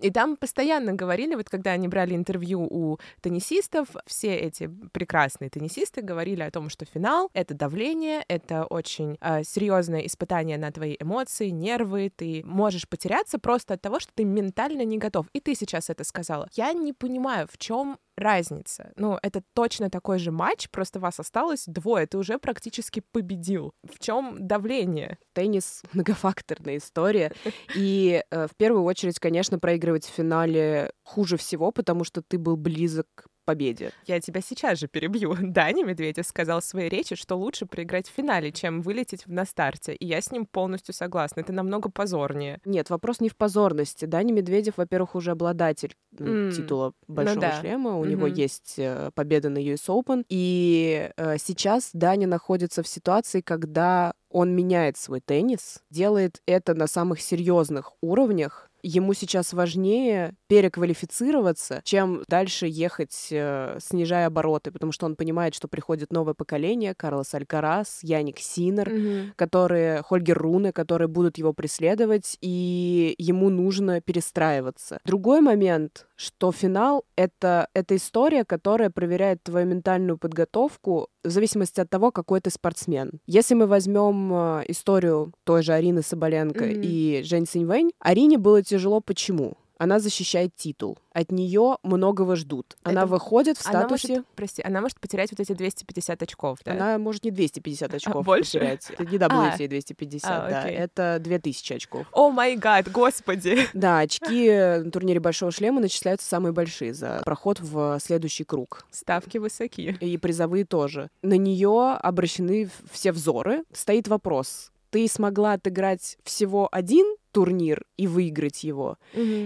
И 0.00 0.10
там 0.10 0.36
постоянно 0.36 0.92
говорили, 0.92 1.34
вот 1.34 1.48
когда 1.48 1.72
они 1.72 1.88
брали 1.88 2.14
интервью 2.14 2.66
у 2.68 2.98
теннисистов, 3.20 3.88
все 4.06 4.34
эти 4.34 4.70
прекрасные 4.92 5.48
теннисисты 5.48 6.02
говорили 6.02 6.42
о 6.42 6.50
том, 6.50 6.68
что 6.68 6.84
финал— 6.84 7.30
это 7.32 7.54
давление, 7.54 8.24
это 8.28 8.64
очень 8.64 9.16
э, 9.20 9.42
серьезное 9.44 10.00
испытание 10.00 10.58
на 10.58 10.70
твои 10.70 10.96
эмоции, 11.00 11.48
нервы, 11.48 12.12
ты 12.14 12.42
можешь 12.44 12.88
потеряться 12.88 13.38
просто 13.38 13.74
от 13.74 13.82
того, 13.82 14.00
что 14.00 14.12
ты 14.14 14.24
ментально 14.24 14.82
не 14.84 14.98
готов. 14.98 15.26
И 15.32 15.40
ты 15.40 15.54
сейчас 15.54 15.90
это 15.90 16.04
сказала. 16.04 16.48
Я 16.52 16.72
не 16.72 16.92
понимаю, 16.92 17.48
в 17.50 17.56
чем 17.58 17.98
разница. 18.16 18.92
Ну, 18.96 19.18
это 19.22 19.42
точно 19.54 19.90
такой 19.90 20.18
же 20.18 20.30
матч, 20.30 20.68
просто 20.70 21.00
вас 21.00 21.20
осталось 21.20 21.64
двое, 21.66 22.06
ты 22.06 22.18
уже 22.18 22.38
практически 22.38 23.02
победил. 23.12 23.72
В 23.82 23.98
чем 23.98 24.46
давление? 24.46 25.18
Теннис— 25.32 25.82
многофакторная 25.92 26.78
история. 26.78 27.32
И 27.76 28.22
э, 28.30 28.46
в 28.46 28.56
первую 28.56 28.84
очередь, 28.84 29.18
конечно, 29.18 29.58
проигрывать 29.58 30.06
в 30.06 30.10
финале 30.12 30.92
хуже 31.02 31.36
всего, 31.36 31.70
потому 31.70 32.04
что 32.04 32.22
ты 32.22 32.38
был 32.38 32.56
близок 32.56 33.06
победе. 33.46 33.92
Я 34.04 34.20
тебя 34.20 34.42
сейчас 34.42 34.78
же 34.78 34.88
перебью. 34.88 35.34
Даня 35.40 35.84
Медведев 35.84 36.26
сказал 36.26 36.60
в 36.60 36.64
своей 36.64 36.90
речи, 36.90 37.14
что 37.14 37.36
лучше 37.36 37.64
проиграть 37.64 38.08
в 38.08 38.12
финале, 38.12 38.52
чем 38.52 38.82
вылететь 38.82 39.26
на 39.26 39.46
старте. 39.46 39.94
И 39.94 40.04
я 40.04 40.20
с 40.20 40.30
ним 40.30 40.44
полностью 40.44 40.92
согласна. 40.92 41.40
Это 41.40 41.54
намного 41.54 41.90
позорнее. 41.90 42.60
Нет, 42.66 42.90
вопрос 42.90 43.20
не 43.20 43.30
в 43.30 43.36
позорности. 43.36 44.04
Даня 44.04 44.34
Медведев, 44.34 44.74
во-первых, 44.76 45.14
уже 45.14 45.30
обладатель 45.30 45.94
mm. 46.14 46.52
титула 46.52 46.92
ну 47.06 47.14
Большого 47.14 47.34
ну, 47.36 47.40
да. 47.40 47.60
шлема. 47.60 47.96
У 47.96 48.04
mm-hmm. 48.04 48.08
него 48.08 48.26
есть 48.26 48.74
э, 48.76 49.10
победа 49.14 49.48
на 49.48 49.58
US 49.58 49.86
Open. 49.88 50.24
И 50.28 51.10
э, 51.16 51.38
сейчас 51.38 51.90
Даня 51.92 52.26
находится 52.26 52.82
в 52.82 52.88
ситуации, 52.88 53.40
когда 53.40 54.12
он 54.28 54.54
меняет 54.54 54.96
свой 54.96 55.20
теннис, 55.20 55.82
делает 55.90 56.42
это 56.46 56.74
на 56.74 56.86
самых 56.86 57.20
серьезных 57.20 57.92
уровнях, 58.02 58.68
ему 58.82 59.14
сейчас 59.14 59.52
важнее 59.52 60.34
переквалифицироваться, 60.48 61.80
чем 61.84 62.22
дальше 62.28 62.66
ехать, 62.66 63.28
э, 63.30 63.78
снижая 63.80 64.26
обороты, 64.26 64.70
потому 64.70 64.92
что 64.92 65.06
он 65.06 65.16
понимает, 65.16 65.54
что 65.54 65.68
приходит 65.68 66.12
новое 66.12 66.34
поколение, 66.34 66.94
Карлос 66.94 67.34
Алькарас, 67.34 68.00
Яник 68.02 68.38
Синер, 68.38 68.88
mm-hmm. 68.88 69.32
которые, 69.36 70.02
Хольгер 70.02 70.38
Руны, 70.38 70.72
которые 70.72 71.08
будут 71.08 71.38
его 71.38 71.52
преследовать, 71.52 72.36
и 72.40 73.14
ему 73.18 73.50
нужно 73.50 74.00
перестраиваться. 74.00 75.00
Другой 75.04 75.40
момент, 75.40 76.06
что 76.16 76.50
финал— 76.52 77.04
это, 77.16 77.68
это 77.74 77.96
история, 77.96 78.44
которая 78.44 78.90
проверяет 78.90 79.42
твою 79.42 79.66
ментальную 79.66 80.18
подготовку 80.18 81.08
в 81.22 81.30
зависимости 81.30 81.80
от 81.80 81.90
того, 81.90 82.10
какой 82.10 82.40
ты 82.40 82.50
спортсмен. 82.50 83.20
Если 83.26 83.54
мы 83.54 83.66
возьмем 83.66 84.32
э, 84.32 84.64
историю 84.68 85.32
той 85.44 85.62
же 85.62 85.72
Арины 85.72 86.02
Соболенко 86.02 86.64
mm-hmm. 86.64 86.80
и 86.82 87.22
Жень 87.22 87.46
Синьвэнь, 87.46 87.90
Арине 88.00 88.38
было 88.38 88.62
тяжело 88.62 89.00
почему? 89.00 89.56
Она 89.78 89.98
защищает 89.98 90.54
титул. 90.56 90.98
От 91.12 91.30
нее 91.32 91.76
многого 91.82 92.36
ждут. 92.36 92.76
Она 92.82 93.02
Это- 93.02 93.06
выходит 93.10 93.58
в 93.58 93.66
Она 93.68 93.80
статусе... 93.80 94.08
может, 94.08 94.26
прости, 94.34 94.62
она 94.62 94.80
может 94.80 94.98
потерять 95.00 95.30
вот 95.30 95.40
эти 95.40 95.52
250 95.52 96.22
очков, 96.22 96.58
да? 96.64 96.72
Она 96.72 96.98
может 96.98 97.24
не 97.24 97.30
250 97.30 97.94
очков 97.94 98.24
больше? 98.24 98.58
потерять. 98.58 98.90
Это 98.90 99.04
не 99.04 99.18
WTA 99.18 99.68
250, 99.68 100.30
А, 100.30 100.48
да. 100.50 100.60
окей. 100.62 100.74
Это 100.76 101.18
2000 101.20 101.72
очков. 101.74 102.06
О 102.12 102.30
май 102.30 102.56
гад, 102.56 102.90
господи! 102.90 103.58
Да, 103.74 103.98
очки 104.00 104.50
на 104.50 104.90
турнире 104.90 105.20
Большого 105.20 105.52
Шлема 105.52 105.80
начисляются 105.80 106.26
самые 106.28 106.52
большие 106.52 106.94
за 106.94 107.20
проход 107.24 107.60
в 107.60 107.98
следующий 108.00 108.44
круг. 108.44 108.84
Ставки 108.90 109.38
высоки. 109.38 109.96
И 110.00 110.16
призовые 110.18 110.64
тоже. 110.64 111.10
На 111.22 111.34
нее 111.36 111.92
обращены 112.00 112.70
все 112.90 113.12
взоры. 113.12 113.64
Стоит 113.72 114.08
вопрос. 114.08 114.70
Ты 114.90 115.08
смогла 115.08 115.54
отыграть 115.54 116.16
всего 116.24 116.68
один 116.72 117.06
турнир 117.36 117.84
и 117.98 118.06
выиграть 118.06 118.64
его? 118.64 118.96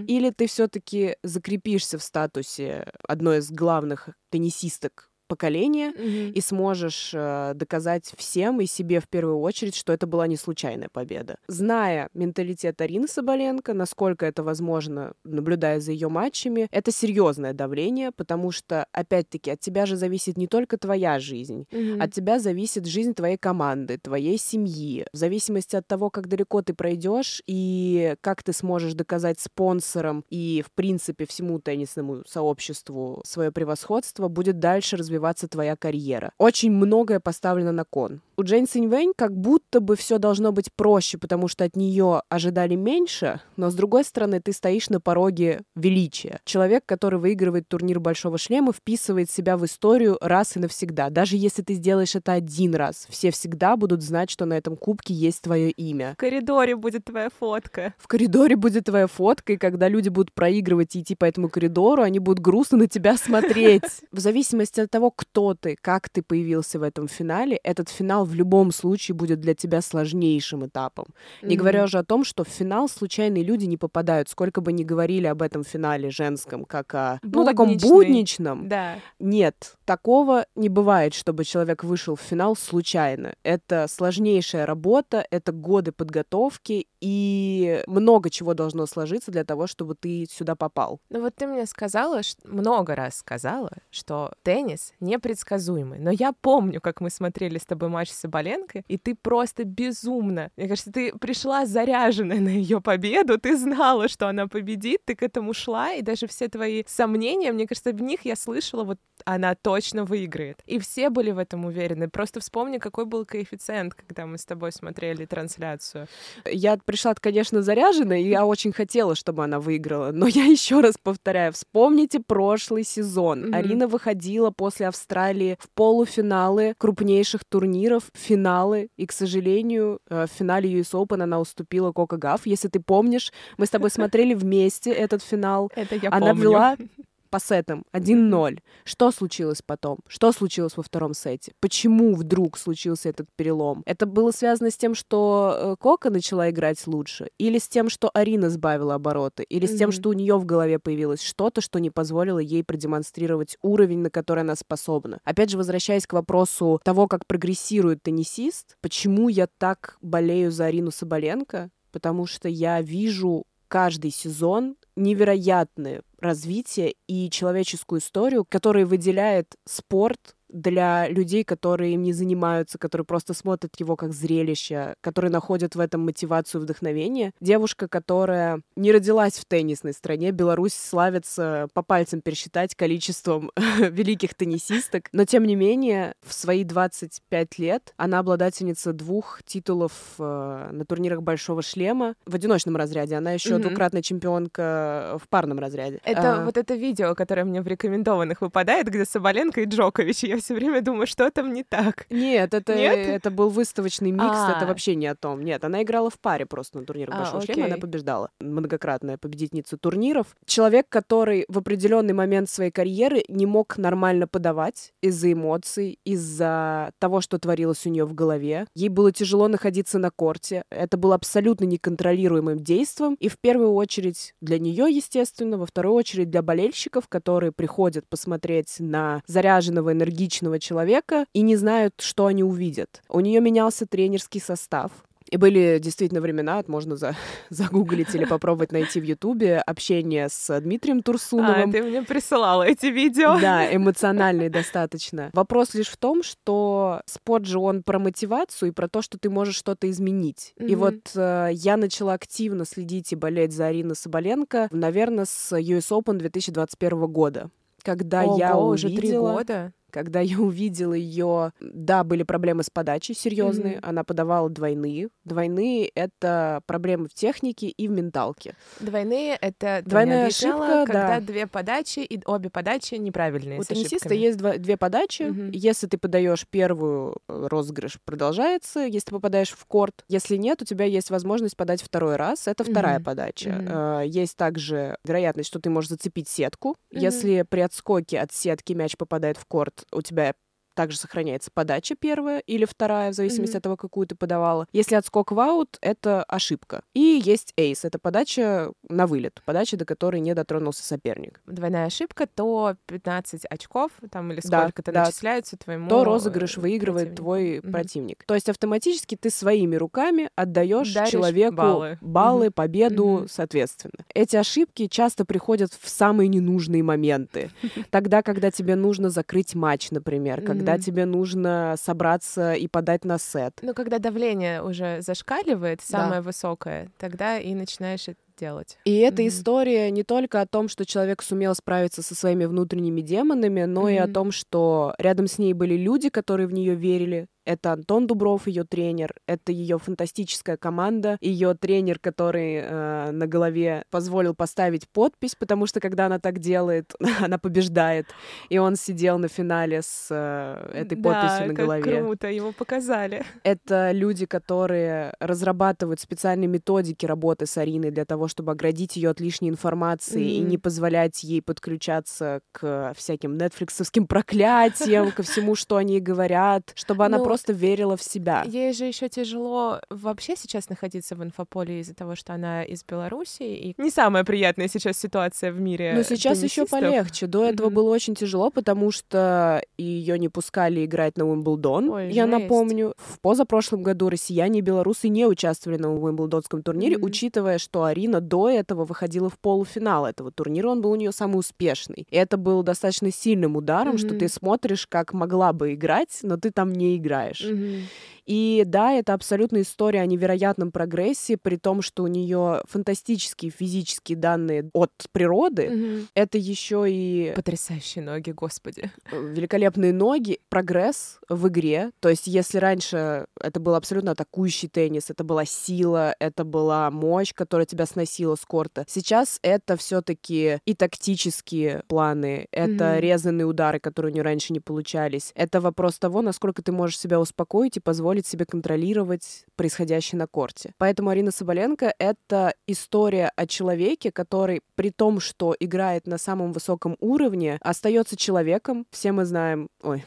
Или 0.06 0.30
ты 0.30 0.46
все-таки 0.46 1.16
закрепишься 1.24 1.98
в 1.98 2.04
статусе 2.04 2.86
одной 3.02 3.38
из 3.38 3.50
главных 3.50 4.10
теннисисток 4.30 5.09
поколения 5.30 5.92
Мгм. 5.96 6.32
и 6.32 6.40
сможешь 6.42 7.12
э, 7.14 7.52
доказать 7.54 8.12
всем 8.18 8.60
и 8.60 8.66
себе 8.66 9.00
в 9.00 9.08
первую 9.08 9.38
очередь, 9.40 9.76
что 9.76 9.92
это 9.92 10.06
была 10.06 10.26
не 10.26 10.36
случайная 10.36 10.88
победа. 10.92 11.36
Зная 11.48 12.08
менталитет 12.14 12.80
Арины 12.82 13.08
Соболенко, 13.08 13.72
насколько 13.74 14.26
это 14.26 14.42
возможно, 14.42 15.12
наблюдая 15.24 15.80
за 15.80 15.92
ее 15.92 16.08
матчами, 16.08 16.68
это 16.72 16.92
серьезное 16.92 17.52
давление, 17.54 18.10
потому 18.16 18.50
что, 18.50 18.86
опять-таки, 18.92 19.50
от 19.52 19.60
тебя 19.60 19.86
же 19.86 19.96
зависит 19.96 20.36
не 20.36 20.46
только 20.48 20.76
твоя 20.78 21.18
жизнь, 21.20 21.66
Мгм. 21.72 22.02
от 22.02 22.12
тебя 22.12 22.38
зависит 22.40 22.86
жизнь 22.86 23.14
твоей 23.14 23.36
команды, 23.38 23.98
твоей 23.98 24.38
семьи. 24.38 25.06
В 25.12 25.16
зависимости 25.16 25.76
от 25.76 25.86
того, 25.86 26.10
как 26.10 26.26
далеко 26.28 26.62
ты 26.62 26.74
пройдешь 26.74 27.42
и 27.46 28.16
как 28.20 28.42
ты 28.42 28.52
сможешь 28.52 28.94
доказать 28.94 29.38
спонсорам 29.40 30.24
и, 30.30 30.64
в 30.66 30.72
принципе, 30.74 31.24
всему 31.26 31.60
теннисному 31.60 32.22
сообществу 32.26 33.20
свое 33.24 33.52
превосходство, 33.52 34.28
будет 34.28 34.58
дальше 34.58 34.96
развиваться 34.96 35.19
твоя 35.48 35.76
карьера. 35.76 36.32
Очень 36.38 36.72
многое 36.72 37.20
поставлено 37.20 37.72
на 37.72 37.84
кон. 37.84 38.20
У 38.36 38.42
Джейн 38.42 38.66
Синьвэнь 38.66 39.12
как 39.14 39.36
будто 39.36 39.80
бы 39.80 39.96
все 39.96 40.16
должно 40.16 40.50
быть 40.50 40.72
проще, 40.72 41.18
потому 41.18 41.46
что 41.46 41.64
от 41.64 41.76
нее 41.76 42.22
ожидали 42.30 42.74
меньше, 42.74 43.40
но 43.56 43.68
с 43.68 43.74
другой 43.74 44.02
стороны 44.02 44.40
ты 44.40 44.54
стоишь 44.54 44.88
на 44.88 44.98
пороге 44.98 45.60
величия. 45.76 46.40
Человек, 46.46 46.84
который 46.86 47.18
выигрывает 47.18 47.68
турнир 47.68 48.00
Большого 48.00 48.38
Шлема, 48.38 48.72
вписывает 48.72 49.30
себя 49.30 49.58
в 49.58 49.66
историю 49.66 50.16
раз 50.22 50.56
и 50.56 50.58
навсегда. 50.58 51.10
Даже 51.10 51.36
если 51.36 51.60
ты 51.60 51.74
сделаешь 51.74 52.14
это 52.14 52.32
один 52.32 52.74
раз, 52.74 53.06
все 53.10 53.30
всегда 53.30 53.76
будут 53.76 54.02
знать, 54.02 54.30
что 54.30 54.46
на 54.46 54.54
этом 54.54 54.74
кубке 54.74 55.12
есть 55.12 55.42
твое 55.42 55.70
имя. 55.70 56.14
В 56.14 56.20
коридоре 56.20 56.76
будет 56.76 57.04
твоя 57.04 57.28
фотка. 57.28 57.92
В 57.98 58.08
коридоре 58.08 58.56
будет 58.56 58.84
твоя 58.84 59.06
фотка, 59.06 59.52
и 59.52 59.58
когда 59.58 59.88
люди 59.88 60.08
будут 60.08 60.32
проигрывать 60.32 60.96
и 60.96 61.00
идти 61.02 61.14
по 61.14 61.26
этому 61.26 61.50
коридору, 61.50 62.02
они 62.02 62.18
будут 62.18 62.40
грустно 62.40 62.78
на 62.78 62.86
тебя 62.86 63.18
смотреть. 63.18 63.82
В 64.12 64.18
зависимости 64.18 64.80
от 64.80 64.90
того, 64.90 65.09
кто 65.10 65.54
ты, 65.54 65.76
как 65.80 66.08
ты 66.08 66.22
появился 66.22 66.78
в 66.78 66.82
этом 66.82 67.08
финале, 67.08 67.56
этот 67.62 67.88
финал 67.88 68.24
в 68.24 68.34
любом 68.34 68.72
случае 68.72 69.14
будет 69.14 69.40
для 69.40 69.54
тебя 69.54 69.80
сложнейшим 69.80 70.66
этапом. 70.66 71.06
Не 71.42 71.56
говоря 71.56 71.84
уже 71.84 71.98
о 71.98 72.04
том, 72.04 72.24
что 72.24 72.44
в 72.44 72.48
финал 72.48 72.88
случайные 72.88 73.44
люди 73.44 73.66
не 73.66 73.76
попадают, 73.76 74.28
сколько 74.28 74.60
бы 74.60 74.72
ни 74.72 74.84
говорили 74.84 75.26
об 75.26 75.42
этом 75.42 75.64
финале 75.64 76.10
женском, 76.10 76.64
как 76.64 76.94
о 76.94 77.18
ну, 77.22 77.44
таком 77.44 77.76
будничном. 77.76 78.68
Да. 78.68 78.96
Нет, 79.18 79.76
такого 79.84 80.46
не 80.54 80.68
бывает, 80.68 81.14
чтобы 81.14 81.44
человек 81.44 81.84
вышел 81.84 82.16
в 82.16 82.20
финал 82.20 82.56
случайно. 82.56 83.34
Это 83.42 83.86
сложнейшая 83.88 84.66
работа, 84.66 85.26
это 85.30 85.52
годы 85.52 85.92
подготовки, 85.92 86.86
и 87.00 87.82
много 87.86 88.30
чего 88.30 88.54
должно 88.54 88.86
сложиться 88.86 89.30
для 89.30 89.44
того, 89.44 89.66
чтобы 89.66 89.94
ты 89.94 90.26
сюда 90.30 90.54
попал. 90.54 91.00
Ну 91.08 91.20
вот 91.22 91.34
ты 91.34 91.46
мне 91.46 91.66
сказала, 91.66 92.22
ш- 92.22 92.36
много 92.44 92.94
раз 92.94 93.16
сказала, 93.16 93.70
что 93.90 94.32
теннис 94.42 94.92
непредсказуемый. 95.00 95.98
Но 95.98 96.10
я 96.10 96.32
помню, 96.32 96.80
как 96.80 97.00
мы 97.00 97.10
смотрели 97.10 97.58
с 97.58 97.64
тобой 97.64 97.88
матч 97.88 98.10
с 98.10 98.18
Соболенко, 98.18 98.82
и 98.86 98.98
ты 98.98 99.14
просто 99.14 99.64
безумно. 99.64 100.50
Мне 100.56 100.68
кажется, 100.68 100.92
ты 100.92 101.16
пришла 101.18 101.66
заряженная 101.66 102.40
на 102.40 102.48
ее 102.48 102.80
победу, 102.80 103.38
ты 103.38 103.56
знала, 103.56 104.08
что 104.08 104.28
она 104.28 104.46
победит, 104.46 105.00
ты 105.04 105.14
к 105.14 105.22
этому 105.22 105.54
шла, 105.54 105.92
и 105.92 106.02
даже 106.02 106.26
все 106.26 106.48
твои 106.48 106.84
сомнения, 106.86 107.52
мне 107.52 107.66
кажется, 107.66 107.92
в 107.92 108.02
них 108.02 108.24
я 108.24 108.36
слышала, 108.36 108.84
вот 108.84 108.98
она 109.24 109.54
точно 109.54 110.04
выиграет. 110.04 110.60
И 110.66 110.78
все 110.78 111.10
были 111.10 111.30
в 111.30 111.38
этом 111.38 111.64
уверены. 111.64 112.08
Просто 112.08 112.40
вспомни, 112.40 112.78
какой 112.78 113.04
был 113.04 113.24
коэффициент, 113.24 113.94
когда 113.94 114.26
мы 114.26 114.38
с 114.38 114.44
тобой 114.44 114.72
смотрели 114.72 115.26
трансляцию. 115.26 116.06
Я 116.46 116.76
пришла, 116.78 117.14
конечно, 117.14 117.62
заряженная, 117.62 118.18
и 118.18 118.28
я 118.28 118.46
очень 118.46 118.72
хотела, 118.72 119.14
чтобы 119.14 119.44
она 119.44 119.60
выиграла. 119.60 120.12
Но 120.12 120.26
я 120.26 120.44
еще 120.50 120.80
раз 120.80 120.96
повторяю, 121.02 121.52
вспомните 121.52 122.20
прошлый 122.20 122.84
сезон. 122.84 123.46
Мгм. 123.46 123.54
Арина 123.54 123.88
выходила 123.88 124.50
после 124.50 124.88
Австралии 124.90 125.56
в 125.58 125.68
полуфиналы 125.74 126.74
крупнейших 126.78 127.44
турниров, 127.48 128.04
финалы, 128.14 128.88
и, 128.96 129.06
к 129.06 129.12
сожалению, 129.12 129.98
э, 130.08 130.26
в 130.26 130.30
финале 130.30 130.70
US 130.80 130.92
Open 130.92 131.22
она 131.22 131.40
уступила 131.40 131.92
Кока 131.92 132.16
Гав. 132.16 132.46
Если 132.46 132.68
ты 132.68 132.80
помнишь, 132.80 133.32
мы 133.56 133.66
с 133.66 133.70
тобой 133.70 133.90
смотрели 133.90 134.34
вместе 134.34 134.92
этот 134.92 135.22
финал. 135.22 135.70
Это 135.74 135.96
я 135.96 136.10
она 136.12 136.28
помню. 136.28 136.42
вела 136.42 136.76
по 137.30 137.40
сетам 137.40 137.84
1-0. 137.92 138.58
Что 138.84 139.10
случилось 139.10 139.62
потом? 139.64 139.98
Что 140.08 140.32
случилось 140.32 140.76
во 140.76 140.82
втором 140.82 141.14
сете? 141.14 141.52
Почему 141.60 142.14
вдруг 142.14 142.58
случился 142.58 143.08
этот 143.08 143.28
перелом? 143.36 143.82
Это 143.86 144.06
было 144.06 144.32
связано 144.32 144.70
с 144.70 144.76
тем, 144.76 144.94
что 144.94 145.54
э, 145.56 145.76
Кока 145.80 146.10
начала 146.10 146.50
играть 146.50 146.86
лучше? 146.86 147.30
Или 147.38 147.58
с 147.58 147.68
тем, 147.68 147.88
что 147.88 148.10
Арина 148.12 148.50
сбавила 148.50 148.94
обороты? 148.94 149.44
Или 149.44 149.66
с 149.66 149.76
тем, 149.76 149.92
что 149.92 150.10
у 150.10 150.12
нее 150.12 150.36
в 150.36 150.44
голове 150.44 150.78
появилось 150.78 151.22
что-то, 151.22 151.60
что 151.60 151.78
не 151.78 151.90
позволило 151.90 152.38
ей 152.38 152.64
продемонстрировать 152.64 153.56
уровень, 153.62 154.00
на 154.00 154.10
который 154.10 154.40
она 154.40 154.56
способна? 154.56 155.20
Опять 155.24 155.50
же, 155.50 155.56
возвращаясь 155.56 156.06
к 156.06 156.12
вопросу 156.12 156.80
того, 156.84 157.06
как 157.06 157.26
прогрессирует 157.26 158.02
теннисист, 158.02 158.76
почему 158.80 159.28
я 159.28 159.46
так 159.46 159.96
болею 160.02 160.50
за 160.50 160.66
Арину 160.66 160.90
Соболенко? 160.90 161.70
Потому 161.92 162.26
что 162.26 162.48
я 162.48 162.80
вижу 162.80 163.44
каждый 163.70 164.10
сезон 164.10 164.76
невероятное 164.96 166.02
развитие 166.18 166.96
и 167.06 167.30
человеческую 167.30 168.00
историю, 168.00 168.44
которая 168.44 168.84
выделяет 168.84 169.54
спорт 169.64 170.36
для 170.52 171.08
людей, 171.08 171.44
которые 171.44 171.94
им 171.94 172.02
не 172.02 172.12
занимаются, 172.12 172.78
которые 172.78 173.04
просто 173.04 173.34
смотрят 173.34 173.78
его 173.78 173.96
как 173.96 174.12
зрелище, 174.12 174.94
которые 175.00 175.30
находят 175.30 175.74
в 175.74 175.80
этом 175.80 176.02
мотивацию, 176.04 176.60
вдохновение. 176.60 177.32
Девушка, 177.40 177.88
которая 177.88 178.62
не 178.76 178.92
родилась 178.92 179.34
в 179.34 179.44
теннисной 179.44 179.92
стране, 179.92 180.30
Беларусь 180.30 180.74
славится 180.74 181.68
по 181.74 181.82
пальцам 181.82 182.20
пересчитать 182.20 182.74
количеством 182.74 183.50
великих 183.78 184.34
теннисисток, 184.34 185.08
но 185.12 185.24
тем 185.24 185.44
не 185.44 185.56
менее 185.56 186.14
в 186.26 186.32
свои 186.32 186.64
25 186.64 187.58
лет 187.58 187.94
она 187.96 188.18
обладательница 188.18 188.92
двух 188.92 189.42
титулов 189.44 189.92
э, 190.18 190.68
на 190.72 190.84
турнирах 190.84 191.22
Большого 191.22 191.62
шлема 191.62 192.14
в 192.26 192.34
одиночном 192.34 192.76
разряде. 192.76 193.14
Она 193.16 193.32
еще 193.32 193.54
Мгм. 193.54 193.62
двукратная 193.62 194.02
чемпионка 194.02 195.18
в 195.22 195.28
парном 195.28 195.58
разряде. 195.58 196.00
Это 196.04 196.40
А, 196.40 196.44
вот 196.44 196.56
это 196.56 196.74
видео, 196.74 197.14
которое 197.14 197.44
мне 197.44 197.62
в 197.62 197.66
рекомендованных 197.66 198.40
выпадает, 198.40 198.88
где 198.88 199.04
Соболенко 199.04 199.60
и 199.60 199.64
Джокович. 199.66 200.24
Я 200.24 200.39
все 200.44 200.54
время 200.54 200.82
думаю, 200.82 201.06
что 201.06 201.30
там 201.30 201.52
не 201.52 201.64
так. 201.64 202.06
Нет, 202.10 202.54
это, 202.54 202.74
Нет? 202.74 202.96
это 202.96 203.30
был 203.30 203.48
выставочный 203.50 204.10
микс, 204.10 204.24
А. 204.24 204.54
это 204.56 204.66
вообще 204.66 204.94
не 204.94 205.06
о 205.06 205.14
том. 205.14 205.42
Нет, 205.42 205.64
она 205.64 205.82
играла 205.82 206.10
в 206.10 206.18
паре 206.18 206.46
просто 206.46 206.78
на 206.78 206.84
турнирах 206.84 207.14
А, 207.14 207.18
Большого 207.18 207.42
шлема, 207.42 207.64
она 207.64 207.74
окей. 207.74 207.80
побеждала. 207.82 208.30
Многократная 208.40 209.18
победительница 209.18 209.76
турниров. 209.76 210.28
Человек, 210.46 210.86
который 210.88 211.44
в 211.48 211.58
определенный 211.58 212.14
момент 212.14 212.48
своей 212.48 212.70
карьеры 212.70 213.22
не 213.28 213.46
мог 213.46 213.76
нормально 213.76 214.26
подавать 214.26 214.92
из-за 215.00 215.32
эмоций, 215.32 215.98
из-за 216.04 216.92
того, 216.98 217.20
что 217.20 217.38
творилось 217.38 217.86
у 217.86 217.90
нее 217.90 218.04
в 218.04 218.14
голове. 218.14 218.66
Ей 218.74 218.88
было 218.88 219.12
тяжело 219.12 219.48
находиться 219.48 219.98
на 219.98 220.10
корте. 220.10 220.64
Это 220.70 220.96
было 220.96 221.14
абсолютно 221.14 221.64
неконтролируемым 221.64 222.58
действием. 222.58 223.14
И 223.20 223.28
в 223.28 223.38
первую 223.38 223.72
очередь 223.74 224.34
для 224.40 224.58
нее, 224.58 224.86
естественно, 224.90 225.58
во 225.58 225.66
вторую 225.66 225.94
очередь 225.94 226.30
для 226.30 226.42
болельщиков, 226.42 227.08
которые 227.08 227.52
приходят 227.52 228.06
посмотреть 228.08 228.76
на 228.78 229.22
заряженного, 229.26 229.92
энергичного 229.92 230.29
человека 230.58 231.26
и 231.32 231.42
не 231.42 231.56
знают, 231.56 231.94
что 232.00 232.26
они 232.26 232.42
увидят. 232.42 233.02
У 233.08 233.20
нее 233.20 233.40
менялся 233.40 233.86
тренерский 233.86 234.40
состав. 234.40 234.90
И 235.30 235.36
были 235.36 235.78
действительно 235.80 236.20
времена, 236.20 236.58
это 236.58 236.68
можно 236.72 236.96
за, 236.96 237.14
загуглить 237.50 238.12
или 238.16 238.24
попробовать 238.24 238.72
найти 238.72 239.00
в 239.00 239.04
Ютубе, 239.04 239.58
общение 239.58 240.28
с 240.28 240.60
Дмитрием 240.60 240.98
А, 240.98 241.02
Турсуновым. 241.02 241.70
ты 241.70 241.82
мне 241.84 242.02
присылала 242.02 242.64
эти 242.64 242.86
видео. 242.86 243.38
Да, 243.40 243.72
эмоциональный 243.72 244.48
достаточно. 244.48 245.30
Вопрос 245.32 245.74
лишь 245.74 245.88
в 245.88 245.96
том, 245.98 246.24
что 246.24 247.02
спорт 247.06 247.44
же 247.44 247.60
он 247.60 247.84
про 247.84 248.00
мотивацию 248.00 248.70
и 248.70 248.72
про 248.72 248.88
то, 248.88 249.02
что 249.02 249.18
ты 249.18 249.30
можешь 249.30 249.54
что-то 249.54 249.88
изменить. 249.90 250.52
И 250.58 250.74
Мгм. 250.74 250.78
вот 250.80 250.96
э, 251.14 251.50
я 251.52 251.76
начала 251.76 252.14
активно 252.14 252.64
следить 252.64 253.12
и 253.12 253.16
болеть 253.16 253.52
за 253.52 253.66
Ариной 253.66 253.94
Соболенко, 253.94 254.68
наверное, 254.72 255.26
с 255.26 255.52
US 255.56 255.90
Open 255.92 256.14
2021 256.16 257.06
года. 257.06 257.50
Когда 257.82 258.22
я 258.22 258.56
Ого, 258.56 258.70
уже 258.70 258.88
три 258.88 258.98
увидела... 258.98 259.32
года. 259.34 259.72
Когда 259.90 260.20
я 260.20 260.38
увидела 260.38 260.94
ее, 260.94 261.52
да, 261.60 262.04
были 262.04 262.22
проблемы 262.22 262.62
с 262.62 262.70
подачей 262.70 263.14
серьезные. 263.14 263.76
Mm-hmm. 263.76 263.88
Она 263.88 264.04
подавала 264.04 264.48
двойные. 264.48 265.08
Двойные 265.24 265.88
это 265.94 266.62
проблемы 266.66 267.08
в 267.08 267.14
технике 267.14 267.68
и 267.68 267.88
в 267.88 267.90
менталке. 267.90 268.54
Двойные 268.80 269.36
это 269.40 269.82
двойная 269.84 270.26
ошибка, 270.26 270.84
когда 270.86 271.20
да. 271.20 271.20
две 271.20 271.46
подачи 271.46 272.00
и 272.00 272.20
обе 272.24 272.50
подачи 272.50 272.94
неправильные. 272.94 273.60
У 273.60 273.64
теннисиста 273.64 274.14
есть 274.14 274.38
два, 274.38 274.56
две 274.56 274.76
подачи. 274.76 275.22
Mm-hmm. 275.22 275.50
Если 275.52 275.86
ты 275.86 275.98
подаешь 275.98 276.46
первую, 276.48 277.16
э, 277.28 277.46
розыгрыш 277.48 277.98
продолжается. 278.04 278.80
Если 278.80 279.06
ты 279.06 279.10
попадаешь 279.12 279.50
в 279.50 279.64
корт, 279.66 280.04
если 280.08 280.36
нет, 280.36 280.62
у 280.62 280.64
тебя 280.64 280.84
есть 280.84 281.10
возможность 281.10 281.56
подать 281.56 281.82
второй 281.82 282.16
раз. 282.16 282.48
Это 282.48 282.64
вторая 282.64 282.98
mm-hmm. 282.98 283.04
подача. 283.04 283.50
Mm-hmm. 283.50 284.06
Есть 284.08 284.36
также 284.36 284.96
вероятность, 285.04 285.48
что 285.48 285.60
ты 285.60 285.70
можешь 285.70 285.90
зацепить 285.90 286.28
сетку. 286.28 286.76
Mm-hmm. 286.92 287.00
Если 287.00 287.42
при 287.48 287.60
отскоке 287.60 288.20
от 288.20 288.32
сетки 288.32 288.72
мяч 288.72 288.96
попадает 288.96 289.36
в 289.36 289.44
корт, 289.46 289.79
у 289.92 290.02
тебя 290.02 290.34
также 290.74 290.98
сохраняется 290.98 291.50
подача 291.52 291.94
первая 291.94 292.38
или 292.40 292.64
вторая, 292.64 293.10
в 293.10 293.14
зависимости 293.14 293.54
mm-hmm. 293.54 293.58
от 293.58 293.62
того, 293.62 293.76
какую 293.76 294.06
ты 294.06 294.14
подавала. 294.14 294.66
Если 294.72 294.94
отскок 294.94 295.32
в 295.32 295.40
аут, 295.40 295.78
это 295.80 296.22
ошибка. 296.24 296.82
И 296.94 297.20
есть 297.24 297.52
эйс, 297.56 297.84
это 297.84 297.98
подача 297.98 298.72
на 298.88 299.06
вылет, 299.06 299.42
подача, 299.44 299.76
до 299.76 299.84
которой 299.84 300.20
не 300.20 300.34
дотронулся 300.34 300.82
соперник. 300.82 301.40
Двойная 301.46 301.86
ошибка, 301.86 302.26
то 302.26 302.76
15 302.86 303.44
очков, 303.46 303.90
там 304.10 304.32
или 304.32 304.40
сколько-то 304.40 304.92
да, 304.92 305.06
начисляются 305.06 305.56
да. 305.56 305.64
твоему 305.64 305.88
То 305.88 306.04
розыгрыш 306.04 306.56
выигрывает 306.56 307.16
твой 307.16 307.56
mm-hmm. 307.56 307.70
противник. 307.70 308.24
То 308.26 308.34
есть 308.34 308.48
автоматически 308.48 309.16
ты 309.16 309.30
своими 309.30 309.76
руками 309.76 310.30
отдаешь 310.36 310.88
человеку 311.10 311.56
баллы, 311.56 311.98
баллы 312.00 312.46
mm-hmm. 312.46 312.52
победу, 312.52 313.04
mm-hmm. 313.04 313.28
соответственно. 313.30 314.04
Эти 314.14 314.36
ошибки 314.36 314.86
часто 314.86 315.24
приходят 315.24 315.72
в 315.72 315.88
самые 315.88 316.28
ненужные 316.28 316.82
моменты. 316.82 317.50
Тогда, 317.90 318.22
когда 318.22 318.50
тебе 318.50 318.76
нужно 318.76 319.10
закрыть 319.10 319.54
матч, 319.54 319.90
например, 319.90 320.42
когда 320.42 320.59
когда 320.60 320.78
тебе 320.78 321.04
нужно 321.04 321.74
собраться 321.80 322.54
и 322.54 322.68
подать 322.68 323.04
на 323.04 323.18
сет. 323.18 323.58
Ну, 323.62 323.74
когда 323.74 323.98
давление 323.98 324.62
уже 324.62 325.02
зашкаливает, 325.02 325.80
самое 325.80 326.20
да. 326.20 326.22
высокое, 326.22 326.90
тогда 326.98 327.38
и 327.38 327.54
начинаешь 327.54 328.06
делать. 328.38 328.78
И 328.84 328.90
mm-hmm. 328.90 329.08
эта 329.08 329.28
история 329.28 329.90
не 329.90 330.02
только 330.02 330.40
о 330.40 330.46
том, 330.46 330.68
что 330.68 330.86
человек 330.86 331.22
сумел 331.22 331.54
справиться 331.54 332.02
со 332.02 332.14
своими 332.14 332.46
внутренними 332.46 333.02
демонами, 333.02 333.64
но 333.64 333.88
mm-hmm. 333.88 333.94
и 333.94 333.98
о 333.98 334.08
том, 334.08 334.32
что 334.32 334.94
рядом 334.98 335.26
с 335.26 335.38
ней 335.38 335.52
были 335.52 335.74
люди, 335.74 336.08
которые 336.08 336.46
в 336.46 336.52
нее 336.52 336.74
верили, 336.74 337.26
это 337.50 337.72
Антон 337.72 338.06
Дубров, 338.06 338.46
ее 338.46 338.62
тренер. 338.62 339.14
Это 339.26 339.50
ее 339.50 339.78
фантастическая 339.78 340.56
команда. 340.56 341.18
Ее 341.20 341.54
тренер, 341.54 341.98
который 341.98 342.60
э, 342.62 343.10
на 343.10 343.26
голове 343.26 343.84
позволил 343.90 344.34
поставить 344.34 344.88
подпись, 344.88 345.34
потому 345.34 345.66
что 345.66 345.80
когда 345.80 346.06
она 346.06 346.20
так 346.20 346.38
делает, 346.38 346.94
она 347.20 347.38
побеждает. 347.38 348.06
И 348.50 348.58
он 348.58 348.76
сидел 348.76 349.18
на 349.18 349.26
финале 349.26 349.82
с 349.82 350.06
э, 350.10 350.70
этой 350.74 350.96
подписью 350.96 351.40
да, 351.40 351.46
на 351.46 351.52
голове. 351.52 351.82
Да, 351.82 352.00
круто, 352.02 352.28
его 352.28 352.52
показали. 352.52 353.24
Это 353.42 353.90
люди, 353.90 354.26
которые 354.26 355.14
разрабатывают 355.18 355.98
специальные 355.98 356.46
методики 356.46 357.04
работы 357.04 357.46
с 357.46 357.58
Ариной 357.58 357.90
для 357.90 358.04
того, 358.04 358.28
чтобы 358.28 358.52
оградить 358.52 358.94
ее 358.94 359.10
от 359.10 359.18
лишней 359.18 359.50
информации 359.50 360.22
mm-hmm. 360.22 360.36
и 360.36 360.38
не 360.38 360.58
позволять 360.58 361.24
ей 361.24 361.42
подключаться 361.42 362.42
к 362.52 362.92
всяким 362.96 363.36
нетфликсовским 363.36 364.06
проклятиям, 364.06 365.10
ко 365.10 365.24
всему, 365.24 365.56
что 365.56 365.76
они 365.76 365.98
говорят, 365.98 366.70
чтобы 366.76 367.04
она 367.04 367.18
просто 367.18 367.39
просто 367.40 367.52
верила 367.52 367.96
в 367.96 368.02
себя. 368.02 368.44
Ей 368.46 368.72
же 368.74 368.84
еще 368.84 369.08
тяжело 369.08 369.80
вообще 369.88 370.36
сейчас 370.36 370.68
находиться 370.68 371.14
в 371.16 371.22
инфополе 371.22 371.80
из-за 371.80 371.94
того, 371.94 372.14
что 372.14 372.34
она 372.34 372.64
из 372.64 372.84
Беларуси, 372.84 373.42
и 373.42 373.74
не 373.78 373.90
самая 373.90 374.24
приятная 374.24 374.68
сейчас 374.68 374.98
ситуация 374.98 375.50
в 375.50 375.60
мире. 375.60 375.94
Но 375.96 376.02
сейчас 376.02 376.42
еще 376.42 376.66
полегче. 376.66 377.26
До 377.26 377.44
этого 377.44 377.68
mm-hmm. 377.68 377.74
было 377.74 377.90
очень 377.90 378.14
тяжело, 378.14 378.50
потому 378.50 378.90
что 378.90 379.62
ее 379.78 380.18
не 380.18 380.28
пускали 380.28 380.84
играть 380.84 381.16
на 381.16 381.26
Уимблдон. 381.26 381.88
Ой, 381.88 382.12
я 382.12 382.26
жесть. 382.26 382.42
напомню, 382.42 382.94
в 382.98 383.18
позапрошлом 383.20 383.82
году 383.82 384.10
россияне 384.10 384.58
и 384.58 384.62
белорусы 384.62 385.08
не 385.08 385.26
участвовали 385.26 385.78
на 385.78 385.94
Уимблдонском 385.94 386.62
турнире, 386.62 386.96
mm-hmm. 386.96 387.04
учитывая, 387.04 387.58
что 387.58 387.84
Арина 387.84 388.20
до 388.20 388.50
этого 388.50 388.84
выходила 388.84 389.30
в 389.30 389.38
полуфинал 389.38 390.04
этого 390.04 390.30
турнира, 390.30 390.68
он 390.68 390.82
был 390.82 390.90
у 390.90 390.96
нее 390.96 391.12
самый 391.12 391.38
успешный. 391.38 392.06
И 392.10 392.16
это 392.16 392.36
был 392.36 392.62
достаточно 392.62 393.10
сильным 393.10 393.56
ударом, 393.56 393.94
mm-hmm. 393.94 393.98
что 393.98 394.14
ты 394.18 394.28
смотришь, 394.28 394.86
как 394.86 395.14
могла 395.14 395.54
бы 395.54 395.72
играть, 395.72 396.18
но 396.22 396.36
ты 396.36 396.50
там 396.50 396.72
не 396.72 396.96
играешь 396.96 397.29
aðstæður 397.30 397.54
mm 397.54 397.64
-hmm. 397.64 397.90
И 398.30 398.62
да, 398.64 398.92
это 398.92 399.14
абсолютно 399.14 399.60
история 399.60 400.02
о 400.02 400.06
невероятном 400.06 400.70
прогрессе, 400.70 401.36
при 401.36 401.56
том, 401.56 401.82
что 401.82 402.04
у 402.04 402.06
нее 402.06 402.62
фантастические 402.68 403.50
физические 403.50 404.16
данные 404.16 404.70
от 404.72 404.92
природы. 405.10 405.66
Mm-hmm. 405.66 406.06
Это 406.14 406.38
еще 406.38 406.84
и... 406.88 407.32
Потрясающие 407.34 408.04
ноги, 408.04 408.30
господи. 408.30 408.92
Великолепные 409.10 409.92
ноги, 409.92 410.38
прогресс 410.48 411.18
в 411.28 411.48
игре. 411.48 411.90
То 411.98 412.08
есть 412.08 412.28
если 412.28 412.58
раньше 412.58 413.26
это 413.40 413.58
был 413.58 413.74
абсолютно 413.74 414.12
атакующий 414.12 414.68
теннис, 414.68 415.10
это 415.10 415.24
была 415.24 415.44
сила, 415.44 416.14
это 416.20 416.44
была 416.44 416.88
мощь, 416.92 417.34
которая 417.34 417.66
тебя 417.66 417.84
сносила 417.84 418.36
с 418.36 418.44
корта. 418.44 418.84
Сейчас 418.86 419.40
это 419.42 419.76
все 419.76 420.02
таки 420.02 420.58
и 420.64 420.74
тактические 420.74 421.82
планы, 421.88 422.46
это 422.52 422.84
mm-hmm. 422.84 423.00
резанные 423.00 423.46
удары, 423.46 423.80
которые 423.80 424.12
у 424.12 424.14
нее 424.14 424.22
раньше 424.22 424.52
не 424.52 424.60
получались. 424.60 425.32
Это 425.34 425.60
вопрос 425.60 425.98
того, 425.98 426.22
насколько 426.22 426.62
ты 426.62 426.70
можешь 426.70 426.96
себя 426.96 427.18
успокоить 427.18 427.76
и 427.76 427.80
позволить 427.80 428.19
позволить 428.20 428.26
себе 428.26 428.44
контролировать 428.44 429.44
происходящее 429.56 430.18
на 430.18 430.26
корте. 430.26 430.72
Поэтому 430.78 431.10
Арина 431.10 431.30
Соболенко— 431.30 431.94
это 431.98 432.54
история 432.66 433.32
о 433.36 433.46
человеке, 433.46 434.10
который 434.10 434.60
при 434.74 434.90
том, 434.90 435.20
что 435.20 435.54
играет 435.58 436.06
на 436.06 436.18
самом 436.18 436.52
высоком 436.52 436.96
уровне, 437.00 437.58
остается 437.60 438.16
человеком. 438.16 438.86
Все 438.90 439.12
мы 439.12 439.24
знаем... 439.24 439.68
Ой, 439.82 440.04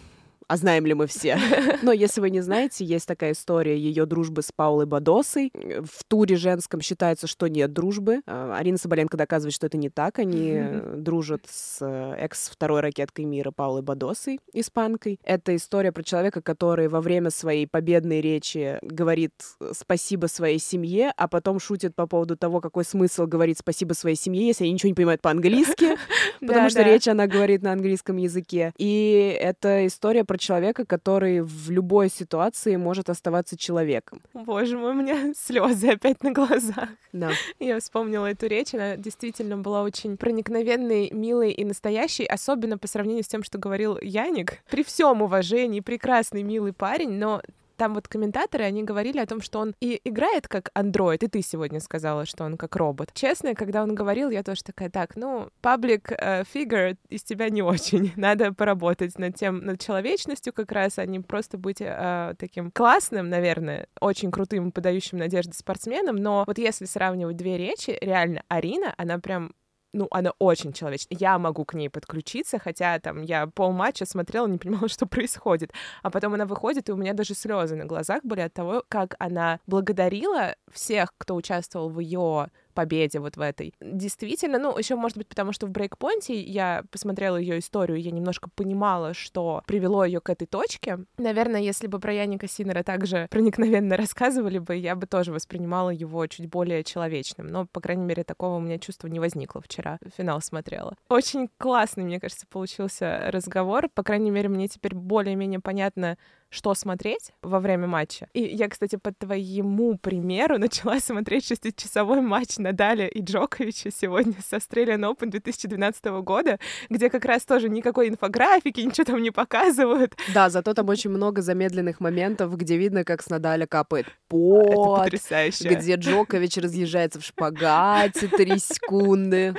а 0.48 0.58
знаем 0.58 0.86
ли 0.86 0.94
мы 0.94 1.08
все? 1.08 1.38
Но 1.82 1.91
если 1.91 2.22
вы 2.22 2.30
не 2.30 2.41
знаете, 2.41 2.86
есть 2.86 3.08
такая 3.08 3.34
история 3.34 3.78
ее 3.78 4.06
дружбы 4.06 4.41
с 4.41 4.52
Паулой 4.52 4.86
Бадосой. 4.86 5.52
В 5.54 6.04
туре 6.08 6.36
женском 6.36 6.82
считается, 6.82 7.28
что 7.28 7.48
нет 7.48 7.74
дружбы. 7.74 8.22
А, 8.26 8.56
Арина 8.58 8.78
Соболенко 8.78 9.18
доказывает, 9.18 9.54
что 9.54 9.68
это 9.68 9.78
не 9.78 9.89
так. 9.89 10.20
Они 10.20 10.62
дружат 10.96 11.46
с 11.50 11.80
э, 11.82 12.16
экс-второй 12.20 12.82
ракеткой 12.82 13.26
мира 13.26 13.52
Паулой 13.52 13.82
Бадосой, 13.82 14.39
испанкой. 14.54 15.20
Это 15.24 15.56
история 15.56 15.91
про 15.91 16.04
человека, 16.04 16.41
который 16.41 16.88
во 16.88 17.02
время 17.02 17.30
своей 17.30 17.68
победной 17.68 18.22
речи 18.22 18.80
говорит 18.82 19.34
спасибо 19.74 20.28
своей 20.28 20.60
семье, 20.60 21.14
а 21.18 21.28
потом 21.28 21.60
шутит 21.60 21.96
по 21.96 22.08
поводу 22.08 22.38
того, 22.38 22.62
какой 22.62 22.86
смысл 22.86 23.26
говорить 23.26 23.60
спасибо 23.60 23.94
своей 23.94 24.16
семье, 24.16 24.48
если 24.48 24.64
они 24.64 24.74
ничего 24.74 24.89
не 24.89 24.96
понимают 24.96 25.22
по-английски, 25.22 25.96
потому 26.39 26.70
что 26.70 26.82
речь 26.84 27.08
она 27.08 27.28
говорит 27.28 27.62
на 27.62 27.72
английском 27.72 28.18
языке. 28.18 28.74
И 28.78 29.38
это 29.39 29.86
история 29.88 30.24
про 30.24 30.33
человека, 30.38 30.86
который 30.86 31.42
в 31.42 31.70
любой 31.70 32.10
ситуации 32.10 32.76
может 32.76 33.10
оставаться 33.10 33.58
человеком. 33.58 34.22
Боже 34.34 34.78
мой, 34.78 34.92
у 34.92 34.94
меня 34.94 35.34
слезы 35.38 35.90
опять 35.90 36.24
на 36.24 36.32
глазах. 36.32 36.90
Да. 37.12 37.32
Я 37.60 37.80
вспомнила 37.80 38.28
эту 38.28 38.48
речь, 38.48 38.74
она 38.74 38.98
действительно 38.98 39.58
была 39.58 39.84
очень 39.84 40.18
проникновенной, 40.18 41.12
милой 41.12 41.52
и 41.52 41.64
настоящей, 41.64 42.26
особенно 42.26 42.78
по 42.78 42.88
сравнению 42.88 43.24
с 43.24 43.28
тем, 43.28 43.44
что 43.44 43.58
говорил 43.58 43.98
Яник. 44.02 44.60
При 44.70 44.84
всем 44.84 45.22
уважении, 45.22 45.80
прекрасный, 45.80 46.44
милый 46.44 46.74
парень, 46.74 47.12
но 47.12 47.42
там 47.78 47.93
вот 47.93 48.07
комментаторы, 48.07 48.63
они 48.63 48.84
говорили 48.84 49.19
о 49.19 49.26
том, 49.26 49.41
что 49.41 49.59
он 49.59 49.76
и 49.80 49.99
играет 50.03 50.47
как 50.47 50.71
андроид, 50.74 51.24
и 51.24 51.28
ты 51.28 51.41
сегодня 51.41 51.80
сказала, 51.80 52.26
что 52.26 52.43
он 52.43 52.57
как 52.57 52.76
робот. 52.76 53.11
Честно, 53.13 53.55
когда 53.55 53.84
он 53.84 53.95
говорил, 53.95 54.30
я 54.30 54.43
тоже 54.43 54.63
такая, 54.63 54.89
так, 54.89 55.15
ну, 55.15 55.49
паблик 55.61 56.11
uh, 56.11 56.45
figure 56.53 56.97
из 57.09 57.24
тебя 57.24 57.49
не 57.49 57.61
очень. 57.61 58.11
Надо 58.17 58.53
поработать 58.53 59.17
над 59.17 59.36
тем, 59.36 59.59
над 59.59 59.80
человечностью 59.80 60.53
как 60.53 60.71
раз, 60.71 60.99
а 60.99 61.05
не 61.05 61.19
просто 61.19 61.57
быть 61.57 61.82
uh, 61.82 62.36
таким 62.38 62.71
классным, 62.71 63.30
наверное, 63.30 63.88
очень 63.99 64.32
крутым, 64.32 64.71
подающим 64.71 65.17
надежды 65.17 65.53
спортсменом, 65.53 66.15
но 66.15 66.43
вот 66.45 66.57
если 66.57 66.86
сравнивать 66.86 67.38
две 67.38 67.57
речи, 67.57 67.97
реально 68.01 68.43
Арина, 68.47 68.93
она 68.97 69.19
прям 69.19 69.53
ну, 69.94 70.08
она 70.12 70.34
очень 70.39 70.74
человечная. 70.74 71.18
Я 71.20 71.38
могу 71.38 71.66
к 71.66 71.76
ней 71.76 71.89
подключиться, 71.89 72.60
хотя 72.60 73.00
там 73.00 73.22
я 73.22 73.48
полматча 73.48 74.06
смотрела, 74.06 74.48
не 74.48 74.58
понимала, 74.58 74.88
что 74.89 75.06
происходит. 75.06 75.72
А 76.02 76.10
потом 76.10 76.34
она 76.34 76.46
выходит, 76.46 76.89
и 76.89 76.91
у 76.91 76.98
меня 76.98 77.14
даже 77.14 77.36
слезы 77.36 77.76
на 77.76 77.86
глазах 77.86 78.24
были 78.24 78.41
от 78.41 78.54
того, 78.54 78.84
как 78.89 79.16
она 79.20 79.60
благодарила 79.68 80.56
всех, 80.72 81.14
кто 81.18 81.36
участвовал 81.36 81.89
в 81.89 82.00
ее 82.00 82.50
победе 82.74 83.19
вот 83.19 83.38
в 83.38 83.41
этой. 83.41 83.74
Действительно, 83.80 84.59
ну, 84.59 84.78
еще 84.78 84.95
может 84.95 85.17
быть 85.17 85.28
потому, 85.28 85.53
что 85.53 85.67
в 85.67 85.69
брейкпоинте 85.69 86.39
я 86.41 86.84
посмотрела 86.91 87.38
ее 87.38 87.59
историю, 87.59 88.01
я 88.01 88.11
немножко 88.11 88.49
понимала, 88.49 89.13
что 89.13 89.63
привело 89.65 90.05
ее 90.05 90.19
к 90.19 90.30
этой 90.30 90.47
точке. 90.47 90.99
Наверное, 91.17 91.61
если 91.61 91.88
бы 91.88 91.99
про 91.99 92.13
Яника 92.13 92.47
Синера 92.47 92.84
также 92.84 93.28
проникновенно 93.30 93.97
рассказывали 93.97 94.59
бы, 94.59 94.76
я 94.76 94.95
бы 94.95 95.07
тоже 95.07 95.32
воспринимала 95.32 95.89
его 95.89 96.26
чуть 96.28 96.47
более 96.47 96.84
человечным. 96.84 97.47
Но, 97.47 97.65
по 97.65 97.82
крайней 97.82 98.05
мере, 98.05 98.24
такого 98.24 98.57
у 98.57 98.59
меня 98.59 98.80
чувства 98.80 99.07
не 99.07 99.19
возникло 99.19 99.61
вчера. 99.61 99.99
Финал 100.17 100.41
смотрела. 100.41 100.95
Очень 101.09 101.49
классный, 101.57 102.03
мне 102.03 102.19
кажется, 102.19 102.47
получился 102.47 103.24
разговор. 103.28 103.89
По 103.89 104.03
крайней 104.03 104.32
мере, 104.32 104.49
мне 104.49 104.67
теперь 104.67 104.95
более-менее 104.95 105.59
понятно, 105.59 106.17
что 106.54 106.76
смотреть 106.76 107.32
во 107.41 107.60
время 107.60 107.88
матча. 107.88 108.28
И 108.34 108.41
я, 108.41 108.70
кстати, 108.70 108.95
по 108.95 109.12
твоему 109.12 109.97
примеру 109.97 110.58
начала 110.60 110.99
смотреть 110.99 111.47
шестичасовой 111.47 112.22
матч 112.22 112.58
Надаля 112.58 113.08
и 113.08 113.22
Джоковича 113.22 113.89
сегодня 113.91 114.36
с 114.39 114.54
Australian 114.54 115.12
Open 115.12 115.30
2012 115.32 116.06
года, 116.22 116.60
где 116.89 117.10
как 117.10 117.26
раз 117.26 117.43
тоже 117.43 117.70
никакой 117.70 118.10
инфографики, 118.10 118.82
ничего 118.82 119.06
там 119.06 119.22
не 119.22 119.32
показывают. 119.32 120.16
Да, 120.34 120.49
зато 120.49 120.76
там 120.76 120.88
очень 120.89 121.10
много 121.10 121.41
замедленных 121.41 121.99
моментов, 121.99 122.56
где 122.56 122.78
видно, 122.78 123.04
как 123.04 123.24
с 123.24 123.30
Надаля 123.30 123.66
капает 123.66 124.06
пот. 124.28 124.68
Это 124.68 125.04
потрясающе. 125.04 125.70
Где 125.70 125.95
Джокович 125.95 126.58
разъезжается 126.58 127.20
в 127.20 127.26
шпагате 127.26 128.28
три 128.28 128.60
секунды. 128.60 129.56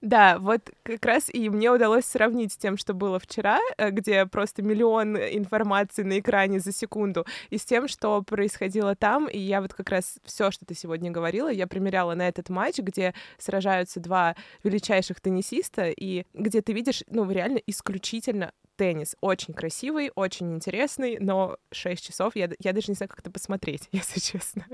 Да, 0.00 0.38
вот 0.40 0.62
как 0.82 1.04
раз 1.06 1.30
и 1.32 1.48
мне 1.48 1.70
удалось 1.70 2.04
сравнить 2.04 2.52
с 2.52 2.56
тем, 2.56 2.76
что 2.76 2.92
было 2.92 3.20
вчера, 3.20 3.60
э, 3.78 3.90
где 3.90 4.26
просто 4.26 4.60
миллион 4.60 5.16
информации 5.16 6.02
на 6.02 6.18
экране 6.18 6.31
за 6.58 6.72
секунду, 6.72 7.26
и 7.50 7.58
с 7.58 7.64
тем, 7.64 7.88
что 7.88 8.22
происходило 8.22 8.94
там. 8.96 9.28
И 9.28 9.38
я 9.38 9.60
вот 9.60 9.74
как 9.74 9.90
раз 9.90 10.18
все, 10.24 10.50
что 10.50 10.64
ты 10.64 10.74
сегодня 10.74 11.10
говорила, 11.10 11.48
я 11.48 11.66
примеряла 11.66 12.14
на 12.14 12.28
этот 12.28 12.48
матч, 12.48 12.78
где 12.78 13.14
сражаются 13.38 14.00
два 14.00 14.36
величайших 14.62 15.20
теннисиста, 15.20 15.90
и 15.90 16.24
где 16.32 16.62
ты 16.62 16.72
видишь, 16.72 17.04
ну, 17.08 17.30
реально 17.30 17.60
исключительно 17.66 18.52
теннис. 18.76 19.16
Очень 19.20 19.54
красивый, 19.54 20.10
очень 20.14 20.54
интересный, 20.54 21.18
но 21.20 21.58
6 21.72 22.04
часов 22.04 22.36
я, 22.36 22.50
я 22.58 22.72
даже 22.72 22.86
не 22.88 22.94
знаю, 22.94 23.10
как 23.10 23.20
это 23.20 23.30
посмотреть, 23.30 23.88
если 23.92 24.20
честно 24.20 24.66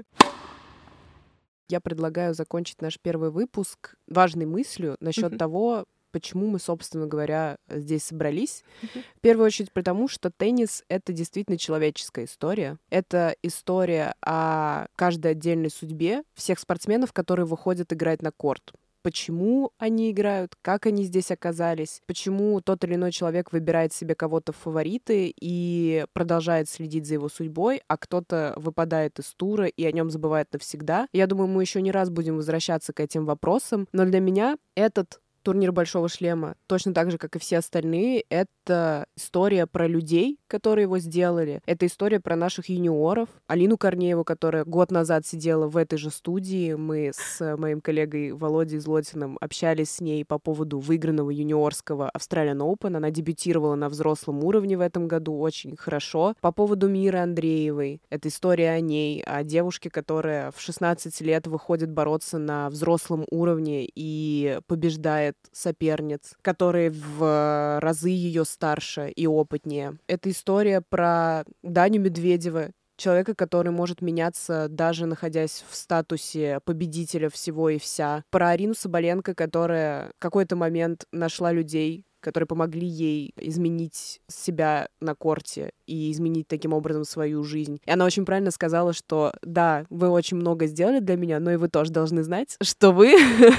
я 1.69 1.81
предлагаю 1.81 2.35
закончить 2.35 2.81
наш 2.81 2.99
первый 2.99 3.31
выпуск 3.31 3.97
важной 4.07 4.47
мыслью 4.47 4.97
насчет 5.01 5.35
mm-hmm. 5.35 5.39
того, 5.39 5.85
почему 6.11 6.47
мы, 6.47 6.59
собственно 6.59 7.07
говоря, 7.07 7.57
здесь 7.69 8.05
собрались. 8.05 8.65
Mm-hmm. 8.83 9.03
В 9.17 9.21
первую 9.21 9.47
очередь 9.47 9.73
потому, 9.73 10.09
что 10.09 10.31
теннис— 10.31 10.85
это 10.89 11.13
действительно 11.13 11.59
человеческая 11.59 12.25
история. 12.25 12.79
Это 12.91 13.35
история 13.43 14.15
о 14.23 14.87
каждой 14.97 15.33
отдельной 15.33 15.71
судьбе 15.71 16.23
всех 16.35 16.59
спортсменов, 16.59 17.13
которые 17.13 17.47
выходят 17.47 17.93
играть 17.93 18.23
на 18.23 18.33
корт 18.33 18.73
почему 19.03 19.73
они 19.79 20.11
играют, 20.11 20.55
как 20.61 20.85
они 20.85 21.05
здесь 21.05 21.31
оказались, 21.31 22.03
почему 22.07 22.61
тот 22.61 22.85
или 22.85 22.95
иной 22.95 23.13
человек 23.13 23.53
выбирает 23.53 23.93
себе 23.93 24.15
кого-то 24.15 24.53
в 24.53 24.57
фавориты 24.57 25.33
и 25.41 26.05
продолжает 26.13 26.69
следить 26.69 27.07
за 27.07 27.15
его 27.15 27.31
судьбой, 27.31 27.81
а 27.89 27.97
кто-то 27.97 28.53
выпадает 28.57 29.19
из 29.19 29.33
тура 29.35 29.67
и 29.67 29.85
о 29.85 29.93
нем 29.93 30.11
забывает 30.11 30.53
навсегда. 30.53 31.09
Я 31.13 31.27
думаю, 31.27 31.49
мы 31.49 31.63
еще 31.63 31.81
не 31.81 31.91
раз 31.91 32.11
будем 32.11 32.37
возвращаться 32.37 32.93
к 32.93 33.01
этим 33.01 33.25
вопросам, 33.25 33.89
но 33.93 34.05
для 34.05 34.21
меня 34.21 34.59
этот 34.75 35.21
турнир 35.49 35.73
Большого 35.73 36.11
Шлема, 36.11 36.57
точно 36.67 36.93
так 36.93 37.11
же, 37.11 37.17
как 37.17 37.35
и 37.35 37.39
все 37.39 37.57
остальные, 37.57 38.23
это 38.29 39.07
история 39.17 39.67
про 39.67 39.87
людей, 39.87 40.39
которые 40.47 40.83
его 40.83 40.99
сделали. 40.99 41.63
Это 41.65 41.87
история 41.87 42.21
про 42.21 42.37
наших 42.37 42.69
юниоров. 42.69 43.31
Алину 43.47 43.79
Корнееву, 43.79 44.25
которая 44.25 44.67
год 44.67 44.91
назад 44.91 45.27
сидела 45.27 45.67
в 45.67 45.79
этой 45.79 45.99
же 45.99 46.11
студии. 46.11 46.75
Мы 46.75 47.13
с 47.15 47.57
моим 47.57 47.81
коллегой 47.81 48.33
Володей 48.33 48.79
Злотиным 48.79 49.39
общались 49.41 49.93
с 49.93 50.01
ней 50.03 50.23
по 50.23 50.39
поводу 50.39 50.81
выигранного 50.81 51.31
юниорского 51.31 52.11
Australian 52.15 52.59
Open. 52.59 52.99
Она 52.99 53.11
дебютировала 53.11 53.75
на 53.75 53.89
взрослом 53.89 54.45
уровне 54.45 54.77
в 54.77 54.83
этом 54.83 55.09
году 55.09 55.39
очень 55.39 55.79
хорошо. 55.79 56.35
По 56.43 56.53
поводу 56.53 56.91
Миры 56.91 57.21
Андреевой. 57.21 58.03
Это 58.11 58.29
история 58.29 58.73
о 58.73 58.81
ней, 58.81 59.23
о 59.23 59.43
девушке, 59.45 59.89
которая 59.89 60.51
в 60.51 60.61
16 60.61 61.23
лет 61.23 61.47
выходит 61.47 61.91
бороться 61.91 62.37
на 62.37 62.69
взрослом 62.69 63.25
уровне 63.31 63.89
и 63.95 64.61
побеждает 64.67 65.38
соперниц, 65.53 66.35
которые 66.43 66.91
в 66.91 67.81
разы 67.81 68.11
ее 68.11 68.45
старше 68.45 69.11
и 69.11 69.27
опытнее. 69.27 69.99
Это 70.07 70.31
история 70.31 70.83
про 70.89 71.45
Даню 71.63 72.01
Медведева, 72.01 72.71
человека, 72.97 73.35
который 73.35 73.73
может 73.73 74.03
меняться 74.03 74.67
даже 74.69 75.07
находясь 75.07 75.65
в 75.69 75.75
статусе 75.75 76.61
победителя 76.65 77.31
всего 77.31 77.71
и 77.71 77.79
вся. 77.79 78.25
Про 78.31 78.49
Арину 78.51 78.75
Соболенко, 78.75 79.35
которая 79.35 80.11
в 80.19 80.21
какой-то 80.21 80.57
момент 80.57 81.07
нашла 81.13 81.53
людей, 81.53 82.05
которые 82.21 82.47
помогли 82.47 82.87
ей 82.87 83.33
изменить 83.37 84.21
себя 84.27 84.89
на 85.01 85.15
корте 85.15 85.71
и 85.89 86.13
изменить 86.13 86.47
таким 86.49 86.73
образом 86.73 87.05
свою 87.05 87.43
жизнь. 87.45 87.81
И 87.85 87.91
она 87.91 88.05
очень 88.05 88.25
правильно 88.25 88.51
сказала, 88.51 88.93
что 88.93 89.33
да, 89.43 89.85
вы 89.89 90.09
очень 90.09 90.37
много 90.37 90.67
сделали 90.67 91.01
для 91.01 91.17
меня, 91.17 91.41
но 91.41 91.53
и 91.53 91.57
вы 91.57 91.69
тоже 91.69 91.91
должны 91.91 92.23
знать, 92.23 92.57
что 92.63 92.93
вы 92.93 93.15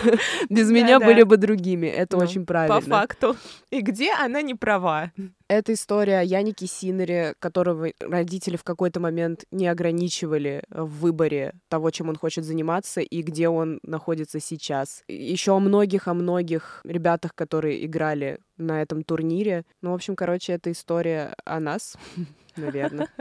без 0.49 0.69
меня 0.69 0.99
были 0.99 1.23
бы 1.23 1.37
другими. 1.37 1.87
Это 1.87 2.17
ну, 2.17 2.23
очень 2.23 2.45
правильно. 2.45 2.79
По 2.79 2.85
факту. 2.85 3.35
И 3.71 3.81
где 3.81 4.13
она 4.13 4.41
не 4.41 4.55
права? 4.55 5.11
Это 5.47 5.73
история 5.73 6.19
о 6.19 6.23
Янике 6.23 6.67
Синере, 6.67 7.33
которого 7.39 7.87
родители 7.99 8.55
в 8.55 8.63
какой-то 8.63 8.99
момент 8.99 9.45
не 9.49 9.67
ограничивали 9.67 10.63
в 10.69 10.99
выборе 10.99 11.55
того, 11.69 11.89
чем 11.89 12.09
он 12.09 12.15
хочет 12.15 12.45
заниматься 12.45 13.01
и 13.01 13.21
где 13.23 13.49
он 13.49 13.79
находится 13.81 14.39
сейчас. 14.39 15.03
Еще 15.07 15.55
о 15.55 15.59
многих, 15.59 16.07
о 16.07 16.13
многих 16.13 16.81
ребятах, 16.83 17.33
которые 17.33 17.83
играли 17.83 18.39
на 18.59 18.81
этом 18.81 19.03
турнире. 19.03 19.65
Ну, 19.81 19.91
в 19.91 19.93
общем, 19.95 20.15
короче, 20.15 20.53
это 20.53 20.71
история 20.71 21.33
о 21.45 21.59
нас, 21.59 21.95
наверное. 22.55 23.07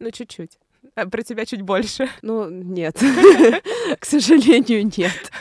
Ну, 0.00 0.12
чуть-чуть. 0.12 0.60
А 0.94 1.06
про 1.08 1.22
тебя 1.24 1.44
чуть 1.44 1.62
больше. 1.62 2.08
Ну, 2.22 2.48
нет. 2.48 2.96
К 3.98 4.04
сожалению, 4.04 4.84
нет. 4.96 5.32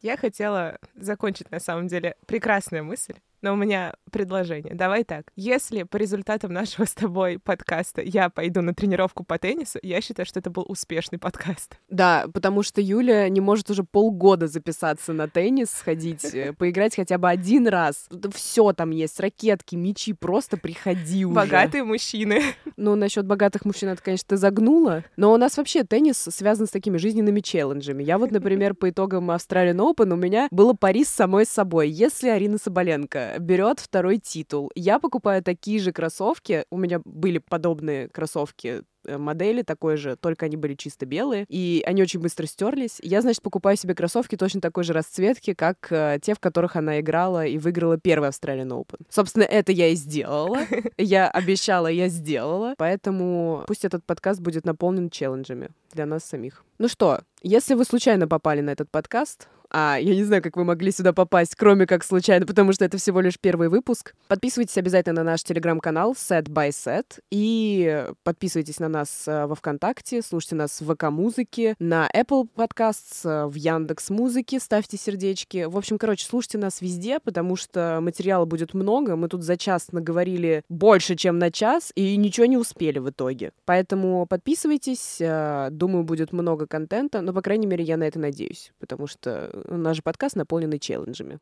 Я 0.00 0.16
хотела 0.16 0.78
закончить, 0.94 1.50
на 1.50 1.58
самом 1.58 1.88
деле, 1.88 2.14
прекрасная 2.26 2.84
мысль 2.84 3.14
но 3.46 3.52
у 3.52 3.56
меня 3.56 3.94
предложение. 4.10 4.74
Давай 4.74 5.04
так. 5.04 5.30
Если 5.36 5.84
по 5.84 5.98
результатам 5.98 6.52
нашего 6.52 6.84
с 6.84 6.94
тобой 6.94 7.38
подкаста 7.38 8.02
я 8.02 8.28
пойду 8.28 8.60
на 8.60 8.74
тренировку 8.74 9.22
по 9.22 9.38
теннису, 9.38 9.78
я 9.82 10.00
считаю, 10.00 10.26
что 10.26 10.40
это 10.40 10.50
был 10.50 10.64
успешный 10.66 11.20
подкаст. 11.20 11.78
Да, 11.88 12.26
потому 12.34 12.64
что 12.64 12.80
Юля 12.80 13.28
не 13.28 13.40
может 13.40 13.70
уже 13.70 13.84
полгода 13.84 14.48
записаться 14.48 15.12
на 15.12 15.28
теннис, 15.28 15.70
сходить, 15.70 16.24
э, 16.34 16.54
поиграть 16.54 16.96
хотя 16.96 17.18
бы 17.18 17.28
один 17.28 17.68
раз. 17.68 18.08
Все 18.34 18.72
там 18.72 18.90
есть, 18.90 19.20
ракетки, 19.20 19.76
мячи, 19.76 20.12
просто 20.12 20.56
приходи 20.56 21.24
уже. 21.24 21.34
Богатые 21.34 21.84
мужчины. 21.84 22.42
Ну, 22.78 22.94
насчет 22.94 23.24
богатых 23.24 23.64
мужчин, 23.64 23.88
это, 23.88 24.02
конечно, 24.02 24.26
ты 24.28 24.36
загнула. 24.36 25.02
Но 25.16 25.32
у 25.32 25.36
нас 25.38 25.56
вообще 25.56 25.82
теннис 25.82 26.18
связан 26.18 26.66
с 26.66 26.70
такими 26.70 26.98
жизненными 26.98 27.40
челленджами. 27.40 28.02
Я 28.02 28.18
вот, 28.18 28.30
например, 28.32 28.74
по 28.74 28.90
итогам 28.90 29.30
Australian 29.30 29.78
Open 29.78 30.12
у 30.12 30.16
меня 30.16 30.48
было 30.50 30.74
пари 30.74 31.04
с 31.04 31.08
самой 31.08 31.46
собой. 31.46 31.88
Если 31.88 32.28
Арина 32.28 32.58
Соболенко 32.58 33.35
берет 33.38 33.80
второй 33.80 34.18
титул. 34.18 34.70
Я 34.74 34.98
покупаю 34.98 35.42
такие 35.42 35.78
же 35.80 35.92
кроссовки. 35.92 36.64
У 36.70 36.78
меня 36.78 37.00
были 37.04 37.38
подобные 37.38 38.08
кроссовки 38.08 38.82
Э, 39.06 39.18
модели 39.18 39.62
такой 39.62 39.96
же, 39.96 40.16
только 40.16 40.46
они 40.46 40.56
были 40.56 40.74
чисто 40.74 41.06
белые, 41.06 41.46
и 41.48 41.82
они 41.86 42.02
очень 42.02 42.20
быстро 42.20 42.46
стерлись. 42.46 42.98
Я, 43.02 43.22
значит, 43.22 43.42
покупаю 43.42 43.76
себе 43.76 43.94
кроссовки 43.94 44.36
точно 44.36 44.60
такой 44.60 44.84
же 44.84 44.92
расцветки, 44.92 45.54
как 45.54 45.86
э, 45.90 46.18
те, 46.20 46.34
в 46.34 46.40
которых 46.40 46.76
она 46.76 47.00
играла 47.00 47.46
и 47.46 47.58
выиграла 47.58 47.98
первый 47.98 48.28
Australian 48.28 48.68
Open. 48.68 49.06
Собственно, 49.08 49.44
это 49.44 49.72
я 49.72 49.88
и 49.88 49.94
сделала. 49.94 50.58
Я 50.98 51.28
обещала, 51.28 51.86
я 51.88 52.08
сделала. 52.08 52.74
Поэтому 52.78 53.64
пусть 53.66 53.84
этот 53.84 54.04
подкаст 54.04 54.40
будет 54.40 54.64
наполнен 54.64 55.10
челленджами 55.10 55.70
для 55.92 56.06
нас 56.06 56.24
самих. 56.24 56.64
Ну 56.78 56.88
что, 56.88 57.20
если 57.42 57.74
вы 57.74 57.84
случайно 57.84 58.26
попали 58.26 58.60
на 58.60 58.70
этот 58.70 58.90
подкаст, 58.90 59.48
а 59.70 59.96
я 60.00 60.14
не 60.14 60.24
знаю, 60.24 60.42
как 60.42 60.56
вы 60.56 60.64
могли 60.64 60.90
сюда 60.90 61.12
попасть, 61.12 61.54
кроме 61.54 61.86
как 61.86 62.04
случайно, 62.04 62.46
потому 62.46 62.72
что 62.72 62.84
это 62.84 62.98
всего 62.98 63.20
лишь 63.20 63.38
первый 63.38 63.68
выпуск. 63.68 64.14
Подписывайтесь 64.28 64.78
обязательно 64.78 65.22
на 65.22 65.32
наш 65.32 65.42
телеграм-канал 65.42 66.12
Set 66.12 66.44
by 66.44 66.70
Set 66.70 67.20
и 67.30 68.06
подписывайтесь 68.22 68.80
на 68.80 68.88
нас 68.88 69.24
э, 69.26 69.46
во 69.46 69.54
ВКонтакте, 69.54 70.22
слушайте 70.22 70.56
нас 70.56 70.80
в 70.80 70.94
ВК-музыке, 70.94 71.74
на 71.78 72.08
Apple 72.14 72.48
Podcasts, 72.56 73.28
э, 73.28 73.46
в 73.46 73.54
Яндекс 73.54 74.10
Музыке, 74.10 74.60
ставьте 74.60 74.96
сердечки. 74.96 75.64
В 75.64 75.76
общем, 75.76 75.98
короче, 75.98 76.26
слушайте 76.26 76.58
нас 76.58 76.80
везде, 76.80 77.18
потому 77.20 77.56
что 77.56 77.98
материала 78.00 78.44
будет 78.44 78.74
много. 78.74 79.16
Мы 79.16 79.28
тут 79.28 79.42
за 79.42 79.56
час 79.56 79.92
наговорили 79.92 80.62
больше, 80.68 81.16
чем 81.16 81.38
на 81.38 81.50
час, 81.50 81.92
и 81.94 82.16
ничего 82.16 82.46
не 82.46 82.56
успели 82.56 82.98
в 82.98 83.10
итоге. 83.10 83.52
Поэтому 83.64 84.26
подписывайтесь, 84.26 85.18
э, 85.20 85.68
думаю, 85.70 86.04
будет 86.04 86.32
много 86.32 86.66
контента, 86.66 87.20
но, 87.20 87.32
по 87.32 87.42
крайней 87.42 87.66
мере, 87.66 87.84
я 87.84 87.96
на 87.96 88.04
это 88.04 88.18
надеюсь, 88.18 88.72
потому 88.78 89.06
что 89.06 89.55
наш 89.64 90.02
подкаст 90.02 90.36
наполненный 90.36 90.78
челленджами. 90.78 91.38